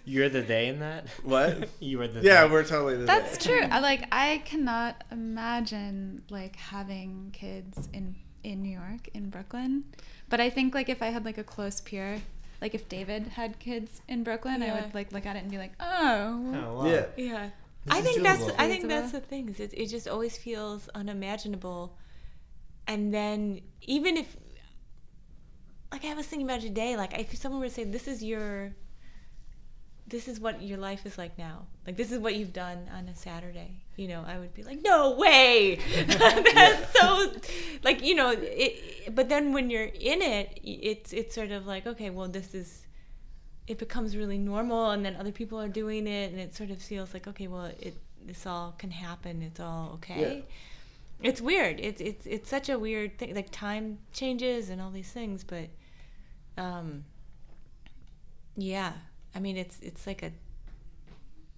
You're 0.04 0.28
the 0.28 0.42
they 0.42 0.68
in 0.68 0.80
that? 0.80 1.06
what? 1.22 1.68
You 1.80 1.98
were 1.98 2.08
the 2.08 2.20
Yeah, 2.20 2.46
they. 2.46 2.52
we're 2.52 2.64
totally 2.64 2.96
the 2.96 3.04
That's 3.06 3.38
they. 3.38 3.50
true. 3.58 3.68
I 3.70 3.80
like 3.80 4.06
I 4.12 4.42
cannot 4.44 5.02
imagine 5.10 6.22
like 6.30 6.56
having 6.56 7.30
kids 7.32 7.88
in 7.92 8.16
in 8.42 8.62
New 8.62 8.76
York, 8.78 9.08
in 9.14 9.30
Brooklyn. 9.30 9.84
But 10.28 10.40
I 10.40 10.50
think 10.50 10.74
like 10.74 10.88
if 10.88 11.00
I 11.02 11.06
had 11.06 11.24
like 11.24 11.38
a 11.38 11.44
close 11.44 11.80
peer, 11.80 12.20
like 12.60 12.74
if 12.74 12.88
David 12.88 13.28
had 13.28 13.58
kids 13.58 14.02
in 14.08 14.22
Brooklyn, 14.24 14.62
I 14.62 14.72
would 14.80 14.94
like 14.94 15.12
look 15.12 15.24
at 15.26 15.36
it 15.36 15.42
and 15.42 15.50
be 15.50 15.58
like, 15.58 15.72
"Oh, 15.80 16.52
Oh, 16.54 16.74
wow. 16.82 16.86
Yeah. 16.86 17.06
Yeah. 17.16 17.50
This 17.84 17.94
I 17.94 17.98
is 17.98 18.04
think 18.04 18.22
that's. 18.22 18.48
I 18.58 18.68
think 18.68 18.88
that's 18.88 19.12
the 19.12 19.20
thing. 19.20 19.48
Is 19.48 19.60
it, 19.60 19.72
it 19.74 19.86
just 19.88 20.06
always 20.08 20.36
feels 20.36 20.88
unimaginable. 20.94 21.96
And 22.86 23.12
then 23.14 23.60
even 23.82 24.16
if 24.18 24.36
like 25.92 26.04
I 26.04 26.14
was 26.14 26.26
thinking 26.26 26.46
about 26.46 26.60
today, 26.60 26.96
like 26.96 27.18
if 27.18 27.34
someone 27.36 27.60
were 27.60 27.68
to 27.68 27.74
say 27.74 27.84
this 27.84 28.08
is 28.08 28.22
your 28.22 28.74
this 30.06 30.28
is 30.28 30.38
what 30.38 30.62
your 30.62 30.78
life 30.78 31.06
is 31.06 31.16
like 31.16 31.38
now. 31.38 31.66
Like 31.86 31.96
this 31.96 32.12
is 32.12 32.18
what 32.18 32.34
you've 32.34 32.52
done 32.52 32.88
on 32.94 33.08
a 33.08 33.14
Saturday. 33.14 33.82
You 33.96 34.08
know, 34.08 34.24
I 34.26 34.38
would 34.38 34.52
be 34.54 34.62
like, 34.62 34.82
"No 34.82 35.12
way." 35.12 35.78
that's 36.06 37.00
so 37.00 37.32
like, 37.82 38.04
you 38.04 38.14
know, 38.14 38.34
it 38.36 39.14
but 39.14 39.28
then 39.28 39.52
when 39.52 39.70
you're 39.70 39.84
in 39.84 40.22
it, 40.22 40.58
it's 40.62 41.12
it's 41.12 41.34
sort 41.34 41.50
of 41.50 41.66
like, 41.66 41.86
okay, 41.86 42.10
well 42.10 42.28
this 42.28 42.54
is 42.54 42.84
it 43.66 43.78
becomes 43.78 44.16
really 44.16 44.38
normal 44.38 44.90
and 44.90 45.04
then 45.04 45.16
other 45.16 45.32
people 45.32 45.60
are 45.60 45.68
doing 45.68 46.06
it 46.06 46.30
and 46.30 46.40
it 46.40 46.54
sort 46.54 46.70
of 46.70 46.80
feels 46.80 47.14
like 47.14 47.26
okay 47.26 47.46
well 47.46 47.64
it 47.80 47.96
this 48.26 48.46
all 48.46 48.74
can 48.78 48.90
happen 48.90 49.42
it's 49.42 49.60
all 49.60 49.92
okay 49.94 50.44
it's 51.22 51.40
weird 51.40 51.80
it's 51.80 52.00
it's 52.00 52.26
it's 52.26 52.48
such 52.50 52.68
a 52.68 52.78
weird 52.78 53.18
thing 53.18 53.34
like 53.34 53.50
time 53.50 53.98
changes 54.12 54.68
and 54.68 54.80
all 54.80 54.90
these 54.90 55.10
things 55.10 55.44
but 55.44 55.68
um 56.58 57.04
yeah 58.56 58.92
i 59.34 59.38
mean 59.38 59.56
it's 59.56 59.78
it's 59.80 60.06
like 60.06 60.22
a 60.22 60.30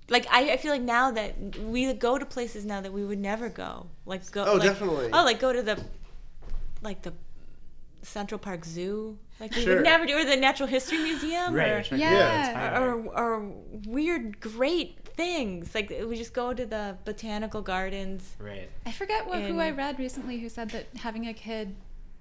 like 0.09 0.27
I, 0.31 0.53
I 0.53 0.57
feel 0.57 0.71
like 0.73 0.83
now 0.83 1.11
that 1.11 1.35
we 1.59 1.93
go 1.95 2.17
to 2.19 2.25
places 2.25 2.65
now 2.65 2.81
that 2.81 2.93
we 2.93 3.05
would 3.05 3.19
never 3.19 3.49
go 3.49 3.87
like 4.05 4.31
go 4.31 4.45
Oh, 4.47 4.55
like, 4.55 4.63
definitely. 4.63 5.11
oh 5.13 5.25
like 5.25 5.41
go 5.41 5.53
to 5.53 5.63
the 5.63 5.83
like 6.83 7.03
the 7.03 7.13
central 8.03 8.39
park 8.39 8.65
zoo 8.65 9.19
like 9.41 9.55
we 9.57 9.63
Sure. 9.65 9.75
would 9.77 9.85
never 9.85 10.07
do 10.07 10.17
or 10.17 10.25
the 10.25 10.37
natural 10.37 10.69
history 10.69 10.99
museum 10.99 11.55
Right. 11.55 11.71
or, 11.73 11.77
which 11.79 11.91
Yeah. 11.93 12.71
is 12.71 12.79
or, 12.79 13.15
or 13.17 13.53
weird 13.87 14.41
great 14.41 15.01
things 15.17 15.75
like 15.75 15.91
we 16.07 16.15
just 16.15 16.33
go 16.33 16.55
to 16.55 16.65
the 16.67 16.97
botanical 17.05 17.63
gardens 17.63 18.37
Right. 18.39 18.71
I 18.85 18.93
forget 18.93 19.27
what, 19.27 19.43
who 19.43 19.59
I 19.59 19.71
read 19.71 19.99
recently 19.99 20.39
who 20.39 20.49
said 20.49 20.71
that 20.71 20.87
having 20.99 21.27
a 21.27 21.35
kid 21.35 21.75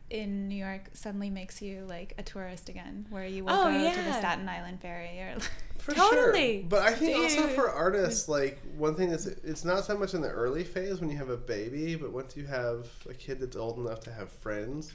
in 0.10 0.48
New 0.48 0.56
York 0.56 0.90
suddenly 0.94 1.30
makes 1.30 1.62
you 1.62 1.86
like 1.88 2.14
a 2.18 2.24
tourist 2.24 2.70
again, 2.70 3.06
where 3.10 3.26
you 3.26 3.44
will 3.44 3.54
Oh, 3.54 3.64
go 3.66 3.92
to 3.94 4.02
the. 4.04 4.14
Staten 4.14 4.48
Island 4.48 4.82
ferry 4.82 5.20
or 5.20 5.36
For 5.78 5.94
Totally. 5.94 6.62
sure. 6.62 6.70
But 6.70 6.82
I 6.82 6.94
think 6.96 7.16
also 7.18 7.48
for 7.50 7.70
artists, 7.70 8.28
like 8.28 8.60
one 8.76 8.96
thing 8.96 9.12
is 9.12 9.28
it's 9.28 9.64
not 9.64 9.86
so 9.86 9.96
much 9.98 10.14
in 10.16 10.22
the 10.22 10.30
early 10.30 10.64
phase 10.64 11.00
when 11.00 11.10
you 11.12 11.18
have 11.18 11.30
a 11.30 11.38
baby, 11.38 11.96
but 11.96 12.12
once 12.12 12.36
you 12.36 12.46
have 12.46 12.88
a 13.08 13.14
kid 13.14 13.40
that's 13.40 13.56
old 13.56 13.78
enough 13.78 14.00
to 14.02 14.12
have 14.12 14.32
friends 14.32 14.94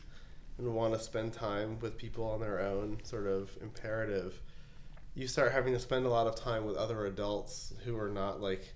and 0.58 0.74
want 0.74 0.92
to 0.94 0.98
spend 1.00 1.32
time 1.32 1.78
with 1.80 1.96
people 1.96 2.24
on 2.24 2.40
their 2.40 2.60
own 2.60 2.98
sort 3.04 3.26
of 3.28 3.50
imperative, 3.62 4.40
you 5.14 5.28
start 5.28 5.52
having 5.52 5.72
to 5.74 5.78
spend 5.78 6.06
a 6.06 6.10
lot 6.10 6.26
of 6.26 6.34
time 6.34 6.64
with 6.64 6.76
other 6.76 7.06
adults 7.06 7.72
who 7.84 7.96
are 7.96 8.08
not 8.08 8.40
like 8.40 8.74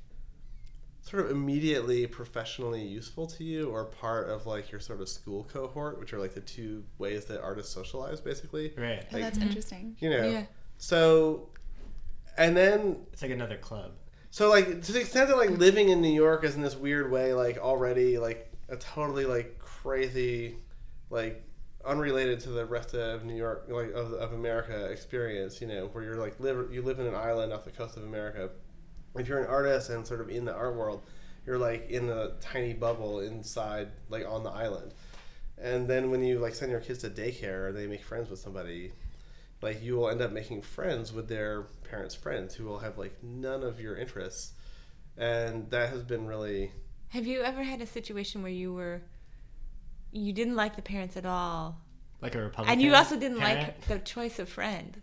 sort 1.05 1.27
of 1.27 1.31
immediately 1.31 2.07
professionally 2.07 2.83
useful 2.83 3.27
to 3.27 3.45
you 3.45 3.69
or 3.69 3.85
part 3.85 4.31
of 4.31 4.47
like 4.47 4.73
your 4.73 4.81
sort 4.81 5.01
of 5.01 5.09
school 5.09 5.45
cohort, 5.53 6.01
which 6.01 6.15
are 6.15 6.19
like 6.19 6.33
the 6.33 6.41
two 6.41 6.83
ways 6.99 7.27
that 7.27 7.43
artists 7.43 7.73
socialize 7.73 8.21
basically. 8.21 8.73
Right. 8.77 9.05
Oh, 9.13 9.19
that's 9.19 9.39
mm-hmm. 9.39 9.49
interesting. 9.49 9.97
You 10.01 10.11
know. 10.11 10.27
Yeah. 10.27 10.45
So 10.79 11.51
and 12.39 12.57
then 12.57 13.05
It's 13.13 13.23
like 13.23 13.31
another 13.31 13.59
club. 13.59 13.93
so 14.31 14.49
like 14.49 14.83
to 14.83 14.93
the 14.93 15.01
extent 15.01 15.29
that 15.29 15.37
like 15.37 15.51
living 15.51 15.91
in 15.91 16.01
New 16.01 16.13
York 16.13 16.43
is 16.43 16.57
in 16.57 16.63
this 16.63 16.75
weird 16.75 17.11
way 17.11 17.35
like 17.35 17.59
already 17.59 18.19
like 18.19 18.51
a 18.71 18.77
totally 18.77 19.27
like 19.27 19.59
crazy 19.59 20.57
like 21.11 21.47
unrelated 21.85 22.41
to 22.41 22.49
the 22.49 22.65
rest 22.65 22.95
of 22.95 23.27
New 23.27 23.37
York 23.37 23.67
like 23.69 23.93
of, 23.93 24.15
of 24.15 24.33
America 24.33 24.87
experience 24.87 25.61
you 25.61 25.67
know 25.67 25.87
where 25.93 26.03
you're 26.03 26.17
like 26.17 26.41
live 26.41 26.73
you 26.73 26.81
live 26.81 26.99
in 26.99 27.07
an 27.07 27.15
island 27.15 27.53
off 27.53 27.65
the 27.67 27.71
coast 27.71 27.99
of 27.99 28.05
America 28.05 28.49
if 29.17 29.29
you're 29.29 29.39
an 29.41 29.47
artist 29.47 29.91
and 29.91 30.07
sort 30.07 30.21
of 30.21 30.29
in 30.29 30.45
the 30.45 30.55
art 30.55 30.75
world 30.75 31.03
you're 31.47 31.59
like 31.59 31.89
in 31.91 32.09
a 32.09 32.31
tiny 32.41 32.73
bubble 32.73 33.21
inside 33.21 33.89
like 34.09 34.27
on 34.29 34.43
the 34.43 34.51
island 34.51 34.93
and 35.59 35.87
then 35.89 36.11
when 36.11 36.23
you 36.25 36.39
like 36.39 36.55
send 36.55 36.71
your 36.71 36.81
kids 36.81 37.01
to 37.01 37.11
daycare 37.11 37.69
or 37.69 37.73
they 37.73 37.87
make 37.87 38.03
friends 38.03 38.29
with 38.31 38.39
somebody 38.39 38.93
like 39.63 39.83
you 39.83 39.95
will 39.97 40.11
end 40.11 40.21
up 40.21 40.33
making 40.33 40.61
friends 40.61 41.13
with 41.13 41.29
their 41.29 41.63
parents' 41.89 42.15
friends 42.15 42.55
who 42.55 42.65
will 42.65 42.79
have 42.81 42.99
like 42.99 43.15
none 43.23 43.63
of 43.63 43.81
your 43.81 43.97
interests, 43.97 44.53
and 45.17 45.71
that 45.71 45.89
has 45.89 46.03
been 46.03 46.27
really 46.27 46.71
Have 47.11 47.25
you 47.27 47.41
ever 47.41 47.63
had 47.63 47.81
a 47.81 47.87
situation 47.87 48.43
where 48.43 48.53
you 48.53 48.75
were 48.75 49.01
you 50.13 50.33
didn't 50.35 50.57
like 50.57 50.77
the 50.77 50.83
parents 50.83 51.17
at 51.17 51.25
all, 51.25 51.79
Like 52.21 52.35
a 52.35 52.43
Republican. 52.43 52.73
and 52.73 52.83
you 52.83 52.95
also 52.95 53.19
didn't 53.19 53.39
parent. 53.39 53.61
like 53.69 53.87
the 53.87 53.99
choice 54.01 54.39
of 54.39 54.51
friend? 54.51 55.01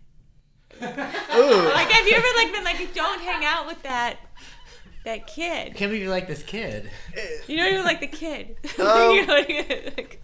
Ooh 0.82 1.70
Like, 1.74 1.90
have 1.90 2.08
you 2.08 2.16
ever 2.16 2.28
like 2.38 2.52
been 2.54 2.64
like, 2.64 2.94
don't 2.94 3.22
hang 3.22 3.44
out 3.46 3.68
with 3.68 3.82
that 3.84 4.18
that 5.06 5.28
kid? 5.28 5.74
Can't 5.76 5.90
believe 5.92 6.04
you 6.04 6.10
like 6.10 6.28
this 6.28 6.44
kid. 6.44 6.90
You 7.48 7.58
don't 7.58 7.74
even 7.74 7.86
like 7.86 8.00
the 8.02 8.08
kid. 8.08 8.58
Um, 8.80 9.16
You're 9.16 9.26
like- 9.26 9.94
like- 9.98 10.22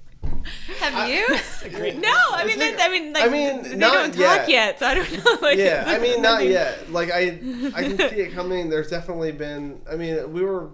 Have 0.79 1.09
you? 1.09 1.27
no, 1.99 2.09
I 2.31 2.43
mean, 2.45 2.49
It's 2.51 2.57
like- 2.59 2.77
that's, 2.77 2.81
I 2.83 2.89
mean, 2.89 3.13
like, 3.13 3.23
I 3.23 3.27
mean, 3.29 3.63
they 3.63 3.75
not 3.75 3.93
don't 4.13 4.15
yet. 4.17 4.39
talk 4.39 4.49
yet, 4.49 4.79
so 4.79 4.85
I 4.85 4.93
don't 4.95 5.11
know. 5.25 5.37
Like, 5.41 5.57
yeah 5.57 5.83
I 5.87 5.97
mean 5.99 6.21
not 6.21 6.33
nothing- 6.33 6.51
yet 6.51 6.91
like 6.91 7.11
I 7.11 7.39
I 7.75 7.83
can 7.83 7.97
see 7.97 8.21
it 8.21 8.33
coming 8.33 8.69
there's 8.69 8.89
definitely 8.89 9.31
been 9.31 9.81
I 9.89 9.95
mean 9.95 10.31
we 10.31 10.43
were 10.43 10.69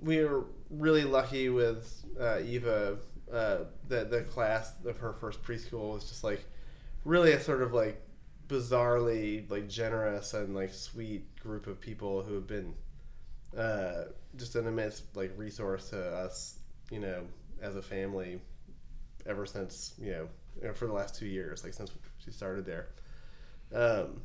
we 0.00 0.22
were 0.24 0.44
really 0.70 1.04
lucky 1.04 1.48
with 1.48 2.04
uh, 2.20 2.40
Eva 2.40 2.98
uh, 3.32 3.58
the 3.88 4.04
the 4.04 4.22
class 4.22 4.72
of 4.84 4.98
her 4.98 5.12
first 5.14 5.42
preschool 5.42 5.94
was 5.94 6.08
just 6.08 6.22
like 6.24 6.44
really 7.04 7.32
a 7.32 7.40
sort 7.40 7.62
of 7.62 7.72
like 7.72 8.00
bizarrely 8.52 9.48
like 9.50 9.68
generous 9.68 10.34
and 10.34 10.54
like 10.54 10.72
sweet 10.72 11.24
group 11.40 11.66
of 11.66 11.80
people 11.80 12.22
who 12.22 12.34
have 12.34 12.46
been 12.46 12.74
uh, 13.56 14.04
just 14.36 14.54
an 14.56 14.66
immense 14.66 15.02
like 15.14 15.32
resource 15.36 15.90
to 15.90 15.98
us 15.98 16.58
you 16.90 17.00
know 17.00 17.22
as 17.62 17.76
a 17.76 17.82
family 17.82 18.40
ever 19.26 19.46
since 19.46 19.94
you 19.98 20.10
know 20.10 20.28
you 20.60 20.68
know, 20.68 20.74
for 20.74 20.86
the 20.86 20.92
last 20.92 21.14
two 21.14 21.26
years 21.26 21.64
like 21.64 21.72
since 21.72 21.90
she 22.22 22.30
started 22.30 22.66
there 22.66 22.88
um, 23.74 24.20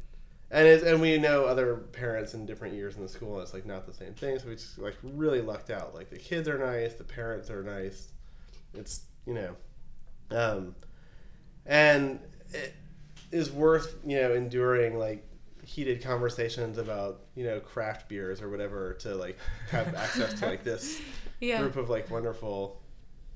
and 0.49 0.65
it, 0.65 0.83
and 0.83 1.01
we 1.01 1.17
know 1.17 1.45
other 1.45 1.75
parents 1.75 2.33
in 2.33 2.45
different 2.45 2.75
years 2.75 2.95
in 2.95 3.01
the 3.01 3.09
school. 3.09 3.35
And 3.35 3.43
it's 3.43 3.53
like 3.53 3.65
not 3.65 3.85
the 3.85 3.93
same 3.93 4.13
thing. 4.13 4.39
So 4.39 4.47
we 4.47 4.55
just 4.55 4.77
like 4.77 4.95
really 5.03 5.41
lucked 5.41 5.69
out. 5.69 5.93
Like 5.93 6.09
the 6.09 6.17
kids 6.17 6.47
are 6.47 6.57
nice, 6.57 6.93
the 6.93 7.03
parents 7.03 7.49
are 7.49 7.63
nice. 7.63 8.11
It's 8.73 9.01
you 9.25 9.33
know, 9.33 9.55
um, 10.31 10.75
and 11.65 12.19
it 12.53 12.73
is 13.31 13.51
worth 13.51 13.95
you 14.05 14.17
know 14.17 14.33
enduring 14.33 14.97
like 14.97 15.23
heated 15.63 16.01
conversations 16.01 16.77
about 16.77 17.21
you 17.35 17.43
know 17.43 17.59
craft 17.59 18.07
beers 18.07 18.41
or 18.41 18.49
whatever 18.49 18.93
to 18.93 19.13
like 19.15 19.37
have 19.69 19.93
access 19.95 20.33
to 20.39 20.45
like 20.45 20.63
this 20.63 21.01
Yeah. 21.39 21.59
group 21.61 21.75
of 21.75 21.89
like 21.89 22.09
wonderful 22.09 22.81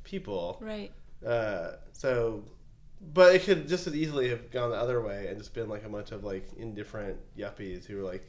people. 0.03 0.57
Right. 0.59 0.91
Uh, 1.25 1.73
so, 1.91 2.43
but 3.13 3.35
it 3.35 3.43
could 3.43 3.67
just 3.67 3.85
as 3.85 3.95
easily 3.95 4.29
have 4.29 4.49
gone 4.49 4.71
the 4.71 4.75
other 4.75 5.01
way 5.01 5.27
and 5.27 5.37
just 5.37 5.53
been 5.53 5.69
like 5.69 5.83
a 5.85 5.89
bunch 5.89 6.11
of 6.11 6.23
like 6.23 6.47
indifferent 6.57 7.19
yuppies 7.37 7.85
who 7.85 7.97
were 7.97 8.03
like, 8.03 8.23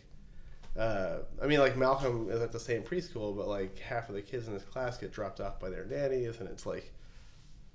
uh, 0.79 1.21
I 1.43 1.47
mean, 1.47 1.61
like 1.61 1.77
Malcolm 1.79 2.29
is 2.31 2.43
at 2.43 2.53
the 2.53 2.61
same 2.61 2.83
preschool, 2.83 3.35
but 3.35 3.49
like 3.49 3.79
half 3.79 4.11
of 4.11 4.15
the 4.15 4.21
kids 4.21 4.47
in 4.47 4.53
his 4.53 4.63
class 4.65 4.99
get 4.99 5.11
dropped 5.11 5.41
off 5.41 5.59
by 5.59 5.71
their 5.71 5.87
nannies, 5.87 6.41
and 6.41 6.49
it's 6.51 6.67
like, 6.67 6.93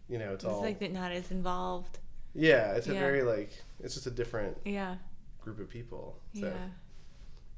you 0.07 0.19
know, 0.19 0.33
it's, 0.33 0.43
It's 0.43 0.53
all 0.53 0.61
like 0.61 0.77
they're 0.79 0.89
not 0.89 1.11
as 1.11 1.31
involved. 1.31 1.97
Yeah, 2.37 2.73
it's 2.73 2.87
a 2.87 2.93
Yeah. 2.93 2.99
very 2.99 3.23
like 3.23 3.51
it's 3.79 3.93
just 3.95 4.07
a 4.07 4.11
different 4.11 4.57
Yeah. 4.63 4.95
group 5.41 5.59
of 5.59 5.69
people. 5.69 6.19
So 6.33 6.47
Yeah. 6.47 6.69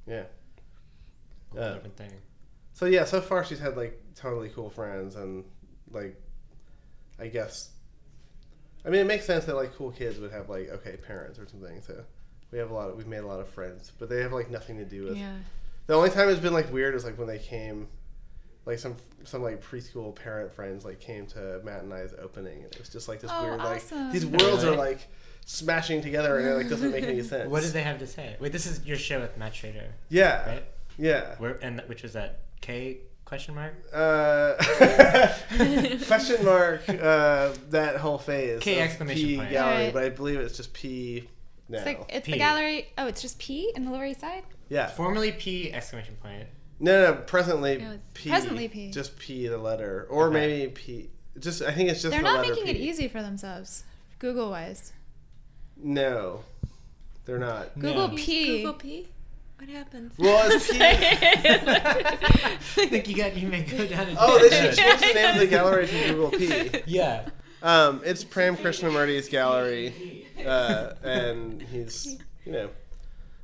yeah. 0.08 0.24
Whole 1.52 1.62
Uh, 1.62 1.74
different 1.74 1.98
thing. 1.98 2.12
So 2.74 2.86
yeah, 2.86 3.06
so 3.06 3.22
far 3.22 3.44
she's 3.44 3.60
had 3.60 3.76
like 3.78 4.02
totally 4.16 4.50
cool 4.50 4.70
friends 4.70 5.16
and 5.16 5.44
like 5.92 6.16
I 7.20 7.28
guess 7.28 7.72
I 8.86 8.90
mean 8.90 9.02
it 9.02 9.08
makes 9.08 9.26
sense 9.26 9.46
that 9.46 9.56
like 9.56 9.74
cool 9.76 9.92
kids 9.92 10.18
would 10.20 10.32
have 10.32 10.50
like 10.50 10.70
okay 10.70 10.96
parents 10.98 11.38
or 11.40 11.48
something. 11.48 11.82
So 11.82 12.04
we 12.52 12.58
have 12.60 12.72
a 12.72 12.74
lot 12.74 12.90
of 12.90 12.96
we've 12.96 13.08
made 13.08 13.20
a 13.24 13.28
lot 13.28 13.40
of 13.40 13.50
friends, 13.50 13.92
but 14.00 14.10
they 14.10 14.22
have 14.22 14.32
like 14.34 14.50
nothing 14.50 14.78
to 14.78 14.86
do 14.86 15.04
with 15.06 15.18
Yeah. 15.18 15.38
The 15.88 15.96
only 15.96 16.10
time 16.12 16.30
it's 16.30 16.40
been 16.40 16.54
like 16.54 16.72
weird 16.72 16.96
is 16.96 17.04
like 17.04 17.18
when 17.18 17.28
they 17.28 17.40
came 17.40 17.88
like 18.70 18.80
some 18.80 18.96
some 19.26 19.42
like 19.44 19.62
preschool 19.64 20.16
parent 20.16 20.54
friends 20.54 20.86
like 20.86 21.00
came 21.00 21.26
to 21.28 21.60
Matt 21.64 21.84
and 21.84 21.94
I's 21.94 22.14
opening 22.22 22.64
and 22.64 22.72
it 22.72 22.80
was 22.80 22.90
just 22.90 23.08
like 23.10 23.20
this 23.20 23.32
Oh, 23.34 23.44
weird 23.44 23.58
like 23.58 23.78
awesome. 23.78 24.12
these 24.12 24.26
worlds 24.26 24.64
are 24.64 24.76
like 24.76 25.00
smashing 25.46 26.02
together 26.02 26.38
and 26.38 26.48
it 26.48 26.54
like 26.56 26.70
doesn't 26.70 26.92
make 26.92 27.04
any 27.04 27.24
sense. 27.34 27.50
What 27.50 27.64
did 27.64 27.74
they 27.74 27.82
have 27.84 28.00
to 28.00 28.08
say? 28.08 28.38
Wait, 28.40 28.52
this 28.52 28.66
is 28.66 28.86
your 28.86 28.98
show 28.98 29.20
with 29.20 29.36
Matt 29.38 29.56
Schrader, 29.56 29.94
Yeah. 30.10 30.46
right? 30.48 30.64
Yeah. 30.98 31.36
Where 31.40 31.58
and 31.64 31.82
which 31.88 32.04
was 32.04 32.14
that 32.14 32.40
K 32.62 33.00
question 33.26 33.56
mark? 33.56 33.74
Uh, 33.94 34.56
question 36.08 36.44
mark 36.46 36.82
uh, 36.90 37.54
that 37.70 37.98
whole 37.98 38.18
phase. 38.18 38.60
K 38.62 38.76
of 38.80 38.82
exclamation 38.86 39.26
P 39.28 39.38
point. 39.38 39.50
gallery, 39.52 39.84
Right. 39.86 39.94
but 39.94 40.04
I 40.04 40.10
believe 40.10 40.40
it's 40.40 40.58
just 40.58 40.74
P 40.74 41.28
now. 41.68 41.78
It's 41.78 41.86
like 41.86 42.06
it's 42.10 42.26
P. 42.26 42.32
the 42.34 42.38
gallery. 42.38 42.88
Oh, 42.98 43.08
it's 43.08 43.22
just 43.22 43.40
P 43.40 43.72
in 43.76 43.86
the 43.86 43.92
Lower 43.92 44.06
East 44.06 44.22
Side. 44.22 44.44
yeah. 44.70 44.88
Formerly 44.88 45.32
P 45.34 45.72
exclamation 45.74 46.16
point. 46.22 46.48
No, 46.80 47.12
no, 47.12 47.22
presently 47.22 47.78
No, 47.78 48.00
P. 48.14 48.30
presently 48.30 48.68
P. 48.68 48.92
Just 48.92 49.18
P 49.20 49.48
the 49.48 49.58
letter, 49.58 50.08
or 50.10 50.28
Okay. 50.28 50.34
maybe 50.34 50.72
P. 50.72 51.10
Just 51.40 51.62
I 51.62 51.72
think 51.72 51.90
it's 51.90 52.02
just 52.02 52.12
They're 52.12 52.22
the 52.22 52.28
not 52.28 52.40
letter 52.42 52.54
making 52.54 52.68
it 52.68 52.78
easy 52.78 53.08
for 53.08 53.22
themselves, 53.22 53.84
Google 54.20 54.50
wise. 54.50 54.92
No, 55.78 56.44
they're 57.26 57.40
not. 57.40 57.78
Google 57.80 58.10
No. 58.10 58.16
P. 58.16 58.58
Google 58.58 58.74
P. 58.74 59.08
What 59.58 59.70
happens? 59.70 60.14
Well, 60.18 60.50
it's 60.52 60.72
P. 60.72 60.78
I 60.82 62.58
think 62.88 63.08
you 63.10 63.16
got 63.16 63.36
you 63.36 63.48
may 63.50 63.64
go 63.64 63.86
down. 63.86 64.08
a 64.10 64.16
oh, 64.18 64.40
they 64.40 64.50
should 64.50 64.76
change 64.78 65.00
the 65.02 65.14
name 65.14 65.34
of 65.36 65.40
the 65.40 65.48
gallery 65.48 65.88
to 65.88 66.08
Google 66.14 66.32
P. 66.32 66.82
Yeah. 66.86 67.28
Um, 67.62 68.02
it's 68.06 68.24
Prem 68.24 68.56
Krishnamurthy's 68.56 69.28
gallery, 69.28 70.26
uh, 70.46 70.94
and 71.04 71.62
he's 71.62 72.18
you 72.46 72.54
know, 72.54 72.70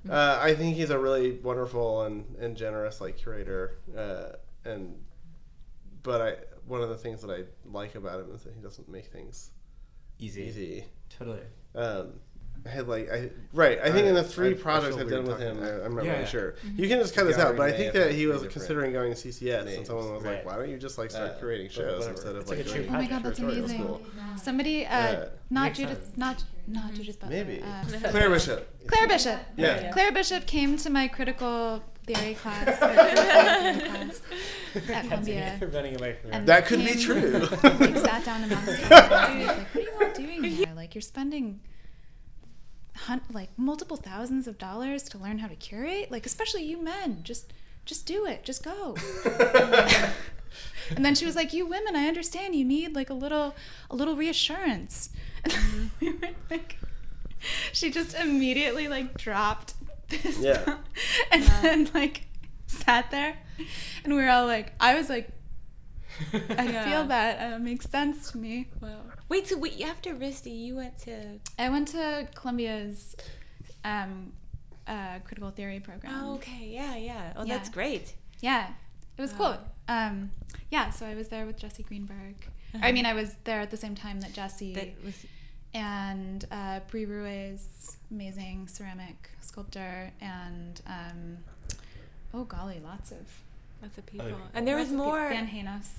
uh, 0.09 0.39
I 0.41 0.53
think 0.55 0.75
he's 0.75 0.89
a 0.89 0.99
really 0.99 1.39
wonderful 1.43 2.03
and, 2.03 2.35
and 2.39 2.55
generous 2.55 3.01
like 3.01 3.17
curator, 3.17 3.77
uh, 3.97 4.33
and 4.69 4.95
but 6.03 6.21
I 6.21 6.35
one 6.67 6.81
of 6.81 6.89
the 6.89 6.97
things 6.97 7.21
that 7.21 7.31
I 7.31 7.43
like 7.71 7.95
about 7.95 8.19
him 8.21 8.33
is 8.33 8.43
that 8.43 8.53
he 8.53 8.61
doesn't 8.61 8.89
make 8.89 9.05
things 9.07 9.51
Easy. 10.19 10.43
easy. 10.43 10.85
Totally. 11.09 11.41
Um, 11.75 12.13
I 12.65 12.69
had 12.69 12.87
like 12.87 13.11
I 13.11 13.29
right. 13.53 13.77
I 13.83 13.91
think 13.91 14.07
in 14.07 14.15
the 14.15 14.23
three 14.23 14.49
I- 14.49 14.51
I 14.51 14.53
projects 14.53 14.95
feel 14.95 15.03
I've 15.05 15.09
done 15.11 15.25
with 15.25 15.39
him, 15.39 15.61
I, 15.61 15.83
I'm 15.85 15.93
not 15.95 16.05
Yeah, 16.05 16.11
really 16.11 16.21
yeah. 16.23 16.25
sure. 16.25 16.55
You 16.75 16.87
can 16.87 16.99
just 16.99 17.13
cut 17.13 17.25
this 17.27 17.37
out, 17.37 17.57
but 17.57 17.69
I 17.69 17.71
think 17.77 17.93
that 17.93 18.11
he 18.13 18.25
was 18.27 18.43
considering 18.47 18.93
going 18.93 19.13
to 19.13 19.17
CCS, 19.17 19.77
and 19.77 19.85
someone 19.85 20.13
was 20.13 20.23
like, 20.23 20.45
"Why 20.45 20.55
don't 20.55 20.69
you 20.69 20.77
just 20.77 20.97
like 20.97 21.11
start 21.11 21.31
Uh, 21.31 21.39
creating 21.39 21.69
shows 21.69 21.99
whatever. 21.99 22.11
instead 22.11 22.35
of 22.37 22.47
like 22.47 22.57
like 22.59 22.65
a 22.65 22.69
true 22.69 22.81
doing 22.83 22.89
Oh 22.95 22.97
my 22.97 23.07
god, 23.07 23.23
that's 23.23 23.39
amazing. 23.39 23.67
school?" 23.79 24.01
Somebody, 24.37 24.85
uh, 24.85 24.97
Uh, 24.97 25.29
not 25.49 25.63
makes 25.65 25.77
Judith, 25.79 26.03
sense. 26.05 26.17
not 26.17 26.43
not 26.67 26.93
Judith 26.93 27.19
Butler. 27.19 27.35
Maybe 27.43 27.61
uh, 27.61 28.09
Claire 28.09 28.29
Bishop. 28.29 28.87
Claire 28.87 29.07
Bishop. 29.07 29.39
Yeah. 29.57 29.91
Claire 29.91 30.11
Bishop 30.11 30.45
came 30.45 30.77
to 30.77 30.89
my 30.89 31.07
critical 31.07 31.83
theory 32.07 32.35
class, 32.35 32.65
theory 32.79 33.79
class 33.89 34.21
at 34.89 35.03
Columbia. 35.07 35.59
running 35.73 35.95
away 35.97 36.17
from 36.21 36.31
And 36.33 36.47
That 36.47 36.65
could 36.67 36.79
be 36.79 36.95
true. 36.95 37.39
like 37.63 37.97
sat 37.97 38.23
down 38.25 38.43
amongst 38.43 38.67
us 38.69 38.79
and 38.79 39.39
was 39.39 39.47
like, 39.47 39.73
"What 39.73 39.75
are 39.75 39.81
you 39.81 39.91
all 40.07 40.13
doing 40.13 40.43
here? 40.43 40.67
Like, 40.75 40.93
you're 40.95 41.01
spending 41.01 41.61
hun- 42.95 43.21
like 43.33 43.49
multiple 43.57 43.97
thousands 43.97 44.47
of 44.47 44.57
dollars 44.57 45.03
to 45.09 45.17
learn 45.17 45.39
how 45.39 45.47
to 45.47 45.55
curate. 45.55 46.11
Like, 46.11 46.25
especially 46.25 46.63
you 46.63 46.81
men, 46.81 47.21
just 47.23 47.53
just 47.85 48.05
do 48.05 48.25
it. 48.25 48.43
Just 48.43 48.63
go." 48.63 48.95
and 50.95 51.03
then 51.05 51.15
she 51.15 51.25
was 51.25 51.35
like, 51.35 51.53
"You 51.53 51.65
women, 51.65 51.95
I 51.95 52.07
understand. 52.07 52.55
You 52.55 52.65
need 52.65 52.95
like 52.95 53.09
a 53.09 53.13
little 53.13 53.55
a 53.89 53.95
little 53.95 54.15
reassurance." 54.15 55.09
And 55.43 55.91
we 55.99 56.11
were 56.11 56.29
like, 56.49 56.77
she 57.73 57.91
just 57.91 58.15
immediately 58.15 58.87
like 58.87 59.17
dropped 59.17 59.73
this, 60.09 60.39
Yeah. 60.39 60.77
and 61.31 61.43
then 61.61 61.89
like 61.93 62.25
sat 62.67 63.11
there, 63.11 63.37
and 64.03 64.13
we 64.15 64.21
were 64.21 64.29
all 64.29 64.45
like, 64.45 64.73
I 64.79 64.95
was 64.95 65.09
like. 65.09 65.29
I 66.31 66.63
Yeah. 66.71 66.85
feel 66.89 67.03
that 67.07 67.53
uh, 67.55 67.59
makes 67.59 67.89
sense 67.89 68.31
to 68.31 68.37
me. 68.37 68.69
Wow. 68.81 69.01
Wait, 69.27 69.47
so 69.49 69.57
wait, 69.57 69.81
after 69.81 70.13
RISD, 70.15 70.47
you 70.65 70.75
went 70.77 70.97
to. 70.99 71.39
I 71.59 71.67
went 71.67 71.89
to 71.89 72.29
Columbia's 72.35 73.17
um, 73.83 74.31
uh, 74.87 75.19
critical 75.25 75.51
theory 75.51 75.79
program. 75.79 76.13
Oh, 76.23 76.33
okay. 76.35 76.67
Yeah, 76.69 76.95
yeah. 76.95 77.33
Oh, 77.35 77.43
Yeah. 77.45 77.57
that's 77.57 77.69
great. 77.69 78.13
Yeah, 78.41 78.67
it 79.17 79.21
was 79.21 79.33
cool. 79.33 79.57
Um, 79.87 80.31
yeah, 80.71 80.89
so 80.89 81.05
I 81.05 81.15
was 81.15 81.27
there 81.29 81.45
with 81.45 81.57
Jesse 81.57 81.83
Greenberg. 81.83 82.35
Uh-huh. 82.73 82.85
I 82.85 82.91
mean, 82.91 83.05
I 83.05 83.13
was 83.13 83.35
there 83.45 83.59
at 83.61 83.71
the 83.71 83.77
same 83.77 83.95
time 83.95 84.19
that 84.21 84.33
Jesse 84.33 84.73
That 84.73 84.89
was. 85.03 85.25
and 85.73 86.45
uh, 86.51 86.79
Brie 86.89 87.05
Ruais, 87.05 87.95
amazing 88.11 88.67
ceramic 88.67 89.29
sculptor, 89.41 90.11
and 90.21 90.81
um, 90.87 91.37
oh 92.33 92.43
golly, 92.43 92.79
lots 92.83 93.11
of 93.11 93.25
Lots 93.81 93.97
of 93.97 94.05
people. 94.05 94.25
people. 94.27 94.41
And 94.53 94.67
there 94.67 94.77
was 94.77 94.89
lots 94.89 94.99
of 95.01 95.05
more. 95.13 95.29
Van 95.29 95.47
Hanos. 95.47 95.89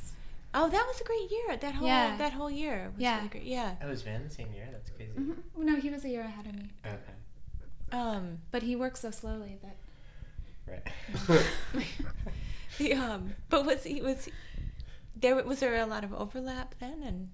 Oh, 0.55 0.69
that 0.69 0.85
was 0.87 1.01
a 1.01 1.05
great 1.05 1.31
year. 1.31 1.57
That 1.57 1.75
whole 1.75 1.87
Yeah. 1.87 2.17
that 2.17 2.33
whole 2.33 2.51
year 2.51 2.91
was 2.95 3.03
Yeah. 3.03 3.17
really 3.17 3.29
great. 3.29 3.45
Yeah. 3.45 3.75
Oh, 3.83 3.89
was 3.89 4.03
Van 4.03 4.25
the 4.25 4.31
same 4.31 4.53
year? 4.53 4.67
That's 4.73 4.91
crazy. 4.91 5.13
hmm 5.13 5.33
No, 5.57 5.77
he 5.77 5.91
was 5.91 6.05
a 6.05 6.09
year 6.09 6.23
ahead 6.23 6.47
of 6.47 6.55
me, 6.55 6.71
Okay. 6.85 7.13
Um. 7.93 8.39
but 8.51 8.63
he 8.63 8.75
works 8.77 9.01
so 9.01 9.11
slowly 9.11 9.59
that 9.63 9.77
Right. 10.69 11.85
The 12.79 12.93
um. 12.95 13.35
But 13.49 13.65
was 13.65 13.85
he 13.85 14.03
was 14.03 14.25
he, 14.27 14.33
there? 15.15 15.35
Was 15.45 15.61
there 15.61 15.77
a 15.81 15.87
lot 15.87 16.05
of 16.05 16.13
overlap 16.13 16.75
then? 16.81 17.03
And 17.05 17.29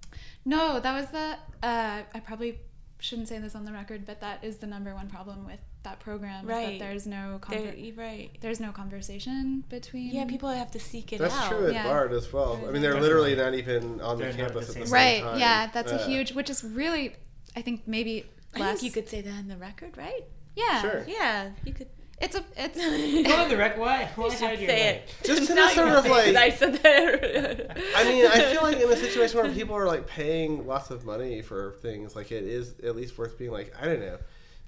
No, 0.45 0.79
that 0.79 0.93
was 0.95 1.11
the. 1.11 1.37
Uh, 1.67 2.03
I 2.15 2.21
probably 2.21 2.61
shouldn't 3.01 3.27
say 3.29 3.39
this 3.39 3.57
on 3.57 3.65
the 3.65 3.73
record, 3.73 4.07
but 4.07 4.21
that 4.21 4.45
is 4.45 4.59
the 4.59 4.67
number 4.69 4.95
one 4.95 5.09
problem 5.09 5.45
with 5.47 5.59
that 5.83 5.99
program. 5.99 6.47
Right. 6.47 6.79
that 6.79 6.85
there's 6.85 7.07
no 7.09 7.41
there, 7.51 7.59
conver- 7.73 7.85
you're 7.87 7.97
right. 7.97 8.31
there's 8.41 8.61
no 8.61 8.71
conversation 8.71 9.65
between. 9.69 10.15
Yeah, 10.15 10.27
people 10.27 10.49
have 10.51 10.71
to 10.73 10.79
seek 10.79 11.13
it 11.13 11.21
out. 11.21 11.31
That's 11.31 11.35
out. 11.41 11.49
true 11.51 11.67
at 11.69 11.73
Yeah. 11.73 11.85
Bard 11.89 12.13
as 12.13 12.33
well. 12.33 12.61
I 12.65 12.71
mean, 12.71 12.83
they're 12.83 13.01
literally 13.01 13.35
not 13.35 13.55
even 13.55 14.01
on 14.01 14.19
the 14.19 14.25
They're 14.25 14.33
not 14.35 14.39
campus 14.53 14.53
the 14.53 14.59
at 14.59 14.67
the 14.67 14.73
same. 14.75 14.87
same 14.87 14.93
Right. 14.93 15.23
time. 15.23 15.41
Yeah, 15.41 15.71
that's 15.73 15.91
Uh, 15.91 15.97
a 15.97 16.05
huge, 16.07 16.33
which 16.33 16.51
is 16.51 16.63
really, 16.63 17.17
I 17.57 17.63
think 17.63 17.89
maybe 17.89 18.27
I 18.55 18.59
think 18.61 18.83
you 18.85 18.91
could 18.93 19.09
say 19.09 19.23
that 19.23 19.39
in 19.41 19.49
the 19.49 19.57
record, 19.57 19.97
right? 19.97 20.23
Yeah. 20.57 20.81
Sure. 20.83 21.05
Yeah, 21.09 21.51
you 21.65 21.73
could. 21.73 21.89
It's 22.21 22.37
a. 22.37 22.45
It's. 22.57 22.79
Go 23.29 23.37
on 23.37 23.49
the 23.49 23.57
rec. 23.57 23.77
Why? 23.79 24.09
Why 24.15 24.27
You 24.27 24.31
should 24.31 24.41
hide 24.41 24.61
your 24.61 24.69
say 24.71 24.87
right? 24.87 24.97
it. 24.97 25.15
Just 25.25 25.51
in 25.51 25.57
Now 25.57 25.69
a 25.69 25.71
sort 25.73 25.89
of 25.89 26.05
say 26.05 26.11
it 26.11 26.25
'cause 26.27 26.35
like- 26.35 26.37
I 26.37 26.51
said 26.51 26.75
that. 26.75 27.79
I 27.97 28.05
mean, 28.05 28.27
I 28.27 28.53
feel 28.53 28.63
like 28.63 28.79
in 28.79 28.91
a 28.91 28.97
situation 28.97 29.39
where 29.41 29.51
people 29.51 29.75
are 29.77 29.87
like 29.87 30.07
paying 30.07 30.67
lots 30.67 30.91
of 30.91 31.05
money 31.05 31.43
for 31.43 31.73
things, 31.83 32.15
like 32.15 32.31
it 32.31 32.45
is 32.45 32.79
at 32.81 32.95
least 32.95 33.19
worth 33.19 33.39
being 33.39 33.51
like, 33.51 33.75
I 33.81 33.87
don't 33.87 34.01
know, 34.01 34.19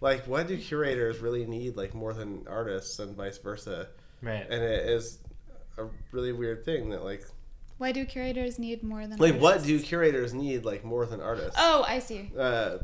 like 0.01 0.26
what 0.26 0.49
do 0.49 0.57
curators 0.59 1.20
really 1.20 1.47
need 1.47 1.76
like 1.76 1.95
more 1.95 2.12
than 2.12 2.45
artists 2.49 2.99
and 2.99 3.14
vice 3.16 3.39
versa? 3.39 3.89
Right. 4.20 4.45
And 4.49 4.62
it 4.64 4.89
is 4.89 5.18
a 5.78 5.85
really 6.12 6.32
weird 6.32 6.64
thing 6.64 6.91
that 6.91 7.05
like, 7.05 7.24
Why 7.78 7.93
do 7.93 8.05
curators 8.05 8.59
need 8.59 8.82
more 8.82 9.07
than? 9.07 9.18
like 9.18 9.39
what 9.39 9.62
do 9.62 9.78
curators 9.78 10.35
need 10.35 10.64
like 10.64 10.82
more 10.85 11.07
than 11.07 11.20
artists? 11.20 11.55
Oh, 11.57 11.85
I 11.87 12.01
see. 12.01 12.32
Uh, 12.37 12.78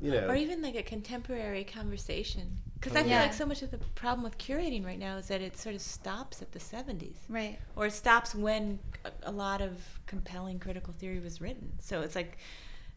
you 0.00 0.10
know, 0.10 0.28
or 0.28 0.34
even 0.34 0.62
like 0.62 0.74
a 0.74 0.82
contemporary 0.82 1.64
conversation. 1.64 2.58
Because 2.74 2.96
I 2.96 3.00
oh, 3.00 3.02
feel 3.04 3.12
Yeah. 3.12 3.22
like 3.22 3.32
so 3.32 3.46
much 3.46 3.62
of 3.62 3.70
the 3.70 3.78
problem 3.94 4.24
with 4.24 4.36
curating 4.36 4.84
right 4.84 4.98
now 4.98 5.16
is 5.16 5.28
that 5.28 5.40
it 5.40 5.56
sort 5.56 5.74
of 5.74 5.80
stops 5.80 6.42
at 6.42 6.52
the 6.52 6.58
70s. 6.58 7.16
Right. 7.28 7.58
Or 7.76 7.86
it 7.86 7.92
stops 7.92 8.34
when 8.34 8.78
a, 9.04 9.30
a 9.30 9.32
lot 9.32 9.62
of 9.62 9.78
compelling 10.06 10.58
critical 10.58 10.92
theory 10.92 11.20
was 11.20 11.40
written. 11.40 11.72
So 11.80 12.02
it's 12.02 12.14
like 12.14 12.38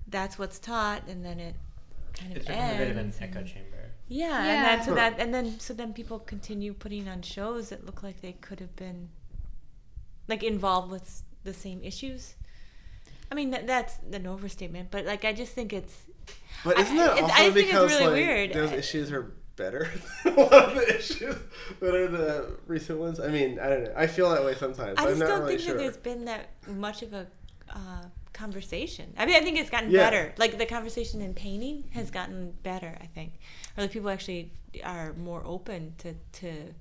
that's 0.08 0.38
what's 0.40 0.60
taught, 0.60 1.08
and 1.08 1.24
then 1.24 1.40
it 1.40 1.56
kind 2.14 2.32
of 2.32 2.38
It's 2.38 2.48
become 2.48 2.76
a 2.76 2.78
bit 2.78 2.92
of 2.92 2.98
an 2.98 3.14
echo 3.22 3.44
chamber. 3.44 3.92
Yeah, 4.08 4.46
Yeah. 4.46 4.54
and 4.54 4.66
then 4.66 4.84
so 4.88 4.96
that 4.96 5.20
and 5.20 5.34
then 5.34 5.60
so 5.60 5.74
then 5.74 5.94
people 5.94 6.20
continue 6.20 6.74
putting 6.74 7.08
on 7.08 7.22
shows 7.22 7.70
that 7.70 7.86
look 7.86 8.04
like 8.04 8.22
they 8.22 8.34
could 8.34 8.60
have 8.60 8.76
been 8.76 9.10
like 10.28 10.44
involved 10.44 10.92
with 10.92 11.24
the 11.44 11.54
same 11.54 11.84
issues. 11.84 12.36
I 13.32 13.36
mean 13.36 13.52
that, 13.52 13.68
that's 13.68 14.00
an 14.12 14.26
overstatement, 14.26 14.92
but 14.92 15.06
like 15.06 15.26
I 15.26 15.34
just 15.34 15.54
think 15.54 15.74
it's 15.74 16.06
But 16.64 16.80
isn't 16.80 16.96
that 16.98 17.12
I- 17.12 17.22
also 17.22 17.34
I 17.36 17.50
because 17.52 17.92
really 17.92 18.04
like 18.06 18.14
weird. 18.14 18.54
those 18.54 18.72
issues 18.72 19.12
are 19.12 19.32
better 19.56 19.90
than 20.24 20.34
a 20.38 20.40
lot 20.40 20.54
of 20.54 20.76
the 20.76 20.98
issues 20.98 21.36
that 21.80 21.96
are 21.96 22.08
the 22.08 22.58
recent 22.68 23.00
ones? 23.00 23.20
I 23.20 23.28
mean, 23.30 23.60
I 23.60 23.70
don't 23.70 23.84
know. 23.86 23.94
I 23.96 24.08
feel 24.08 24.30
that 24.32 24.44
way 24.44 24.56
sometimes. 24.56 24.98
I 25.00 25.06
just 25.06 25.20
don't 25.20 25.42
really 25.42 25.54
think 25.58 25.62
sure. 25.62 25.74
that 25.76 25.80
there's 25.80 25.98
been 25.98 26.26
that 26.26 26.50
much 26.68 27.02
of 27.04 27.14
a 27.14 27.28
uh, 27.70 28.04
conversation. 28.34 29.14
I 29.18 29.26
mean, 29.26 29.36
I 29.36 29.40
think 29.42 29.58
it's 29.58 29.70
gotten 29.70 29.90
Yeah. 29.92 30.00
better. 30.10 30.34
Like 30.38 30.58
the 30.58 30.66
conversation 30.66 31.22
in 31.22 31.34
painting 31.34 31.86
has 31.94 32.12
gotten 32.12 32.52
better. 32.64 32.98
I 33.02 33.06
think, 33.08 33.34
or 33.78 33.84
like 33.84 33.92
people 33.92 34.10
actually 34.10 34.52
are 34.84 35.14
more 35.14 35.42
open 35.46 35.94
to 36.00 36.14
to 36.42 36.74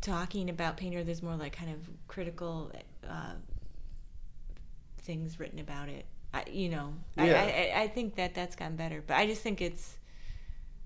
talking 0.00 0.48
about 0.50 0.76
painting. 0.76 0.98
Or 0.98 1.04
there's 1.04 1.22
more 1.22 1.36
like 1.36 1.52
kind 1.56 1.70
of 1.72 1.88
critical 2.08 2.72
uh, 3.08 3.34
things 4.98 5.38
written 5.38 5.58
about 5.58 5.88
it. 5.88 6.06
I, 6.32 6.44
you 6.50 6.68
know, 6.68 6.94
Yeah. 7.16 7.24
I, 7.24 7.72
I 7.78 7.82
I 7.82 7.88
think 7.88 8.16
that 8.16 8.34
that's 8.34 8.56
gotten 8.56 8.76
better. 8.76 9.02
But 9.06 9.16
I 9.16 9.26
just 9.26 9.42
think 9.42 9.60
it's. 9.60 9.98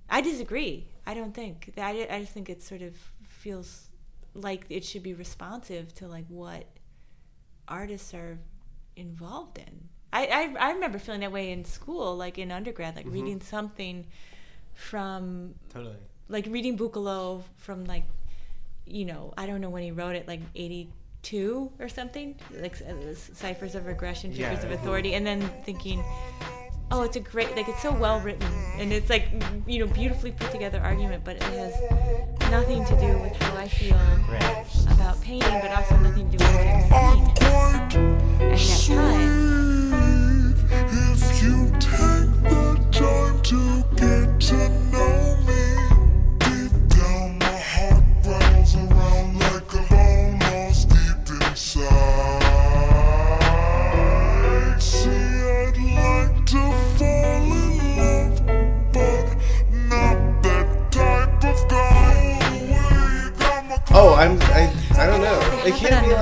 I 0.09 0.21
disagree. 0.21 0.89
I 1.07 1.15
don't 1.15 1.35
think. 1.35 1.73
I, 1.77 2.07
I 2.11 2.21
just 2.21 2.33
think 2.33 2.49
it 2.49 2.63
sort 2.63 2.83
of 2.83 2.95
feels 3.29 3.89
like 4.35 4.65
it 4.69 4.85
should 4.85 5.03
be 5.03 5.15
responsive 5.15 5.95
to 5.97 6.09
like 6.09 6.27
what 6.29 6.65
artists 7.69 8.15
are 8.15 8.39
involved 8.97 9.59
in. 9.59 9.89
I, 10.13 10.27
I, 10.27 10.69
I 10.69 10.73
remember 10.73 10.99
feeling 10.99 11.21
that 11.21 11.33
way 11.33 11.51
in 11.51 11.65
school, 11.65 12.17
like 12.17 12.39
in 12.39 12.53
undergrad, 12.53 12.95
like 12.97 13.05
mm-hmm. 13.07 13.15
reading 13.15 13.41
something 13.41 14.07
from 14.75 15.55
Totally. 15.73 15.97
like 16.29 16.47
reading 16.49 16.79
Buchloh 16.79 17.43
from 17.57 17.85
like, 17.85 18.05
you 18.87 19.05
know, 19.05 19.35
I 19.37 19.47
don't 19.47 19.61
know 19.61 19.71
when 19.71 19.83
he 19.83 19.91
wrote 19.91 20.15
it, 20.17 20.29
like 20.29 20.41
eighty 20.55 20.91
two 21.25 21.72
or 21.81 21.89
something, 21.89 22.37
like 22.61 22.77
uh, 22.83 23.14
ciphers 23.14 23.75
of 23.75 23.87
regression, 23.87 24.31
figures 24.31 24.61
Yeah. 24.62 24.66
of 24.66 24.70
authority, 24.70 25.14
and 25.14 25.27
then 25.27 25.41
thinking, 25.64 26.05
oh, 26.93 27.03
it's 27.03 27.16
a 27.16 27.20
great, 27.20 27.57
like 27.57 27.68
it's 27.68 27.83
so 27.83 27.91
well 27.93 28.20
written, 28.20 28.47
and 28.79 28.93
it's 28.93 29.11
like 29.11 29.25
you 29.66 29.81
know 29.81 29.87
beautifully 29.93 30.31
put 30.31 30.51
together 30.53 30.81
argument, 30.81 31.25
but 31.25 31.37
it 31.37 31.43
has 31.43 31.75
nothing 32.51 32.85
to 32.85 32.95
do 33.01 33.18
with 33.18 33.35
how 33.43 33.57
I 33.57 33.66
feel 33.68 33.97
Right. 34.29 34.66
about 34.93 35.20
painting, 35.22 35.59
but 35.61 35.72
also 35.72 35.97
nothing 35.97 36.31
to 36.31 36.37
do 36.37 36.45
with 36.45 36.55
what 36.55 36.66
I'm 36.66 36.81
seeing 36.83 37.29
at 37.29 37.35
that 37.37 37.91
time. 37.91 39.33
If 40.97 41.43
you 41.43 41.59
take 41.81 42.33
the 42.51 42.64
time 42.93 43.37
to 43.43 43.61
get 43.97 44.41
to 44.49 44.68
know 44.93 44.94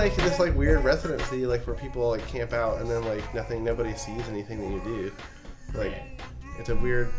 like 0.02 0.16
this 0.16 0.40
like 0.40 0.54
weird 0.56 0.82
residency, 0.82 1.46
like 1.46 1.64
where 1.66 1.76
people 1.76 2.08
like 2.08 2.26
camp 2.26 2.52
out 2.52 2.80
and 2.80 2.90
then 2.90 3.04
like 3.04 3.32
nothing, 3.34 3.62
nobody 3.62 3.94
sees 3.94 4.26
anything 4.28 4.60
that 4.60 4.74
you 4.74 4.80
do. 4.84 5.12
Like, 5.78 5.94
it's 6.58 6.70
a 6.70 6.76
weird. 6.76 7.12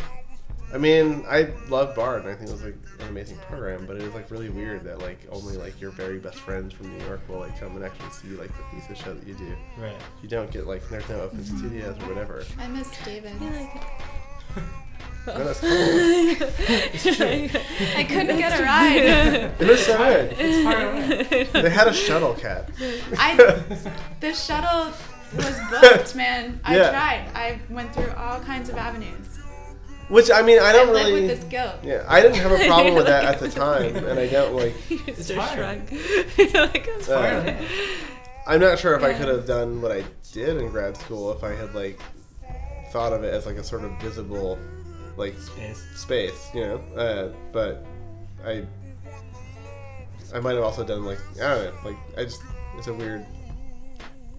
I 0.73 0.77
mean, 0.77 1.23
I 1.27 1.49
love 1.69 1.95
Bard 1.95 2.23
and 2.23 2.31
I 2.31 2.35
think 2.35 2.49
it 2.49 2.53
was 2.53 2.63
like 2.63 2.75
an 2.99 3.07
amazing 3.07 3.37
program, 3.47 3.85
but 3.85 3.95
it 3.95 4.01
is 4.01 4.13
like 4.13 4.29
really 4.31 4.49
weird 4.49 4.83
that 4.83 4.99
like 4.99 5.19
only 5.31 5.55
like 5.55 5.79
your 5.79 5.91
very 5.91 6.19
best 6.19 6.37
friends 6.37 6.73
from 6.73 6.97
New 6.97 7.05
York 7.05 7.21
will 7.29 7.39
like 7.39 7.57
come 7.59 7.75
and 7.75 7.85
actually 7.85 8.09
see 8.09 8.29
like 8.29 8.49
the 8.49 8.63
piece 8.75 8.89
of 8.89 8.97
show 8.97 9.13
that 9.13 9.25
you 9.25 9.35
do. 9.35 9.55
Right. 9.79 9.95
You 10.21 10.27
don't 10.27 10.51
get 10.51 10.67
like 10.67 10.87
there's 10.89 11.07
no 11.07 11.21
open 11.21 11.45
studios 11.45 11.95
or 11.99 12.07
whatever. 12.07 12.43
I 12.59 12.67
miss 12.67 12.91
David. 13.05 13.33
No, 15.25 15.41
that's 15.45 15.59
cool. 15.61 15.69
I 17.95 18.03
couldn't 18.03 18.37
get 18.37 18.59
a 18.59 18.63
ride. 18.63 18.97
It 19.59 19.67
was 19.67 19.85
so 19.85 19.97
good. 19.97 20.35
It's 20.37 20.63
far 20.63 20.81
away. 20.91 21.47
They 21.63 21.69
had 21.69 21.87
a 21.87 21.93
shuttle 21.93 22.33
cat. 22.33 22.69
I 23.17 23.35
the 24.19 24.33
shuttle 24.33 24.91
was 25.35 25.59
booked, 25.81 26.15
man. 26.15 26.59
I 26.65 26.75
Yeah. 26.75 26.89
tried. 26.91 27.29
I 27.35 27.59
went 27.69 27.93
through 27.93 28.11
all 28.17 28.39
kinds 28.41 28.69
of 28.69 28.75
avenues. 28.75 29.39
Which 30.09 30.29
I 30.29 30.41
mean, 30.41 30.59
I 30.59 30.69
I 30.69 30.73
don't 30.73 30.91
live 30.93 31.07
really. 31.07 31.21
with 31.21 31.39
this 31.39 31.43
guilt. 31.45 31.75
Yeah, 31.83 32.03
I 32.09 32.21
didn't 32.21 32.35
have 32.37 32.51
a 32.51 32.65
problem 32.67 32.93
with 32.95 33.05
that 33.05 33.23
at 33.23 33.39
the 33.39 33.49
time, 33.49 33.95
and 33.95 34.19
I 34.19 34.27
don't 34.27 34.53
like. 34.53 34.75
It's 35.07 35.31
hard. 35.33 35.57
shrug. 35.87 36.53
like, 36.53 36.89
I'm 37.09 37.11
Uh. 37.11 37.53
I'm 38.45 38.59
not 38.59 38.77
sure 38.77 38.93
if 38.95 39.03
I 39.03 39.13
could 39.13 39.29
have 39.29 39.47
done 39.47 39.81
what 39.81 39.93
I 39.93 40.03
did 40.33 40.57
in 40.57 40.67
grad 40.69 40.97
school 40.97 41.31
if 41.31 41.45
I 41.45 41.55
had 41.55 41.73
like 41.73 41.97
thought 42.91 43.13
of 43.13 43.23
it 43.23 43.33
as 43.33 43.45
like 43.45 43.55
a 43.55 43.63
sort 43.63 43.85
of 43.85 43.91
visible, 44.01 44.59
like 45.17 45.35
Is. 45.59 45.81
space, 45.95 46.49
you 46.53 46.61
know. 46.61 46.75
Uh, 46.95 47.33
but 47.51 47.85
I, 48.45 48.63
I 50.33 50.39
might 50.39 50.55
have 50.55 50.63
also 50.63 50.83
done 50.83 51.05
like 51.05 51.19
I 51.35 51.55
don't 51.55 51.65
know, 51.83 51.89
like 51.89 51.97
I 52.17 52.23
just 52.23 52.41
it's 52.77 52.87
a 52.87 52.93
weird, 52.93 53.25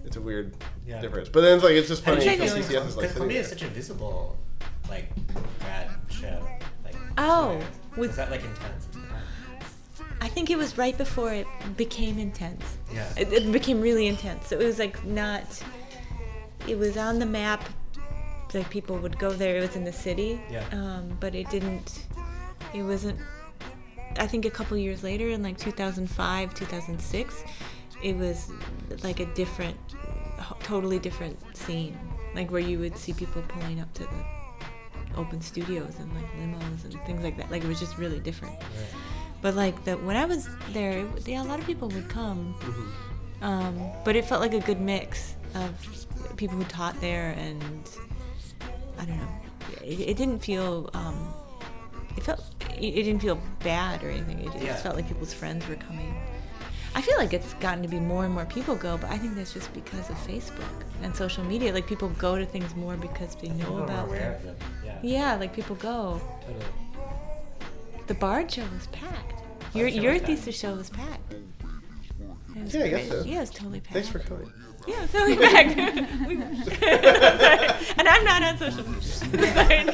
it's 0.05 0.16
a 0.16 0.20
weird 0.20 0.55
Yeah. 0.87 1.01
difference. 1.01 1.29
But 1.29 1.43
then 1.43 1.57
it's 1.57 1.64
like 1.64 1.75
it's 1.75 1.89
just 1.89 2.05
funny 2.05 2.16
because 2.29 2.53
CCS 2.53 2.68
Colum- 2.68 2.68
is 2.68 2.75
like 2.77 2.79
'cause 2.89 2.95
sitting 2.97 3.12
Columbia 3.14 3.35
there. 3.39 3.43
is 3.43 3.49
such 3.49 3.62
a 3.62 3.68
visible, 3.68 4.37
like, 4.89 5.09
grad 5.61 5.91
show. 6.11 6.47
Like, 6.85 6.97
Oh, 7.18 7.57
was 7.97 8.09
with- 8.09 8.16
that 8.16 8.31
like 8.31 8.41
intense? 8.43 8.87
at 8.87 8.93
the 8.93 8.99
time? 8.99 9.22
I 10.20 10.29
think 10.29 10.51
it 10.51 10.57
was 10.57 10.77
right 10.79 10.97
before 10.97 11.33
it 11.33 11.47
became 11.77 12.18
intense. 12.18 12.64
Yeah. 12.93 13.07
It, 13.16 13.33
it 13.33 13.53
became 13.53 13.81
really 13.81 14.07
intense. 14.07 14.49
So 14.49 14.59
it 14.59 14.64
was 14.64 14.79
like 14.79 15.05
not. 15.05 15.62
It 16.66 16.79
was 16.79 16.97
on 16.97 17.18
the 17.18 17.27
map. 17.27 17.62
Like 18.55 18.70
people 18.70 18.96
would 18.98 19.18
go 19.18 19.30
there. 19.30 19.57
It 19.59 19.61
was 19.61 19.76
in 19.76 19.84
the 19.84 19.92
city. 19.92 20.40
Yeah. 20.50 20.64
Um, 20.72 21.16
but 21.20 21.34
it 21.34 21.48
didn't. 21.50 22.07
It 22.72 22.82
wasn't. 22.82 23.18
I 24.18 24.26
think 24.26 24.44
a 24.44 24.50
couple 24.50 24.76
years 24.76 25.02
later, 25.02 25.28
in 25.30 25.42
like 25.42 25.59
2005, 25.59 26.55
2006, 26.55 27.44
it 28.02 28.16
was 28.16 28.50
like 29.02 29.18
a 29.20 29.26
different, 29.34 29.76
totally 30.62 30.98
different 30.98 31.36
scene. 31.57 31.98
Like 32.34 32.50
where 32.50 32.61
you 32.61 32.78
would 32.78 32.96
see 32.96 33.12
people 33.12 33.42
pulling 33.48 33.80
up 33.80 33.92
to 33.94 34.05
the 34.05 34.24
open 35.16 35.40
studios 35.40 35.94
and 35.98 36.12
like 36.14 36.30
limos 36.36 36.84
and 36.84 36.94
things 37.07 37.22
like 37.22 37.36
that. 37.38 37.50
Like 37.50 37.62
it 37.64 37.68
was 37.68 37.80
just 37.80 37.98
really 37.98 38.20
different. 38.20 38.55
But 39.42 39.55
like 39.55 39.84
the 39.84 39.96
when 39.98 40.16
I 40.16 40.24
was 40.26 40.48
there, 40.72 40.98
it- 41.16 41.28
yeah, 41.28 41.42
a 41.42 41.44
lot 41.44 41.59
of 41.59 41.66
people 41.66 41.88
would 41.88 42.09
come. 42.09 42.55
Um, 43.42 43.78
but 44.05 44.16
it 44.16 44.24
felt 44.24 44.40
like 44.40 44.55
a 44.55 44.61
good 44.61 44.80
mix 44.80 45.34
of 45.55 45.70
people 46.36 46.57
who 46.57 46.64
taught 46.64 46.98
there 47.00 47.30
and 47.38 47.88
I 48.99 49.05
don't 49.05 49.16
know. 49.18 49.28
It, 49.82 50.01
it 50.01 50.16
didn't 50.16 50.40
feel. 50.40 50.90
Um, 50.95 51.32
it 52.16 52.22
felt. 52.24 52.40
It, 52.78 52.84
it 52.84 53.03
didn't 53.05 53.20
feel 53.22 53.38
bad 53.62 54.03
or 54.03 54.11
anything. 54.11 54.40
It, 54.40 54.55
it 54.55 54.62
Yeah. 54.62 54.72
just 54.72 54.82
felt 54.82 54.97
like 54.97 55.07
people's 55.09 55.32
friends 55.34 55.66
were 55.68 55.76
coming. 55.76 56.14
I 56.97 57.01
feel 57.01 57.16
like 57.18 57.32
it's 57.32 57.55
gotten 57.55 57.82
to 57.82 57.88
be 57.88 57.99
more 57.99 58.24
and 58.24 58.32
more 58.32 58.45
people 58.47 58.76
go, 58.76 58.97
but 58.97 59.11
I 59.11 59.18
think 59.18 59.34
that's 59.34 59.53
just 59.53 59.72
because 59.74 60.09
of 60.11 60.16
Facebook 60.18 60.62
and 61.03 61.14
social 61.14 61.42
media. 61.45 61.72
Like 61.72 61.88
people 61.88 62.09
go 62.11 62.38
to 62.38 62.47
things 62.47 62.74
more 62.76 62.97
because 62.97 63.34
they 63.34 63.49
know 63.49 63.78
about 63.82 64.11
them. 64.11 64.40
them. 64.45 64.57
Yeah. 64.84 64.99
Yeah, 65.03 65.34
like 65.34 65.53
people 65.55 65.74
go. 65.76 66.20
Totally. 66.42 66.64
The 68.07 68.14
Bard 68.14 68.51
show 68.51 68.62
was 68.74 68.86
packed. 68.88 69.42
Your 69.74 69.88
your 69.88 70.12
was 70.12 70.20
packed. 70.22 70.26
thesis 70.30 70.57
show 70.59 70.74
was 70.76 70.90
packed. 70.90 71.34
Was 72.55 72.74
Yeah, 72.74 72.84
I 72.84 72.88
guess 72.90 73.09
so. 73.09 73.22
Yeah, 73.24 73.36
it 73.38 73.40
was 73.40 73.51
totally 73.51 73.80
packed. 73.80 73.95
Thanks 73.95 74.09
for 74.11 74.18
coming. 74.20 74.53
Yeah, 74.87 75.05
it's 75.05 75.12
totally 75.12 75.37
packed. 75.37 75.74
Sorry. 77.41 77.95
And 77.97 78.09
I'm 78.09 78.24
not 78.24 78.43
on 78.43 78.59
social 78.59 78.87
media. 78.87 79.03
Sorry. 79.55 79.85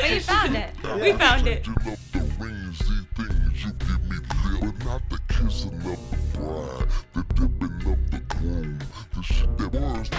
But 0.00 0.10
you 0.10 0.20
found 0.20 0.56
it. 0.56 0.70
We 1.00 1.12
found 1.12 1.46
it. 1.46 1.66
You 1.66 1.74
love 1.86 2.12
the 2.12 2.20
rings, 2.38 2.78
these 2.80 3.06
things 3.16 3.64
you 3.64 3.72
give 3.72 4.02
me 4.10 4.16
lip, 4.44 4.60
but 4.60 4.84
not 4.84 5.02
the 5.08 5.18
kissing 5.28 5.74
of 5.74 5.98
the 6.10 6.38
bride, 6.38 6.88
the 7.14 7.22
dipping 7.34 7.92
of 7.92 8.10
the 8.10 8.20
groom. 8.28 8.78
The 9.14 9.22
shit 9.22 9.56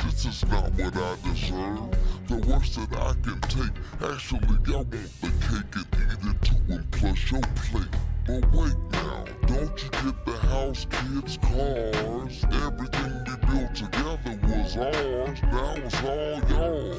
this 0.03 0.25
is 0.25 0.45
not 0.49 0.71
what 0.73 0.97
I 0.97 1.15
deserve. 1.23 1.91
The 2.27 2.38
worst 2.47 2.75
that 2.75 2.99
I 2.99 3.13
can 3.21 3.39
take, 3.41 3.75
actually, 4.01 4.39
I 4.39 4.77
want 4.77 4.91
the 4.91 5.31
cake 5.45 5.75
and 5.75 5.88
eat 6.01 6.23
it 6.29 6.41
too, 6.41 6.73
and 6.73 6.91
plus 6.91 7.31
your 7.31 7.41
plate. 7.41 8.14
But 8.26 8.51
wait 8.53 8.76
now, 8.91 9.23
don't 9.45 9.84
you 9.84 9.89
get 9.91 10.26
the 10.26 10.32
house, 10.49 10.88
kids, 10.89 11.38
cars? 11.38 12.43
Everything 12.65 13.23
we 13.28 13.36
built 13.45 13.76
together 13.76 14.39
was 14.47 14.78
ours, 14.78 15.41
now 15.43 15.76
it's 15.76 16.03
all 16.03 16.39
yours. 16.49 16.97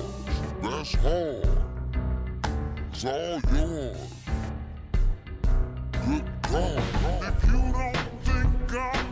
That's 0.62 0.94
hard. 0.94 1.48
It's 2.92 3.04
all 3.04 3.40
yours. 3.52 4.14
Good 6.06 6.24
God. 6.42 6.82
If 7.22 7.44
you 7.50 7.72
don't 7.72 9.05